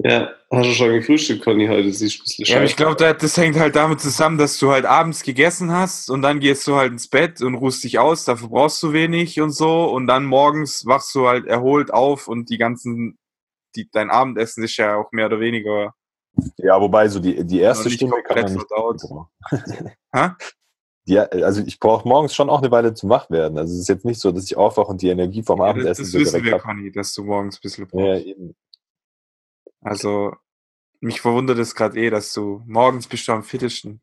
Ja, 0.05 0.33
hast 0.51 0.65
du 0.65 0.73
schon 0.73 0.89
gefrühstückt, 0.89 1.45
Conny, 1.45 1.65
heute? 1.67 1.93
Siehst 1.93 2.17
du 2.17 2.21
ein 2.21 2.25
bisschen 2.25 2.45
Ja, 2.45 2.55
aber 2.57 2.65
ich 2.65 2.71
scheiße 2.71 2.95
glaube, 2.95 3.17
das 3.17 3.37
hängt 3.37 3.57
halt 3.57 3.77
damit 3.77 4.01
zusammen, 4.01 4.37
dass 4.37 4.59
du 4.59 4.69
halt 4.69 4.85
abends 4.85 5.23
gegessen 5.23 5.71
hast 5.71 6.09
und 6.09 6.21
dann 6.21 6.41
gehst 6.41 6.67
du 6.67 6.75
halt 6.75 6.91
ins 6.91 7.07
Bett 7.07 7.41
und 7.41 7.55
ruhst 7.55 7.83
dich 7.85 7.99
aus, 7.99 8.25
dafür 8.25 8.49
brauchst 8.49 8.83
du 8.83 8.91
wenig 8.91 9.39
und 9.39 9.51
so 9.51 9.85
und 9.85 10.07
dann 10.07 10.25
morgens 10.25 10.85
wachst 10.85 11.15
du 11.15 11.27
halt 11.27 11.45
erholt 11.45 11.93
auf 11.93 12.27
und 12.27 12.49
die 12.49 12.57
ganzen, 12.57 13.17
die, 13.77 13.89
dein 13.93 14.09
Abendessen 14.09 14.63
ist 14.65 14.75
ja 14.75 14.97
auch 14.97 15.11
mehr 15.13 15.27
oder 15.27 15.39
weniger. 15.39 15.93
Ja, 16.57 16.81
wobei 16.81 17.07
so 17.07 17.19
die, 17.19 17.45
die 17.45 17.59
erste 17.59 17.89
Stunde 17.89 18.23
kann 18.23 18.41
man 18.41 18.53
nicht. 18.53 18.65
Ja, 21.05 21.23
also 21.23 21.61
ich 21.65 21.79
brauche 21.79 22.07
morgens 22.07 22.33
schon 22.33 22.49
auch 22.49 22.59
eine 22.61 22.71
Weile 22.71 22.93
zum 22.93 23.09
Wachwerden. 23.09 23.57
Also 23.57 23.73
es 23.73 23.81
ist 23.81 23.89
jetzt 23.89 24.05
nicht 24.05 24.21
so, 24.21 24.31
dass 24.31 24.45
ich 24.45 24.55
aufwache 24.55 24.87
und 24.87 25.01
die 25.01 25.09
Energie 25.09 25.43
vom 25.43 25.59
Ja, 25.59 25.65
das, 25.65 25.71
Abendessen 25.75 26.03
das 26.03 26.11
so 26.11 26.19
wissen 26.19 26.31
direkt 26.31 26.45
wir, 26.45 26.53
hab. 26.53 26.61
Conny, 26.63 26.91
dass 26.91 27.13
du 27.13 27.23
morgens 27.25 27.57
ein 27.57 27.61
bisschen 27.61 27.87
Ja, 27.91 28.13
brauchst. 28.13 28.25
eben. 28.25 28.55
Also, 29.81 30.33
mich 31.01 31.19
verwundert 31.19 31.57
es 31.59 31.75
gerade 31.75 31.99
eh, 31.99 32.09
dass 32.09 32.31
du 32.33 32.61
morgens 32.65 33.07
bist 33.07 33.27
du 33.27 33.33
am 33.33 33.43
fittesten. 33.43 34.01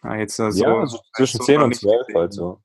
Ah, 0.00 0.16
jetzt 0.16 0.36
so, 0.36 0.48
ja, 0.48 0.78
also 0.78 0.98
zwischen 1.14 1.38
so 1.38 1.44
10 1.44 1.56
noch 1.56 1.64
und 1.64 1.68
nicht 1.70 1.80
12 1.82 2.06
gesehen. 2.06 2.20
halt 2.20 2.32
so. 2.32 2.60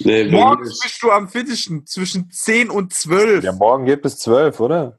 Nee, 0.00 0.24
Morgens 0.30 0.70
ist 0.72 0.82
bist 0.82 1.02
du 1.02 1.10
am 1.10 1.28
fittesten 1.28 1.86
zwischen 1.86 2.30
10 2.30 2.68
und 2.70 2.92
12. 2.92 3.42
Ja, 3.44 3.52
morgen 3.52 3.86
geht 3.86 4.02
bis 4.02 4.18
12, 4.18 4.60
oder? 4.60 4.98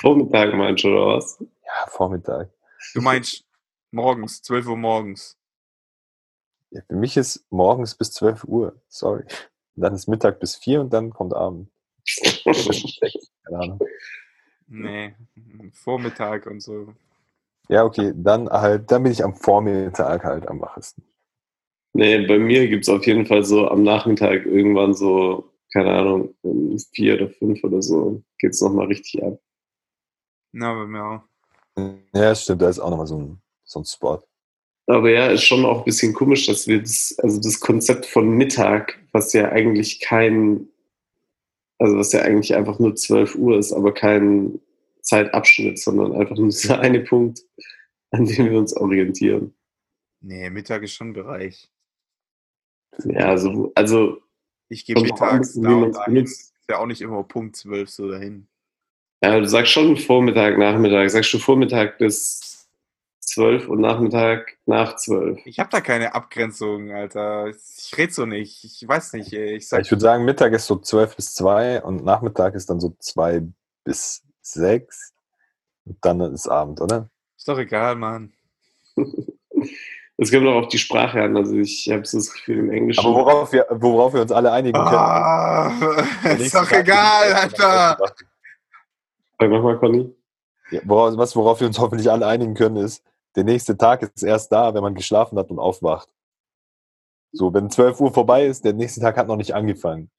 Vormittag 0.00 0.54
meinst 0.54 0.82
du, 0.82 0.88
oder 0.88 1.16
was? 1.16 1.38
Ja, 1.64 1.86
Vormittag. 1.88 2.50
Du 2.94 3.00
meinst 3.02 3.44
morgens, 3.92 4.42
12 4.42 4.66
Uhr 4.66 4.76
morgens. 4.76 5.36
Ja, 6.70 6.82
für 6.86 6.96
mich 6.96 7.16
ist 7.16 7.44
morgens 7.50 7.94
bis 7.96 8.12
12 8.12 8.44
Uhr. 8.44 8.80
Sorry. 8.88 9.24
Und 9.74 9.82
dann 9.82 9.94
ist 9.94 10.06
Mittag 10.08 10.38
bis 10.38 10.56
4 10.56 10.80
und 10.80 10.92
dann 10.92 11.10
kommt 11.10 11.34
Abend. 11.34 11.68
Keine 13.44 13.58
Ahnung. 13.58 13.80
Nee, 14.68 15.14
Vormittag 15.72 16.46
und 16.46 16.60
so. 16.60 16.94
Ja, 17.68 17.84
okay, 17.84 18.12
dann 18.14 18.48
halt, 18.48 18.90
dann 18.90 19.02
bin 19.02 19.12
ich 19.12 19.24
am 19.24 19.34
Vormittag 19.34 20.24
halt 20.24 20.46
am 20.48 20.60
wachesten. 20.60 21.04
Nee, 21.92 22.26
bei 22.26 22.38
mir 22.38 22.68
gibt 22.68 22.84
es 22.84 22.88
auf 22.88 23.04
jeden 23.04 23.26
Fall 23.26 23.44
so 23.44 23.68
am 23.68 23.82
Nachmittag 23.82 24.46
irgendwann 24.46 24.94
so, 24.94 25.52
keine 25.72 25.92
Ahnung, 25.92 26.34
um 26.42 26.78
vier 26.92 27.14
oder 27.14 27.28
fünf 27.30 27.64
oder 27.64 27.82
so, 27.82 28.22
geht 28.38 28.52
es 28.52 28.60
nochmal 28.60 28.86
richtig 28.86 29.22
ab. 29.24 29.40
Na, 30.52 30.72
bei 30.74 30.86
mir 30.86 31.04
auch. 31.04 31.22
Ja, 32.14 32.34
stimmt, 32.34 32.62
da 32.62 32.68
ist 32.68 32.78
auch 32.78 32.90
nochmal 32.90 33.06
so 33.06 33.18
ein, 33.18 33.42
so 33.64 33.80
ein 33.80 33.84
Spot. 33.84 34.22
Aber 34.90 35.08
ja, 35.08 35.28
ist 35.28 35.44
schon 35.44 35.64
auch 35.64 35.78
ein 35.78 35.84
bisschen 35.84 36.14
komisch, 36.14 36.46
dass 36.46 36.66
wir 36.66 36.80
das, 36.80 37.14
also 37.22 37.40
das 37.40 37.60
Konzept 37.60 38.06
von 38.06 38.28
Mittag, 38.28 38.98
was 39.12 39.32
ja 39.32 39.50
eigentlich 39.50 40.00
kein, 40.00 40.68
also 41.78 41.96
was 41.96 42.10
ja 42.12 42.22
eigentlich 42.22 42.56
einfach 42.56 42.80
nur 42.80 42.96
12 42.96 43.36
Uhr 43.36 43.56
ist, 43.56 43.72
aber 43.72 43.94
kein 43.94 44.60
Zeitabschnitt, 45.02 45.78
sondern 45.78 46.12
einfach 46.12 46.36
nur 46.36 46.48
dieser 46.48 46.80
eine 46.80 47.00
Punkt, 47.00 47.40
an 48.10 48.26
dem 48.26 48.50
wir 48.50 48.58
uns 48.58 48.76
orientieren. 48.76 49.54
Nee, 50.22 50.50
Mittag 50.50 50.82
ist 50.82 50.94
schon 50.94 51.10
ein 51.10 51.14
Bereich. 51.14 51.70
Ja, 53.04 53.28
also, 53.28 53.70
also 53.76 54.18
Ich 54.68 54.86
gehe 54.86 54.96
an, 54.96 55.02
mittags 55.02 55.56
wie 55.56 55.62
da 55.62 55.70
und 55.70 55.94
dahin. 55.94 56.16
Ist 56.16 56.52
ja 56.68 56.78
auch 56.78 56.86
nicht 56.86 57.00
immer 57.00 57.22
Punkt 57.22 57.54
12 57.54 57.88
so 57.88 58.10
dahin. 58.10 58.48
ja, 59.22 59.38
du 59.38 59.46
sagst 59.46 59.70
schon 59.70 59.96
Vormittag, 59.96 60.58
Nachmittag. 60.58 61.10
Sagst 61.10 61.32
du 61.32 61.38
Vormittag 61.38 61.98
bis 61.98 62.59
12 63.34 63.68
und 63.68 63.80
Nachmittag 63.80 64.56
nach 64.66 64.96
12? 64.96 65.40
Ich 65.44 65.58
habe 65.58 65.70
da 65.70 65.80
keine 65.80 66.14
Abgrenzung, 66.14 66.90
Alter. 66.90 67.48
Ich 67.48 67.96
rede 67.96 68.12
so 68.12 68.26
nicht. 68.26 68.64
Ich 68.64 68.86
weiß 68.86 69.12
nicht, 69.14 69.32
ey. 69.32 69.56
Ich 69.56 69.68
sag, 69.68 69.82
ich 69.82 69.90
würde 69.90 70.02
sagen, 70.02 70.24
Mittag 70.24 70.52
ist 70.52 70.66
so 70.66 70.76
12 70.76 71.16
bis 71.16 71.34
2 71.34 71.82
und 71.82 72.04
Nachmittag 72.04 72.54
ist 72.54 72.70
dann 72.70 72.80
so 72.80 72.94
2 72.98 73.42
bis 73.84 74.22
6. 74.42 75.12
Und 75.86 75.98
dann 76.02 76.20
ist 76.20 76.48
Abend, 76.48 76.80
oder? 76.80 77.08
ist 77.36 77.48
doch 77.48 77.58
egal, 77.58 77.96
Mann. 77.96 78.32
Es 80.22 80.30
kommt 80.30 80.46
auch 80.46 80.64
auf 80.64 80.68
die 80.68 80.76
Sprache 80.76 81.22
an. 81.22 81.34
Also 81.34 81.54
ich 81.54 81.88
habe 81.90 82.04
so 82.04 82.18
das 82.18 82.30
Gefühl 82.30 82.58
im 82.58 82.70
Englischen. 82.70 83.00
Aber 83.00 83.14
worauf 83.14 83.52
wir, 83.54 83.66
worauf 83.70 84.12
wir 84.12 84.20
uns 84.20 84.30
alle 84.30 84.52
einigen 84.52 84.76
können. 84.76 84.94
Ah, 84.94 85.72
ist 86.38 86.54
doch 86.54 86.68
Tag 86.68 86.80
egal, 86.80 87.32
Alter. 87.32 87.96
Sag 89.38 89.50
nochmal, 89.50 89.78
Conny. 89.78 90.14
Ja, 90.70 90.80
worauf, 90.84 91.16
was, 91.16 91.34
worauf 91.34 91.60
wir 91.60 91.66
uns 91.66 91.78
hoffentlich 91.78 92.10
alle 92.10 92.26
einigen 92.26 92.52
können, 92.52 92.76
ist, 92.76 93.02
der 93.36 93.44
nächste 93.44 93.76
Tag 93.76 94.02
ist 94.02 94.22
erst 94.22 94.50
da, 94.52 94.74
wenn 94.74 94.82
man 94.82 94.94
geschlafen 94.94 95.38
hat 95.38 95.50
und 95.50 95.58
aufwacht. 95.58 96.08
So, 97.32 97.52
wenn 97.54 97.70
12 97.70 98.00
Uhr 98.00 98.12
vorbei 98.12 98.46
ist, 98.46 98.64
der 98.64 98.72
nächste 98.72 99.00
Tag 99.00 99.16
hat 99.16 99.28
noch 99.28 99.36
nicht 99.36 99.54
angefangen. 99.54 100.10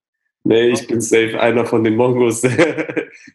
Nee, 0.43 0.69
ich 0.69 0.87
bin 0.87 1.01
safe 1.01 1.39
einer 1.39 1.65
von 1.65 1.83
den 1.83 1.95
Mongos, 1.95 2.41
der 2.41 2.87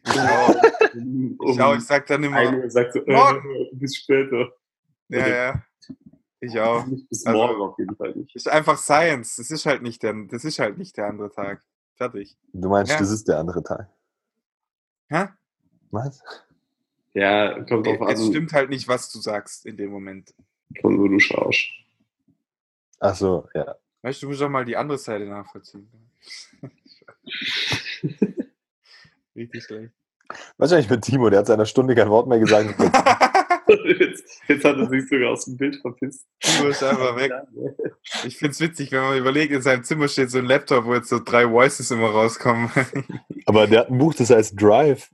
um 0.94 1.38
Ich, 1.50 1.60
auch, 1.60 1.76
ich 1.76 1.84
sag 1.84 2.06
dann 2.06 2.24
immer, 2.24 2.36
1 2.38 2.64
Uhr 2.64 2.70
sagt 2.70 2.94
so, 2.94 3.00
Morgen. 3.06 3.48
äh, 3.54 3.68
bis 3.72 3.96
später. 3.96 4.48
ja, 5.08 5.28
ja. 5.28 5.62
Ich 6.40 6.58
auch. 6.60 6.84
Nicht 6.86 7.08
bis 7.08 7.24
Also- 7.26 7.38
morgen 7.38 7.60
auf 7.62 7.78
jeden 7.78 7.96
Fall 7.96 8.12
nicht. 8.14 8.34
Ist 8.36 8.48
einfach 8.48 8.76
Science. 8.78 9.36
Das 9.36 9.50
ist 9.50 9.66
halt 9.66 9.82
nicht 9.82 10.02
der, 10.02 10.14
das 10.28 10.44
ist 10.44 10.58
halt 10.58 10.78
nicht 10.78 10.96
der 10.96 11.06
andere 11.06 11.30
Tag. 11.30 11.62
Fertig. 11.96 12.36
Du 12.52 12.68
meinst, 12.68 12.92
Ja. 12.92 12.98
das 12.98 13.10
ist 13.10 13.26
der 13.28 13.38
andere 13.38 13.62
Tag. 13.62 13.88
Hä? 15.08 15.28
Was? 15.90 16.20
Ja, 17.16 17.58
kommt 17.64 17.86
drauf 17.86 17.96
Es 18.10 18.20
an, 18.20 18.26
stimmt 18.26 18.52
halt 18.52 18.68
nicht, 18.68 18.86
was 18.88 19.10
du 19.10 19.18
sagst 19.20 19.64
in 19.64 19.78
dem 19.78 19.90
Moment. 19.90 20.34
von 20.82 20.98
wo 20.98 21.08
du 21.08 21.18
schaust. 21.18 21.70
Ach 23.00 23.14
so, 23.14 23.48
ja. 23.54 23.74
Weißt 24.02 24.20
du, 24.20 24.26
du 24.26 24.30
musst 24.30 24.42
doch 24.42 24.50
mal 24.50 24.66
die 24.66 24.76
andere 24.76 24.98
Seite 24.98 25.24
nachvollziehen. 25.24 25.90
Richtig 29.34 29.64
schlecht. 29.64 29.94
Was 30.58 30.70
ist 30.70 30.74
eigentlich 30.74 30.90
mit 30.90 31.04
Timo? 31.04 31.30
Der 31.30 31.38
hat 31.38 31.46
seit 31.46 31.54
einer 31.54 31.64
Stunde 31.64 31.94
kein 31.94 32.10
Wort 32.10 32.28
mehr 32.28 32.38
gesagt. 32.38 32.68
jetzt, 33.98 34.42
jetzt 34.48 34.64
hat 34.66 34.76
er 34.76 34.86
sich 34.90 35.08
sogar 35.08 35.30
aus 35.30 35.46
dem 35.46 35.56
Bild 35.56 35.76
verpisst. 35.76 36.26
Timo 36.40 36.68
ist 36.68 36.82
einfach 36.82 37.16
weg. 37.16 37.32
Ich 38.26 38.36
find's 38.36 38.60
witzig, 38.60 38.92
wenn 38.92 39.00
man 39.00 39.16
überlegt, 39.16 39.52
in 39.52 39.62
seinem 39.62 39.84
Zimmer 39.84 40.08
steht 40.08 40.30
so 40.30 40.36
ein 40.36 40.44
Laptop, 40.44 40.84
wo 40.84 40.94
jetzt 40.94 41.08
so 41.08 41.18
drei 41.18 41.50
Voices 41.50 41.90
immer 41.90 42.10
rauskommen. 42.10 42.70
Aber 43.46 43.66
der 43.66 43.80
hat 43.80 43.90
ein 43.90 43.96
Buch, 43.96 44.12
das 44.12 44.28
heißt 44.28 44.60
Drive. 44.60 45.08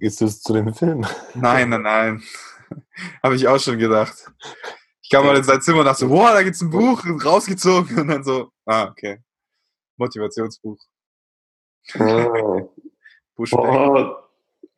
Ist 0.00 0.20
das 0.20 0.40
zu 0.40 0.52
dem 0.52 0.72
Film? 0.74 1.06
nein, 1.34 1.68
nein, 1.68 1.82
nein. 1.82 2.22
Habe 3.22 3.36
ich 3.36 3.46
auch 3.46 3.60
schon 3.60 3.78
gedacht. 3.78 4.14
Ich 5.02 5.10
kam 5.10 5.24
mal 5.24 5.36
in 5.36 5.44
sein 5.44 5.60
Zimmer 5.62 5.80
und 5.80 5.84
dachte 5.84 6.00
so, 6.00 6.10
wow, 6.10 6.32
da 6.32 6.42
gibt's 6.42 6.60
ein 6.60 6.70
Buch, 6.70 7.04
rausgezogen 7.24 8.00
und 8.00 8.08
dann 8.08 8.24
so, 8.24 8.50
ah, 8.64 8.88
okay. 8.88 9.22
Motivationsbuch. 9.96 10.78
Pushback. 13.36 13.60
Oh, 13.60 14.16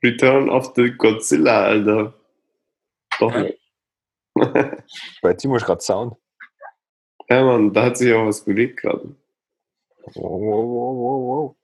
Return 0.05 0.51
of 0.51 0.73
the 0.77 0.91
Godzilla, 0.91 1.65
Alter. 1.65 2.15
Doch 3.19 3.35
Ja. 3.35 3.49
Bei 5.23 5.33
Timo 5.35 5.57
ist 5.57 5.65
gerade 5.65 5.81
Sound. 5.81 6.15
ja, 7.29 7.45
Mann, 7.45 7.73
da 7.73 7.85
hat 7.85 7.97
sich 7.97 8.13
auch 8.13 8.27
was 8.27 8.45
belegt 8.45 8.81
gerade. 8.81 9.17
Wow, 10.15 10.41
wow, 10.41 10.65
wow, 10.65 10.97
wow, 10.97 11.27
wow. 11.27 11.57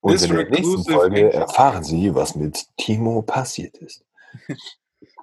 Und 0.00 0.12
This 0.12 0.24
in 0.24 0.36
der 0.36 0.48
nächsten 0.48 0.84
Folge 0.84 1.32
erfahren 1.32 1.82
Sie, 1.82 2.14
was 2.14 2.36
mit 2.36 2.66
Timo 2.76 3.22
passiert 3.22 3.76
ist. 3.78 4.04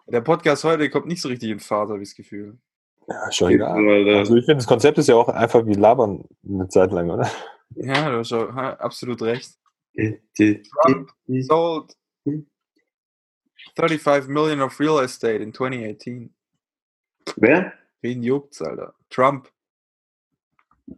Der 0.08 0.22
Podcast 0.22 0.64
heute 0.64 0.90
kommt 0.90 1.08
nicht 1.08 1.22
so 1.22 1.30
richtig 1.30 1.50
in 1.50 1.60
Fahrt, 1.60 1.90
habe 1.90 2.02
ich 2.02 2.10
das 2.10 2.16
Gefühl. 2.16 2.60
Ja, 3.08 3.32
schon 3.32 3.52
egal. 3.52 4.06
da. 4.06 4.18
Also 4.20 4.36
ich 4.36 4.46
finde, 4.46 4.58
das 4.58 4.68
Konzept 4.68 4.98
ist 4.98 5.08
ja 5.08 5.16
auch 5.16 5.30
einfach 5.30 5.66
wie 5.66 5.74
Labern 5.74 6.26
eine 6.48 6.68
Zeit 6.68 6.92
lang, 6.92 7.10
oder? 7.10 7.30
Ja, 7.72 8.10
du 8.10 8.20
hast 8.20 8.30
schon 8.30 8.50
absolut 8.52 9.22
recht. 9.22 9.58
Trump 9.96 11.12
sold 11.42 11.96
35 13.76 14.30
million 14.30 14.62
of 14.62 14.80
real 14.80 15.04
estate 15.04 15.42
in 15.42 15.54
2018. 15.54 16.34
Wer? 17.38 17.74
Wen 18.02 18.24
juckt's, 18.24 18.62
Alter? 18.62 18.94
Trump. 19.10 19.50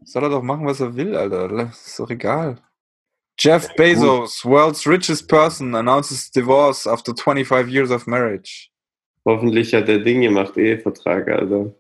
Soll 0.04 0.24
er 0.24 0.30
doch 0.30 0.44
machen, 0.44 0.66
was 0.66 0.82
er 0.82 0.96
will, 0.96 1.16
Alter. 1.16 1.70
Ist 1.70 1.98
doch 2.00 2.10
egal. 2.10 2.62
Jeff 3.40 3.68
Bezos, 3.76 4.44
world's 4.44 4.88
richest 4.88 5.28
person, 5.28 5.76
announces 5.76 6.32
divorce 6.32 6.88
after 6.88 7.14
25 7.14 7.70
years 7.70 7.92
of 7.92 8.08
marriage. 8.08 8.70
Hoffentlich 9.26 9.74
hat 9.74 9.88
der 9.88 10.00
Ding 10.00 10.22
gemacht, 10.22 10.58
Ehevertrag, 10.58 11.28
Alter. 11.28 11.76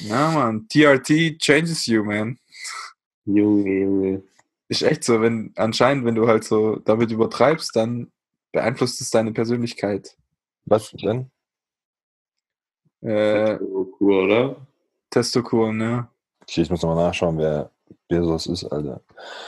Ja, 0.00 0.30
man. 0.30 0.66
TRT 0.68 1.38
changes 1.38 1.86
you, 1.86 2.02
man. 2.04 2.38
Junge, 3.24 3.80
Junge. 3.80 4.22
Ist 4.68 4.82
echt 4.82 5.04
so, 5.04 5.20
wenn 5.20 5.52
anscheinend, 5.56 6.04
wenn 6.04 6.14
du 6.14 6.26
halt 6.26 6.44
so 6.44 6.76
damit 6.76 7.10
übertreibst, 7.10 7.74
dann 7.76 8.10
beeinflusst 8.52 9.00
es 9.00 9.10
deine 9.10 9.32
Persönlichkeit. 9.32 10.16
Was 10.64 10.90
denn? 10.92 11.30
Äh, 13.02 13.58
Kur, 13.58 14.24
oder? 14.24 14.66
Testokuren, 15.10 15.76
ne? 15.76 16.08
Okay, 16.42 16.62
ich 16.62 16.70
muss 16.70 16.82
nochmal 16.82 17.06
nachschauen, 17.06 17.38
wer 17.38 17.70
Bezos 18.10 18.46
ist, 18.48 18.64
Alter. 18.64 19.00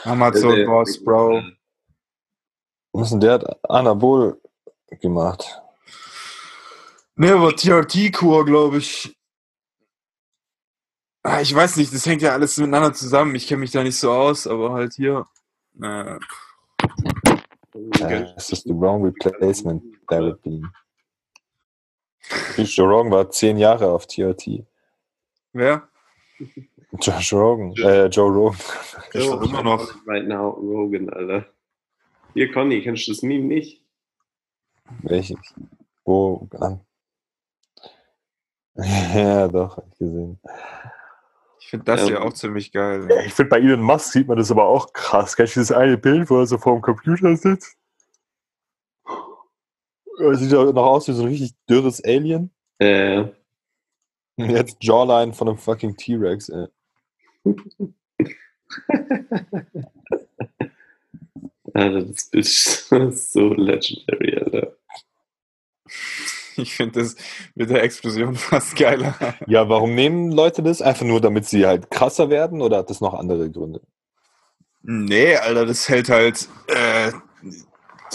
Amazon 0.05 0.55
Der- 0.55 0.65
Boss, 0.65 1.03
Bro. 1.03 1.43
Was 2.93 3.09
denn? 3.09 3.19
Der 3.19 3.33
hat 3.33 3.69
Anabol 3.69 4.39
gemacht. 5.01 5.61
Ne, 7.15 7.33
aber 7.33 7.55
TRT-Kur, 7.55 8.45
glaube 8.45 8.77
ich. 8.77 9.15
Ah, 11.23 11.41
ich 11.41 11.53
weiß 11.53 11.77
nicht, 11.77 11.93
das 11.93 12.05
hängt 12.05 12.21
ja 12.21 12.31
alles 12.31 12.57
miteinander 12.57 12.93
zusammen. 12.93 13.35
Ich 13.35 13.47
kenne 13.47 13.59
mich 13.61 13.71
da 13.71 13.83
nicht 13.83 13.97
so 13.97 14.11
aus, 14.11 14.47
aber 14.47 14.73
halt 14.73 14.93
hier. 14.93 15.27
Äh, 15.81 16.17
Äh, 18.01 18.33
es 18.37 18.51
ist 18.51 18.63
the 18.65 18.73
wrong 18.73 19.03
replacement 19.03 19.83
therapy. 20.07 20.63
Joe 22.57 22.87
Rogan 22.87 23.11
war 23.11 23.29
zehn 23.31 23.57
Jahre 23.57 23.89
auf 23.89 24.05
TRT. 24.07 24.63
wer? 25.53 25.87
Josh 27.01 27.33
Rogan, 27.33 27.73
äh, 27.77 28.05
Joe 28.07 28.31
Rogan. 28.31 28.59
Ich 29.13 29.27
war 29.29 29.41
immer 29.43 29.63
noch. 29.63 29.95
Right 30.07 30.27
now, 30.27 30.49
Rogan, 30.49 31.09
Alter. 31.09 31.45
Hier, 32.33 32.51
Conny, 32.51 32.81
kennst 32.81 33.07
du 33.07 33.11
das 33.11 33.21
Meme 33.23 33.45
nicht? 33.45 33.83
Welches? 35.01 35.37
Wo? 36.05 36.47
Ah. 36.59 36.79
Ja, 38.75 39.47
doch, 39.47 39.77
hab 39.77 39.85
ich 39.91 39.99
gesehen. 39.99 40.39
Ich 41.59 41.67
finde 41.69 41.85
das 41.85 42.01
Ja. 42.01 42.07
hier 42.07 42.23
auch 42.23 42.33
ziemlich 42.33 42.71
geil. 42.71 43.07
Ich 43.27 43.33
finde, 43.33 43.49
bei 43.51 43.59
Elon 43.59 43.81
Musk 43.81 44.11
sieht 44.11 44.27
man 44.27 44.37
das 44.37 44.49
aber 44.49 44.65
auch 44.65 44.91
krass. 44.93 45.35
Kennst 45.35 45.55
du 45.55 45.59
das 45.59 45.71
eine 45.71 45.95
Bild, 45.97 46.27
wo 46.31 46.39
er 46.39 46.47
so 46.47 46.57
vor 46.57 46.73
dem 46.73 46.81
Computer 46.81 47.35
sitzt? 47.37 47.77
Er 50.19 50.35
sieht 50.35 50.51
ja 50.51 50.63
noch 50.71 50.85
aus 50.87 51.07
wie 51.07 51.13
so 51.13 51.21
ein 51.23 51.29
richtig 51.29 51.53
dürres 51.69 52.03
Alien. 52.03 52.51
Äh, 52.79 53.25
jetzt 54.37 54.77
Jawline 54.81 55.33
von 55.33 55.49
einem 55.49 55.57
fucking 55.57 55.95
T-Rex, 55.95 56.49
ey. 56.49 56.67
Alter, 61.73 62.01
das 62.05 62.23
ist 62.31 62.89
so 63.33 63.53
legendary, 63.53 64.37
Alter. 64.37 64.77
Ich 66.55 66.75
finde 66.75 66.99
das 66.99 67.15
mit 67.55 67.69
der 67.69 67.83
Explosion 67.83 68.35
fast 68.35 68.75
geiler. 68.75 69.15
Ja, 69.47 69.69
warum 69.69 69.95
nehmen 69.95 70.31
Leute 70.31 70.63
das? 70.63 70.81
Einfach 70.81 71.05
nur, 71.05 71.19
damit 71.19 71.45
sie 71.45 71.65
halt 71.65 71.89
krasser 71.89 72.29
werden 72.29 72.61
oder 72.61 72.77
hat 72.77 72.89
das 72.89 73.01
noch 73.01 73.13
andere 73.13 73.49
Gründe? 73.49 73.81
Nee, 74.83 75.35
Alter, 75.35 75.65
das 75.65 75.89
hält 75.89 76.09
halt. 76.09 76.47
Äh, 76.67 77.11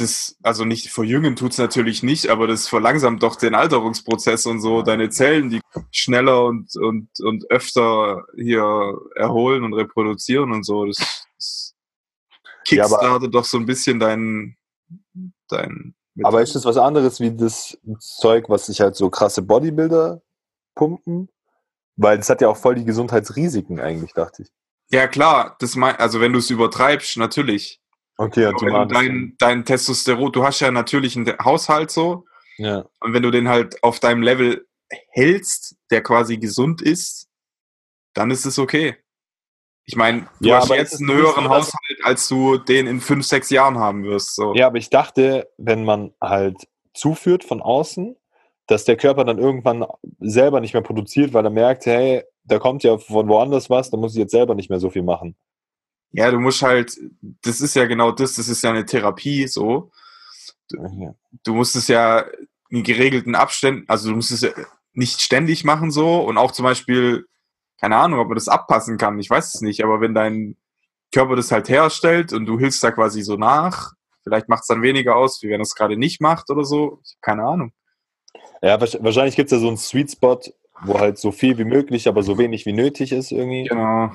das, 0.00 0.36
also 0.42 0.64
nicht 0.64 0.90
verjüngen 0.90 1.36
tut's 1.36 1.58
natürlich 1.58 2.02
nicht, 2.02 2.28
aber 2.28 2.46
das 2.46 2.68
verlangsamt 2.68 3.22
doch 3.22 3.36
den 3.36 3.54
Alterungsprozess 3.54 4.46
und 4.46 4.60
so. 4.60 4.82
Deine 4.82 5.10
Zellen, 5.10 5.50
die 5.50 5.60
schneller 5.90 6.44
und, 6.44 6.74
und, 6.76 7.08
und 7.20 7.50
öfter 7.50 8.24
hier 8.36 8.98
erholen 9.14 9.64
und 9.64 9.74
reproduzieren 9.74 10.52
und 10.52 10.64
so. 10.64 10.86
Das, 10.86 10.96
das 11.36 11.74
Ja, 12.70 12.84
kickstartet 12.84 13.34
doch 13.34 13.44
so 13.44 13.58
ein 13.58 13.66
bisschen 13.66 14.00
dein. 14.00 14.56
dein 15.48 15.94
Aber 16.22 16.42
ist 16.42 16.54
das 16.54 16.64
was 16.64 16.76
anderes 16.76 17.20
wie 17.20 17.36
das 17.36 17.78
Zeug, 18.00 18.48
was 18.48 18.66
sich 18.66 18.80
halt 18.80 18.96
so 18.96 19.10
krasse 19.10 19.42
Bodybuilder 19.42 20.22
pumpen? 20.74 21.28
Weil 21.96 22.16
das 22.18 22.30
hat 22.30 22.40
ja 22.40 22.48
auch 22.48 22.56
voll 22.56 22.76
die 22.76 22.84
Gesundheitsrisiken 22.84 23.80
eigentlich, 23.80 24.12
dachte 24.12 24.42
ich. 24.42 24.48
ja, 24.90 25.08
klar, 25.08 25.56
das 25.58 25.74
mein, 25.76 25.96
also 25.96 26.20
wenn 26.20 26.32
du 26.32 26.38
es 26.38 26.50
übertreibst, 26.50 27.16
natürlich. 27.16 27.80
Okay, 28.18 28.46
Aber 28.46 28.60
wenn 28.60 28.88
du 28.88 28.94
dein, 28.94 29.34
dein 29.38 29.64
Testosteron, 29.64 30.32
du 30.32 30.44
hast 30.44 30.60
ja 30.60 30.70
natürlich 30.70 31.16
einen 31.16 31.32
Haushalt 31.38 31.90
so, 31.90 32.24
ja. 32.58 32.84
Und 33.00 33.14
wenn 33.14 33.22
du 33.22 33.30
den 33.30 33.48
halt 33.48 33.82
auf 33.82 34.00
deinem 34.00 34.22
Level 34.22 34.66
hältst, 35.10 35.76
der 35.90 36.02
quasi 36.02 36.36
gesund 36.38 36.82
ist, 36.82 37.28
dann 38.14 38.30
ist 38.30 38.44
es 38.44 38.58
okay. 38.58 38.96
Ich 39.84 39.96
meine, 39.96 40.28
du 40.40 40.48
Ja, 40.48 40.56
hast 40.58 40.68
jetzt 40.70 41.00
einen 41.00 41.12
höheren 41.12 41.44
so, 41.44 41.50
Haushalt, 41.50 41.98
als 42.02 42.28
du 42.28 42.58
den 42.58 42.86
in 42.86 43.00
fünf, 43.00 43.24
sechs 43.24 43.48
Jahren 43.48 43.78
haben 43.78 44.04
wirst. 44.04 44.34
So. 44.34 44.54
ja, 44.54 44.66
aber 44.66 44.76
ich 44.78 44.90
dachte, 44.90 45.48
wenn 45.56 45.84
man 45.84 46.12
halt 46.20 46.56
zuführt 46.94 47.44
von 47.44 47.62
außen, 47.62 48.16
dass 48.66 48.84
der 48.84 48.96
Körper 48.96 49.24
dann 49.24 49.38
irgendwann 49.38 49.86
selber 50.18 50.60
nicht 50.60 50.74
mehr 50.74 50.82
produziert, 50.82 51.32
weil 51.32 51.44
er 51.44 51.50
merkt, 51.50 51.86
hey, 51.86 52.24
da 52.44 52.58
kommt 52.58 52.82
ja 52.82 52.98
von 52.98 53.28
woanders 53.28 53.70
was, 53.70 53.90
da 53.90 53.96
muss 53.96 54.12
ich 54.12 54.18
jetzt 54.18 54.32
selber 54.32 54.54
nicht 54.54 54.68
mehr 54.68 54.80
so 54.80 54.90
viel 54.90 55.02
machen. 55.02 55.36
Ja, 56.12 56.30
du 56.30 56.38
musst 56.40 56.62
halt, 56.62 56.96
das 57.42 57.60
ist 57.60 57.74
ja 57.74 57.86
genau 57.86 58.12
das, 58.12 58.34
das 58.34 58.48
ist 58.48 58.62
ja 58.62 58.70
eine 58.70 58.86
Therapie 58.86 59.46
so. 59.46 59.90
Ja. 60.70 61.14
Du 61.44 61.54
musst 61.54 61.76
es 61.76 61.88
ja 61.88 62.24
in 62.70 62.82
geregelten 62.82 63.34
Abständen, 63.34 63.84
also 63.88 64.10
du 64.10 64.16
musst 64.16 64.30
es 64.30 64.42
ja 64.42 64.50
nicht 64.92 65.20
ständig 65.20 65.64
machen 65.64 65.90
so 65.90 66.20
und 66.20 66.36
auch 66.38 66.52
zum 66.52 66.64
Beispiel, 66.64 67.26
keine 67.80 67.96
Ahnung, 67.96 68.20
ob 68.20 68.28
man 68.28 68.34
das 68.34 68.48
abpassen 68.48 68.98
kann, 68.98 69.18
ich 69.18 69.30
weiß 69.30 69.54
es 69.54 69.60
nicht, 69.60 69.82
aber 69.84 70.00
wenn 70.00 70.14
dein 70.14 70.56
Körper 71.12 71.36
das 71.36 71.52
halt 71.52 71.68
herstellt 71.68 72.32
und 72.32 72.46
du 72.46 72.58
hilfst 72.58 72.82
da 72.84 72.90
quasi 72.90 73.22
so 73.22 73.36
nach, 73.36 73.92
vielleicht 74.22 74.48
macht 74.48 74.62
es 74.62 74.66
dann 74.66 74.82
weniger 74.82 75.16
aus, 75.16 75.42
wie 75.42 75.48
wenn 75.48 75.60
es 75.60 75.74
gerade 75.74 75.96
nicht 75.96 76.20
macht 76.20 76.50
oder 76.50 76.64
so, 76.64 77.00
keine 77.22 77.44
Ahnung. 77.44 77.72
Ja, 78.60 78.76
wahrsch- 78.76 79.02
wahrscheinlich 79.02 79.36
gibt 79.36 79.46
es 79.50 79.52
ja 79.56 79.60
so 79.60 79.68
einen 79.68 79.78
Sweet 79.78 80.10
Spot, 80.10 80.40
wo 80.82 80.98
halt 80.98 81.18
so 81.18 81.32
viel 81.32 81.56
wie 81.58 81.64
möglich, 81.64 82.08
aber 82.08 82.22
so 82.22 82.36
wenig 82.36 82.66
wie 82.66 82.72
nötig 82.72 83.12
ist 83.12 83.30
irgendwie, 83.32 83.64
Genau, 83.64 84.12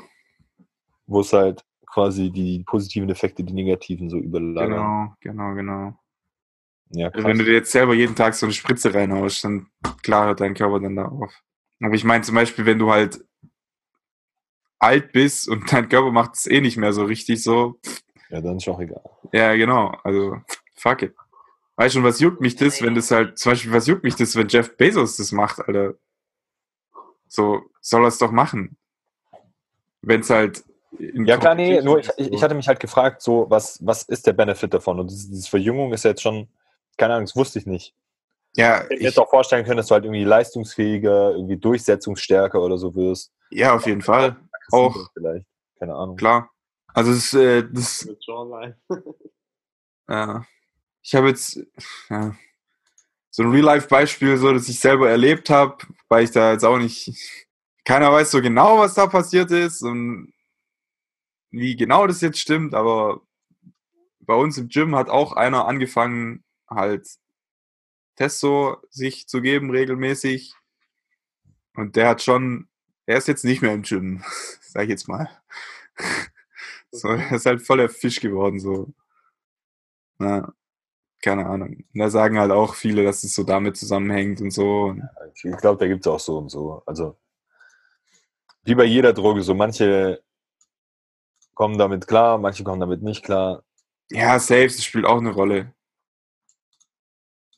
wo 1.08 1.22
es 1.22 1.34
halt 1.34 1.64
quasi 1.94 2.32
die 2.32 2.64
positiven 2.66 3.10
Effekte, 3.10 3.44
die 3.44 3.54
negativen 3.54 4.10
so 4.10 4.18
überlagern. 4.18 4.70
genau, 4.70 5.16
genau, 5.22 5.54
genau. 5.56 6.00
Ja, 6.90 7.10
Also 7.10 7.28
wenn 7.28 7.38
du 7.38 7.44
krass. 7.44 7.46
dir 7.46 7.54
jetzt 7.54 7.72
selber 7.72 7.94
jeden 7.94 8.16
Tag 8.16 8.34
so 8.36 8.46
eine 8.46 8.54
Spritze 8.54 8.94
reinhaust, 8.94 9.44
dann 9.44 9.68
klar 10.02 10.26
hört 10.28 10.42
dein 10.42 10.54
Körper 10.56 10.80
dann 10.80 10.96
da 10.96 11.06
auf. 11.06 11.34
Aber 11.82 11.94
ich 11.96 12.04
meine 12.04 12.24
zum 12.24 12.36
Beispiel, 12.36 12.66
wenn 12.66 12.80
du 12.80 12.92
halt 12.92 13.24
alt 14.80 15.12
bist 15.12 15.48
und 15.48 15.64
dein 15.72 15.90
Körper 15.90 16.12
macht 16.12 16.36
es 16.36 16.48
eh 16.48 16.62
nicht 16.62 16.78
mehr 16.78 16.94
so 16.94 17.06
richtig 17.06 17.44
so, 17.44 17.80
ja, 18.30 18.42
dann 18.42 18.58
ist 18.58 18.68
auch 18.68 18.80
egal. 18.80 19.04
ja 19.32 19.56
genau, 19.56 19.90
also 20.04 20.38
fuck 20.76 21.04
it. 21.04 21.16
Weißt 21.76 21.96
du, 21.96 22.04
was 22.04 22.20
juckt 22.20 22.42
mich 22.42 22.56
das, 22.56 22.82
wenn 22.82 22.94
das 22.96 23.10
halt, 23.12 23.38
zum 23.40 23.52
Beispiel, 23.52 23.72
was 23.72 23.88
juckt 23.88 24.04
mich 24.04 24.16
das, 24.16 24.36
wenn 24.36 24.48
Jeff 24.48 24.78
Bezos 24.78 25.18
das 25.18 25.32
macht, 25.32 25.60
Alter? 25.60 25.96
So, 27.28 27.64
soll 27.82 28.04
er 28.04 28.10
es 28.10 28.20
doch 28.20 28.32
machen. 28.32 28.78
Wenn 30.02 30.20
es 30.22 30.30
halt. 30.30 30.64
Ja 31.00 31.38
klar, 31.38 31.56
nee, 31.56 31.82
nur 31.82 32.00
ich, 32.00 32.10
ich, 32.18 32.32
ich 32.32 32.44
hatte 32.44 32.56
mich 32.56 32.68
halt 32.68 32.80
gefragt, 32.80 33.22
so, 33.22 33.50
was, 33.50 33.80
was 33.86 34.04
ist 34.04 34.28
der 34.28 34.34
Benefit 34.34 34.74
davon? 34.74 35.00
Und 35.00 35.10
diese, 35.10 35.30
diese 35.30 35.50
Verjüngung 35.50 35.92
ist 35.94 36.04
ja 36.04 36.12
jetzt 36.12 36.22
schon, 36.22 36.48
keine 36.98 37.14
Ahnung, 37.16 37.26
das 37.26 37.36
wusste 37.36 37.60
ich 37.60 37.66
nicht. 37.66 37.96
Ja, 38.56 38.76
Ich 38.76 38.82
hätte 38.82 38.90
mir 38.90 38.98
ich, 38.98 39.04
jetzt 39.04 39.20
auch 39.20 39.30
vorstellen 39.30 39.66
können, 39.66 39.78
dass 39.78 39.88
du 39.88 39.96
halt 39.96 40.06
irgendwie 40.06 40.24
leistungsfähiger, 40.24 41.32
irgendwie 41.32 41.58
durchsetzungsstärker 41.58 42.62
oder 42.62 42.78
so 42.78 42.94
wirst. 42.96 43.32
ja, 43.50 43.74
auf 43.76 43.86
jeden 43.88 44.02
Fall. 44.02 44.36
Auch. 44.72 44.96
Vielleicht, 45.14 45.46
keine 45.80 45.96
Ahnung. 45.96 46.16
Klar. 46.16 46.50
Also, 46.94 47.12
das, 47.12 47.34
äh, 47.34 47.64
das. 47.72 48.08
Ja. 50.10 50.46
Ich 51.02 51.16
habe 51.16 51.30
jetzt 51.30 51.60
ja, 52.10 52.36
so 53.30 53.44
ein 53.44 53.52
Real-Life-Beispiel, 53.52 54.38
so, 54.38 54.52
das 54.52 54.68
ich 54.68 54.80
selber 54.80 55.10
erlebt 55.10 55.50
habe, 55.50 55.78
weil 56.10 56.26
ich 56.26 56.32
da 56.32 56.52
jetzt 56.52 56.66
auch 56.66 56.78
nicht. 56.78 57.10
Keiner 57.86 58.12
weiß 58.12 58.32
so 58.32 58.42
genau, 58.42 58.80
was 58.80 58.96
da 58.96 59.08
passiert 59.08 59.50
ist 59.52 59.82
und 59.82 60.33
wie 61.54 61.76
genau 61.76 62.08
das 62.08 62.22
jetzt 62.22 62.40
stimmt, 62.40 62.74
aber 62.74 63.22
bei 64.22 64.34
uns 64.34 64.58
im 64.58 64.70
Gym 64.70 64.96
hat 64.96 65.10
auch 65.10 65.34
einer 65.34 65.68
angefangen, 65.68 66.44
halt 66.68 67.08
Testo 68.16 68.78
sich 68.90 69.28
zu 69.28 69.40
geben 69.42 69.70
regelmäßig. 69.70 70.56
Und 71.76 71.96
der 71.96 72.10
hat 72.10 72.24
schon, 72.24 72.70
er 73.06 73.18
ist 73.18 73.28
jetzt 73.28 73.46
nicht 73.46 73.62
mehr 73.62 73.74
im 73.74 73.84
Gym, 73.84 74.24
sag 74.62 74.84
ich 74.84 74.90
jetzt 74.90 75.08
mal. 75.08 75.30
So, 76.96 77.08
er 77.08 77.32
ist 77.32 77.48
halt 77.48 77.64
voll 77.64 77.78
der 77.78 77.90
Fisch 77.90 78.20
geworden, 78.20 78.60
so. 78.60 78.94
Ja. 80.20 80.54
keine 81.24 81.48
Ahnung. 81.48 81.86
Und 81.92 82.00
da 82.00 82.12
sagen 82.12 82.38
halt 82.38 82.52
auch 82.52 82.76
viele, 82.76 83.04
dass 83.04 83.24
es 83.24 83.34
so 83.34 83.44
damit 83.44 83.78
zusammenhängt 83.78 84.42
und 84.42 84.52
so. 84.52 84.96
Ich 85.34 85.58
glaube, 85.58 85.80
da 85.80 85.88
gibt 85.88 86.06
es 86.06 86.08
auch 86.08 86.20
so 86.20 86.38
und 86.38 86.50
so. 86.50 86.84
Also, 86.86 87.18
wie 88.64 88.76
bei 88.76 88.84
jeder 88.86 89.14
Droge, 89.14 89.42
so 89.42 89.56
manche 89.56 90.24
kommen 91.54 91.78
damit 91.78 92.08
klar, 92.08 92.38
manche 92.38 92.64
kommen 92.64 92.80
damit 92.80 93.02
nicht 93.02 93.24
klar. 93.24 93.64
Ja, 94.10 94.40
safe, 94.40 94.68
das 94.68 94.84
spielt 94.84 95.06
auch 95.06 95.18
eine 95.18 95.32
Rolle. 95.32 95.74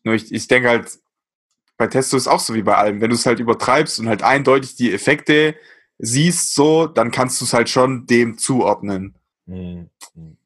Nur 0.03 0.15
ich, 0.15 0.31
ich 0.31 0.47
denke 0.47 0.69
halt, 0.69 0.99
bei 1.77 1.87
Testo 1.87 2.15
ist 2.15 2.27
auch 2.27 2.39
so 2.39 2.53
wie 2.53 2.61
bei 2.61 2.75
allem. 2.75 3.01
Wenn 3.01 3.09
du 3.09 3.15
es 3.15 3.25
halt 3.25 3.39
übertreibst 3.39 3.99
und 3.99 4.07
halt 4.07 4.23
eindeutig 4.23 4.75
die 4.75 4.93
Effekte 4.93 5.55
siehst, 5.97 6.55
so, 6.55 6.87
dann 6.87 7.11
kannst 7.11 7.41
du 7.41 7.45
es 7.45 7.53
halt 7.53 7.69
schon 7.69 8.05
dem 8.05 8.37
zuordnen. 8.37 9.15
Hm, 9.47 9.89
hm. 10.13 10.37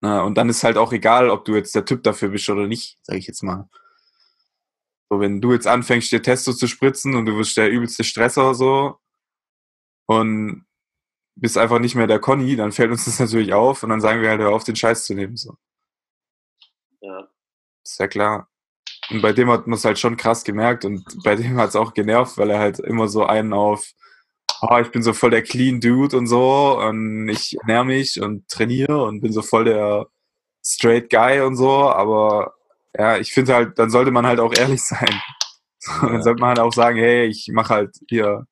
Na, 0.00 0.22
und 0.22 0.36
dann 0.36 0.48
ist 0.48 0.64
halt 0.64 0.78
auch 0.78 0.92
egal, 0.92 1.28
ob 1.28 1.44
du 1.44 1.54
jetzt 1.54 1.74
der 1.74 1.84
Typ 1.84 2.02
dafür 2.02 2.30
bist 2.30 2.48
oder 2.48 2.66
nicht, 2.66 2.98
sag 3.02 3.16
ich 3.16 3.26
jetzt 3.26 3.42
mal. 3.42 3.68
So, 5.10 5.20
wenn 5.20 5.40
du 5.40 5.52
jetzt 5.52 5.66
anfängst, 5.66 6.10
dir 6.12 6.22
Testo 6.22 6.52
zu 6.52 6.66
spritzen 6.66 7.14
und 7.16 7.26
du 7.26 7.36
wirst 7.36 7.56
der 7.56 7.70
übelste 7.70 8.04
Stresser 8.04 8.54
so 8.54 8.98
und 10.06 10.64
bist 11.40 11.58
einfach 11.58 11.78
nicht 11.78 11.94
mehr 11.94 12.06
der 12.06 12.18
Conny, 12.20 12.56
dann 12.56 12.72
fällt 12.72 12.90
uns 12.90 13.04
das 13.06 13.18
natürlich 13.20 13.52
auf 13.52 13.82
und 13.82 13.90
dann 13.90 14.00
sagen 14.00 14.20
wir 14.22 14.30
halt, 14.30 14.40
hör 14.40 14.50
auf, 14.54 14.64
den 14.64 14.76
Scheiß 14.76 15.04
zu 15.04 15.14
nehmen. 15.14 15.36
So. 15.36 15.56
Ja. 17.00 17.28
Ist 17.84 17.98
ja 17.98 18.08
klar. 18.08 18.48
Und 19.10 19.22
bei 19.22 19.32
dem 19.32 19.50
hat 19.50 19.66
man 19.66 19.76
es 19.76 19.84
halt 19.84 19.98
schon 19.98 20.16
krass 20.16 20.44
gemerkt 20.44 20.84
und 20.84 21.04
bei 21.24 21.34
dem 21.36 21.56
hat 21.56 21.70
es 21.70 21.76
auch 21.76 21.94
genervt, 21.94 22.38
weil 22.38 22.50
er 22.50 22.58
halt 22.60 22.78
immer 22.80 23.08
so 23.08 23.24
einen 23.26 23.52
auf, 23.52 23.90
oh, 24.62 24.78
ich 24.78 24.90
bin 24.90 25.02
so 25.02 25.12
voll 25.12 25.30
der 25.30 25.42
clean 25.42 25.80
Dude 25.80 26.16
und 26.16 26.26
so 26.26 26.78
und 26.80 27.28
ich 27.28 27.56
ernähre 27.60 27.84
mich 27.86 28.20
und 28.20 28.46
trainiere 28.48 29.02
und 29.04 29.20
bin 29.20 29.32
so 29.32 29.42
voll 29.42 29.64
der 29.64 30.06
straight 30.64 31.10
Guy 31.10 31.40
und 31.40 31.56
so, 31.56 31.70
aber 31.90 32.54
ja, 32.96 33.16
ich 33.18 33.32
finde 33.32 33.54
halt, 33.54 33.78
dann 33.78 33.90
sollte 33.90 34.10
man 34.10 34.26
halt 34.26 34.40
auch 34.40 34.52
ehrlich 34.54 34.82
sein. 34.84 35.20
So, 35.78 35.92
Dann 36.02 36.14
Ja. 36.16 36.22
sollte 36.22 36.40
man 36.40 36.48
halt 36.50 36.58
auch 36.60 36.72
sagen, 36.74 36.98
hey, 36.98 37.26
ich 37.26 37.48
mache 37.52 37.74
halt 37.74 37.96
hier 38.08 38.46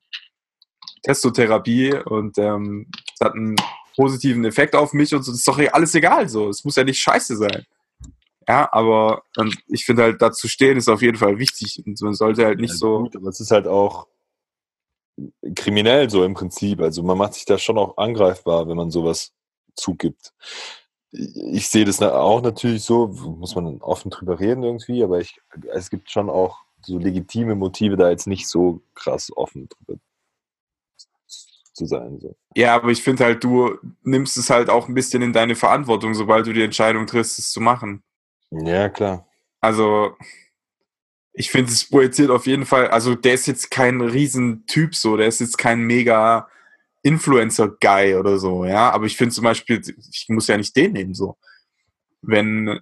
Testotherapie 1.08 1.94
und 1.94 2.36
ähm, 2.36 2.86
es 3.14 3.20
hat 3.24 3.32
einen 3.32 3.56
positiven 3.96 4.44
Effekt 4.44 4.76
auf 4.76 4.92
mich 4.92 5.14
und 5.14 5.22
so, 5.22 5.32
das 5.32 5.38
ist 5.38 5.48
doch 5.48 5.58
alles 5.72 5.94
egal 5.94 6.28
so. 6.28 6.50
Es 6.50 6.64
muss 6.64 6.76
ja 6.76 6.84
nicht 6.84 7.00
scheiße 7.00 7.36
sein. 7.38 7.64
Ja, 8.46 8.68
aber 8.72 9.22
ähm, 9.38 9.52
ich 9.68 9.86
finde 9.86 10.02
halt, 10.02 10.20
dazu 10.20 10.48
stehen 10.48 10.76
ist 10.76 10.88
auf 10.88 11.00
jeden 11.00 11.16
Fall 11.16 11.38
wichtig. 11.38 11.82
Und 11.84 12.00
man 12.02 12.12
sollte 12.12 12.44
halt 12.44 12.60
nicht 12.60 12.72
Ja, 12.72 12.76
so. 12.76 12.98
Gut, 13.00 13.16
aber 13.16 13.28
es 13.28 13.40
ist 13.40 13.50
halt 13.50 13.66
auch 13.66 14.06
kriminell 15.56 16.10
so 16.10 16.24
im 16.24 16.34
Prinzip. 16.34 16.80
Also 16.80 17.02
man 17.02 17.16
macht 17.16 17.34
sich 17.34 17.46
da 17.46 17.56
schon 17.56 17.78
auch 17.78 17.96
angreifbar, 17.96 18.68
wenn 18.68 18.76
man 18.76 18.90
sowas 18.90 19.32
zugibt. 19.76 20.34
Ich 21.10 21.68
sehe 21.68 21.86
das 21.86 22.02
auch 22.02 22.42
natürlich 22.42 22.82
so, 22.82 23.08
muss 23.08 23.54
man 23.54 23.80
offen 23.80 24.10
drüber 24.10 24.38
reden 24.38 24.62
irgendwie, 24.62 25.02
aber 25.02 25.20
ich, 25.20 25.40
es 25.72 25.88
gibt 25.88 26.10
schon 26.10 26.28
auch 26.28 26.58
so 26.82 26.98
legitime 26.98 27.54
Motive, 27.54 27.96
da 27.96 28.10
jetzt 28.10 28.26
nicht 28.26 28.46
so 28.46 28.82
krass 28.94 29.30
offen 29.34 29.70
drüber 29.70 29.98
zu 31.78 31.86
sein. 31.86 32.18
So. 32.20 32.36
Ja, 32.54 32.74
aber 32.74 32.90
ich 32.90 33.02
finde 33.02 33.24
halt, 33.24 33.42
du 33.42 33.78
nimmst 34.02 34.36
es 34.36 34.50
halt 34.50 34.68
auch 34.68 34.88
ein 34.88 34.94
bisschen 34.94 35.22
in 35.22 35.32
deine 35.32 35.54
Verantwortung, 35.54 36.12
sobald 36.14 36.46
du 36.46 36.52
die 36.52 36.62
Entscheidung 36.62 37.06
triffst, 37.06 37.38
es 37.38 37.50
zu 37.50 37.60
machen. 37.60 38.02
Ja, 38.50 38.88
klar. 38.88 39.26
Also, 39.60 40.16
ich 41.32 41.50
finde, 41.50 41.70
es 41.70 41.88
projiziert 41.88 42.30
auf 42.30 42.46
jeden 42.46 42.66
Fall, 42.66 42.88
also 42.88 43.14
der 43.14 43.34
ist 43.34 43.46
jetzt 43.46 43.70
kein 43.70 44.00
Riesentyp 44.00 44.94
so, 44.94 45.16
der 45.16 45.28
ist 45.28 45.40
jetzt 45.40 45.56
kein 45.56 45.80
mega 45.82 46.48
Influencer-Guy 47.02 48.16
oder 48.16 48.38
so, 48.38 48.64
ja, 48.64 48.90
aber 48.90 49.06
ich 49.06 49.16
finde 49.16 49.34
zum 49.34 49.44
Beispiel, 49.44 49.80
ich 50.10 50.26
muss 50.28 50.48
ja 50.48 50.56
nicht 50.56 50.76
den 50.76 50.92
nehmen, 50.92 51.14
so. 51.14 51.36
Wenn, 52.20 52.80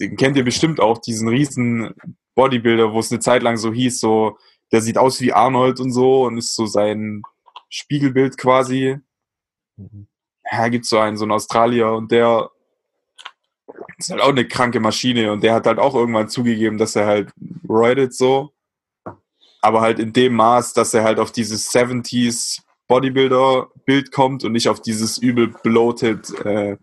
den 0.00 0.16
kennt 0.16 0.36
ihr 0.38 0.44
bestimmt 0.44 0.80
auch, 0.80 0.98
diesen 0.98 1.28
riesen 1.28 1.94
Bodybuilder, 2.34 2.92
wo 2.92 2.98
es 2.98 3.12
eine 3.12 3.20
Zeit 3.20 3.42
lang 3.42 3.58
so 3.58 3.72
hieß, 3.72 4.00
so, 4.00 4.38
der 4.72 4.80
sieht 4.80 4.96
aus 4.96 5.20
wie 5.20 5.32
Arnold 5.32 5.80
und 5.80 5.92
so 5.92 6.24
und 6.24 6.38
ist 6.38 6.54
so 6.54 6.66
sein 6.66 7.22
Spiegelbild 7.74 8.38
quasi. 8.38 8.98
Mhm. 9.76 10.06
Ja, 10.50 10.66
gibt's 10.68 10.88
so 10.90 10.98
einen, 10.98 11.16
so 11.16 11.24
einen 11.24 11.32
Australier 11.32 11.90
und 11.92 12.12
der 12.12 12.50
ist 13.98 14.10
halt 14.10 14.20
auch 14.20 14.28
eine 14.28 14.46
kranke 14.46 14.78
Maschine 14.78 15.32
und 15.32 15.42
der 15.42 15.54
hat 15.54 15.66
halt 15.66 15.80
auch 15.80 15.96
irgendwann 15.96 16.28
zugegeben, 16.28 16.78
dass 16.78 16.94
er 16.94 17.06
halt 17.06 17.32
roidet 17.68 18.14
so. 18.14 18.52
Aber 19.60 19.80
halt 19.80 19.98
in 19.98 20.12
dem 20.12 20.34
Maß, 20.34 20.72
dass 20.74 20.94
er 20.94 21.02
halt 21.02 21.18
auf 21.18 21.32
dieses 21.32 21.72
70s 21.72 22.60
Bodybuilder-Bild 22.86 24.12
kommt 24.12 24.44
und 24.44 24.52
nicht 24.52 24.68
auf 24.68 24.80
dieses 24.80 25.18
übel 25.18 25.48
bloated 25.48 26.30
äh, 26.44 26.76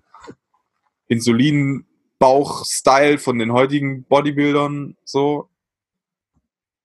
Insulin-Bauch-Style 1.07 3.17
von 3.17 3.39
den 3.39 3.53
heutigen 3.53 4.03
Bodybuildern 4.03 4.97
so. 5.05 5.47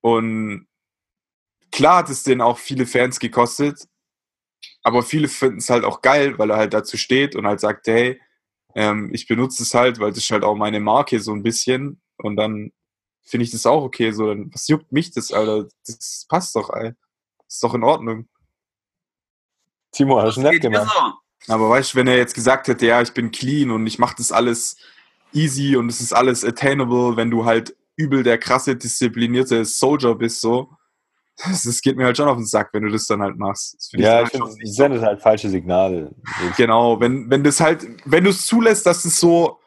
Und 0.01 0.69
klar 1.73 1.97
hat 1.99 2.09
es 2.11 2.23
den 2.23 2.41
auch 2.41 2.59
viele 2.59 2.87
Fans 2.87 3.19
gekostet, 3.19 3.89
aber 4.87 5.03
viele 5.03 5.27
finden 5.27 5.59
es 5.59 5.69
halt 5.69 5.83
auch 5.83 6.01
geil, 6.01 6.39
weil 6.39 6.49
er 6.49 6.59
halt 6.59 6.73
dazu 6.73 6.97
steht 6.97 7.35
und 7.35 7.45
halt 7.45 7.59
sagt, 7.59 7.89
hey, 7.89 8.21
ähm, 8.77 9.11
ich 9.13 9.27
benutze 9.27 9.65
es 9.65 9.75
halt, 9.75 9.99
weil 9.99 10.11
das 10.11 10.19
ist 10.19 10.31
halt 10.31 10.45
auch 10.45 10.55
meine 10.55 10.79
Marke 10.79 11.19
so 11.19 11.33
ein 11.33 11.43
bisschen. 11.43 12.01
Und 12.19 12.37
dann 12.37 12.71
finde 13.25 13.43
ich 13.43 13.51
das 13.51 13.67
auch 13.67 13.83
okay. 13.83 14.13
So, 14.13 14.29
dann, 14.29 14.49
was 14.55 14.69
juckt 14.69 14.93
mich 14.93 15.11
das, 15.11 15.33
Alter? 15.33 15.67
Das 15.85 16.25
passt 16.29 16.55
doch, 16.55 16.71
ey. 16.71 16.93
Ist 17.49 17.65
doch 17.65 17.75
in 17.75 17.83
Ordnung. 17.83 18.29
Timo, 19.91 20.23
hast 20.23 20.37
du 20.37 20.43
nett 20.43 20.63
gemacht. 20.63 20.89
Aber 21.49 21.69
weißt 21.69 21.95
du, 21.95 21.99
wenn 21.99 22.07
er 22.07 22.19
jetzt 22.19 22.37
gesagt 22.37 22.69
hätte, 22.69 22.87
ja, 22.87 23.03
ich 23.03 23.13
bin 23.13 23.33
clean 23.33 23.73
und 23.73 23.89
ich 23.89 23.99
mache 23.99 24.15
das 24.19 24.31
alles 24.31 24.77
easy 25.33 25.75
und 25.75 25.89
es 25.89 26.01
ist 26.01 26.13
alles 26.13 26.45
attainable, 26.45 27.17
wenn 27.17 27.33
du 27.33 27.45
halt 27.45 27.77
übel 27.97 28.23
der 28.23 28.39
krasse, 28.39 28.77
disziplinierte 28.77 29.65
Soldier 29.65 30.15
bist, 30.15 30.41
so. 30.41 30.71
Das, 31.45 31.65
das 31.65 31.81
geht 31.83 31.97
mir 31.97 32.07
halt 32.07 32.17
schon 32.17 32.29
auf 32.29 32.37
den 32.39 32.47
Sack, 32.47 32.71
wenn 32.73 32.85
du 32.85 32.91
das 32.91 33.07
dann 33.07 33.21
halt 33.21 33.37
machst. 33.37 33.75
Das 33.77 33.89
find 33.89 34.03
Ja, 34.03 34.23
ich 34.23 34.33
halt 34.33 34.43
so. 34.43 34.57
sendet 34.65 35.03
halt 35.03 35.21
falsche 35.21 35.51
Signale. 35.51 36.15
Genau, 36.57 36.99
wenn, 37.01 37.29
wenn 37.31 37.45
das 37.45 37.61
halt, 37.61 37.87
wenn 38.07 38.25
du 38.25 38.31
es 38.31 38.47
zulässt, 38.47 38.87
dass 38.87 39.05
es 39.05 39.21
so 39.21 39.61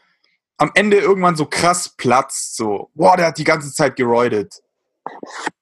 am 0.57 0.71
Ende 0.73 0.97
irgendwann 0.97 1.35
so 1.35 1.45
krass 1.45 1.89
platzt, 1.95 2.55
so, 2.57 2.89
boah, 2.95 3.15
der 3.15 3.27
hat 3.27 3.37
die 3.37 3.43
ganze 3.43 3.71
Zeit 3.71 3.95
geroidet. 3.95 4.61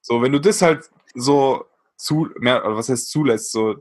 So, 0.01 0.21
wenn 0.21 0.31
du 0.31 0.39
das 0.39 0.61
halt 0.61 0.89
so 1.13 1.65
zu, 1.97 2.29
mehr, 2.39 2.61
was 2.65 2.89
heißt 2.89 3.09
zulässt, 3.11 3.51
so, 3.51 3.75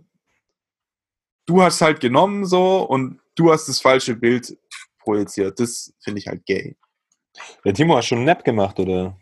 du 1.47 1.63
hast 1.63 1.81
halt 1.81 2.01
genommen 2.01 2.45
so 2.45 2.83
und 2.83 3.21
du 3.37 3.53
hast 3.53 3.69
das 3.69 3.81
falsche 3.81 4.15
Bild 4.17 4.59
projiziert. 4.99 5.59
Das 5.61 5.93
finde 6.01 6.19
ich 6.19 6.27
halt 6.27 6.45
gay. 6.45 6.77
Der 7.65 7.73
Timo 7.73 7.97
hat 7.97 8.05
schon 8.05 8.19
einen 8.19 8.27
Nap 8.27 8.45
gemacht, 8.45 8.79
oder? 8.81 9.17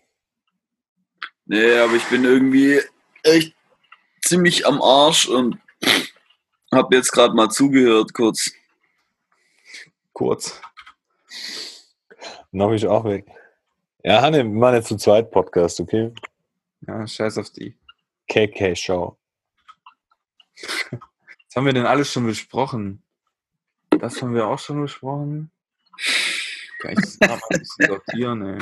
Nee, 1.47 1.79
aber 1.79 1.95
ich 1.95 2.05
bin 2.05 2.25
irgendwie 2.25 2.81
echt 3.25 3.55
ziemlich 4.23 4.67
am 4.67 4.81
Arsch 4.81 5.29
und 5.29 5.59
hab 6.73 6.93
jetzt 6.93 7.13
gerade 7.13 7.35
mal 7.35 7.51
zugehört 7.51 8.15
kurz. 8.15 8.53
Kurz. 10.13 10.61
Noch 12.53 12.73
ich 12.73 12.87
auch 12.87 13.05
weg. 13.05 13.27
Ja, 14.05 14.23
Hanne, 14.23 14.39
wir 14.39 14.45
machen 14.45 14.77
jetzt 14.77 14.89
zu 14.89 14.97
zweit 14.97 15.31
Podcast, 15.31 15.81
okay? 15.81 16.13
Ja, 16.87 17.07
scheiß 17.07 17.39
auf 17.39 17.51
die. 17.51 17.77
KK-Show. 18.29 19.17
Was 20.61 21.01
haben 21.57 21.67
wir 21.67 21.73
denn 21.73 21.87
alles 21.87 22.13
schon 22.13 22.27
besprochen? 22.27 23.03
Das 23.91 24.21
haben 24.23 24.35
wir 24.35 24.47
auch 24.47 24.59
schon 24.59 24.83
besprochen. 24.83 25.51
Kann 26.81 26.93
ich 26.93 27.01
das 27.01 27.21
mal 27.21 27.41
ein 27.51 27.59
bisschen 27.59 27.87
sortieren, 27.87 28.43
ey. 28.43 28.59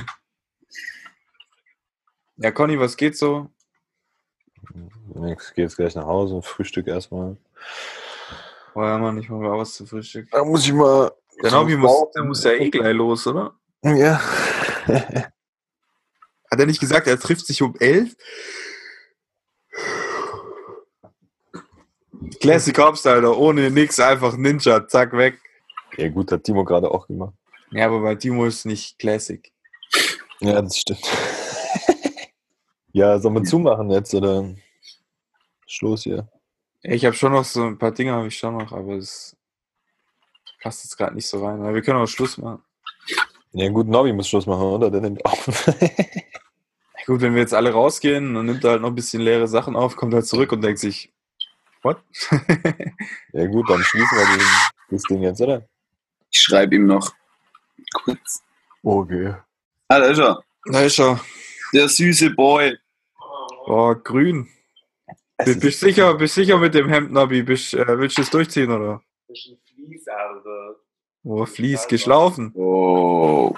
Ja, 2.36 2.51
Conny, 2.51 2.78
was 2.78 2.97
geht 2.97 3.16
so? 3.16 3.52
Ich 5.14 5.55
gehe 5.55 5.64
jetzt 5.64 5.76
gleich 5.76 5.94
nach 5.94 6.06
Hause 6.06 6.36
und 6.36 6.44
frühstück 6.44 6.86
erstmal. 6.86 7.36
Oh 8.74 8.82
ja, 8.82 8.98
Mann, 8.98 9.18
ich 9.18 9.28
mache 9.28 9.40
mir 9.40 9.52
auch 9.52 9.59
was 9.59 9.74
zu 9.74 9.84
Frühstück. 9.86 10.30
Da 10.30 10.44
muss 10.44 10.64
ich 10.64 10.72
mal. 10.72 11.12
Der 11.43 11.51
Nobby 11.51 11.76
muss, 11.76 12.10
der 12.14 12.24
muss 12.24 12.44
ja 12.44 12.52
eh 12.52 12.70
gleich 12.70 12.94
los, 12.94 13.26
oder? 13.26 13.55
Ja. 13.82 14.20
Hat 16.51 16.60
er 16.60 16.66
nicht 16.66 16.80
gesagt, 16.80 17.06
er 17.06 17.18
trifft 17.18 17.47
sich 17.47 17.62
um 17.62 17.74
elf? 17.80 18.14
Classic 22.40 22.76
Hops, 22.78 23.06
Alter, 23.06 23.36
ohne 23.36 23.70
nix, 23.70 23.98
einfach 23.98 24.36
Ninja, 24.36 24.86
zack, 24.86 25.12
weg. 25.16 25.39
ja, 25.97 26.09
gut, 26.09 26.30
hat 26.30 26.44
Timo 26.44 26.64
gerade 26.64 26.90
auch 26.90 27.06
gemacht. 27.06 27.34
Ja, 27.70 27.86
aber 27.86 28.01
bei 28.01 28.14
Timo 28.14 28.44
ist 28.44 28.66
nicht 28.66 28.98
Classic. 28.98 29.51
Ja, 30.40 30.60
das 30.60 30.76
stimmt. 30.76 31.01
Ja, 32.93 33.19
sollen 33.19 33.35
wir 33.35 33.44
zumachen 33.44 33.90
jetzt 33.90 34.14
oder 34.14 34.55
Schluss 35.66 36.05
hier? 36.05 36.28
Ich 36.82 37.05
habe 37.05 37.14
schon 37.14 37.32
noch 37.32 37.44
so 37.44 37.64
ein 37.64 37.78
paar 37.78 37.93
Dinge, 37.93 38.12
habe 38.12 38.28
ich 38.28 38.39
schon 38.39 38.56
noch, 38.56 38.73
aber 38.73 38.94
es 38.97 39.36
passt 40.62 40.85
jetzt 40.85 40.97
gerade 40.97 41.14
nicht 41.14 41.27
so 41.27 41.44
rein. 41.44 41.60
Aber 41.60 41.74
wir 41.74 41.82
können 41.82 41.98
auch 41.98 42.06
Schluss 42.06 42.39
machen. 42.39 42.62
Ja, 43.52 43.69
gut, 43.69 43.86
Nobby 43.86 44.12
muss 44.12 44.28
Schluss 44.28 44.47
machen, 44.47 44.62
oder? 44.62 44.90
Der 44.90 45.01
nimmt 45.01 45.24
auf. 45.24 45.66
Ja, 46.98 47.06
Gut, 47.06 47.20
wenn 47.20 47.35
wir 47.35 47.40
jetzt 47.40 47.52
alle 47.52 47.73
rausgehen, 47.73 48.32
dann 48.32 48.47
nimmt 48.47 48.62
er 48.62 48.70
halt 48.70 48.82
noch 48.82 48.90
ein 48.90 48.94
bisschen 48.94 49.23
leere 49.23 49.48
Sachen 49.48 49.74
auf, 49.74 49.97
kommt 49.97 50.14
halt 50.14 50.24
zurück 50.24 50.52
und 50.52 50.60
denkt 50.62 50.78
sich, 50.78 51.12
what? 51.82 52.01
ja, 53.32 53.47
gut, 53.47 53.69
dann 53.69 53.82
schließen 53.82 54.19
wir 54.19 54.36
den, 54.36 54.47
das 54.89 55.02
Ding 55.02 55.20
jetzt, 55.20 55.40
oder? 55.40 55.66
Ich 56.31 56.40
schreibe 56.40 56.77
ihm 56.77 56.86
noch 56.86 57.12
kurz. 57.93 58.43
Okay. 58.85 59.35
Ah, 59.89 59.98
da 59.98 60.06
ist 60.06 60.19
er. 60.19 60.44
Da 60.66 60.81
ist 60.82 61.01
er. 61.01 61.20
Der 61.74 61.89
süße 61.89 62.31
Boy. 62.31 62.78
Oh, 63.66 63.94
grün. 64.02 64.48
Es 65.39 65.47
Bist, 65.47 65.56
ist- 65.56 65.60
bist 65.62 65.80
sicher, 65.80 66.14
bist 66.14 66.34
sicher 66.34 66.59
mit 66.59 66.74
dem 66.74 66.89
Hemd, 66.89 67.12
Nabi? 67.12 67.43
Bist, 67.43 67.74
äh, 67.74 67.98
willst 67.98 68.18
du 68.18 68.22
es 68.22 68.30
durchziehen, 68.30 68.70
oder? 68.70 69.02
Fließ, 69.26 70.09
Alter. 70.09 70.76
Oh, 71.24 71.47
Fließ, 71.47 71.86
geschlafen. 71.89 72.52
Oh. 72.55 73.55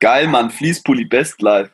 Geil, 0.00 0.28
Mann. 0.28 0.50
Fließpulli, 0.50 1.04
Best 1.04 1.40
Life. 1.42 1.70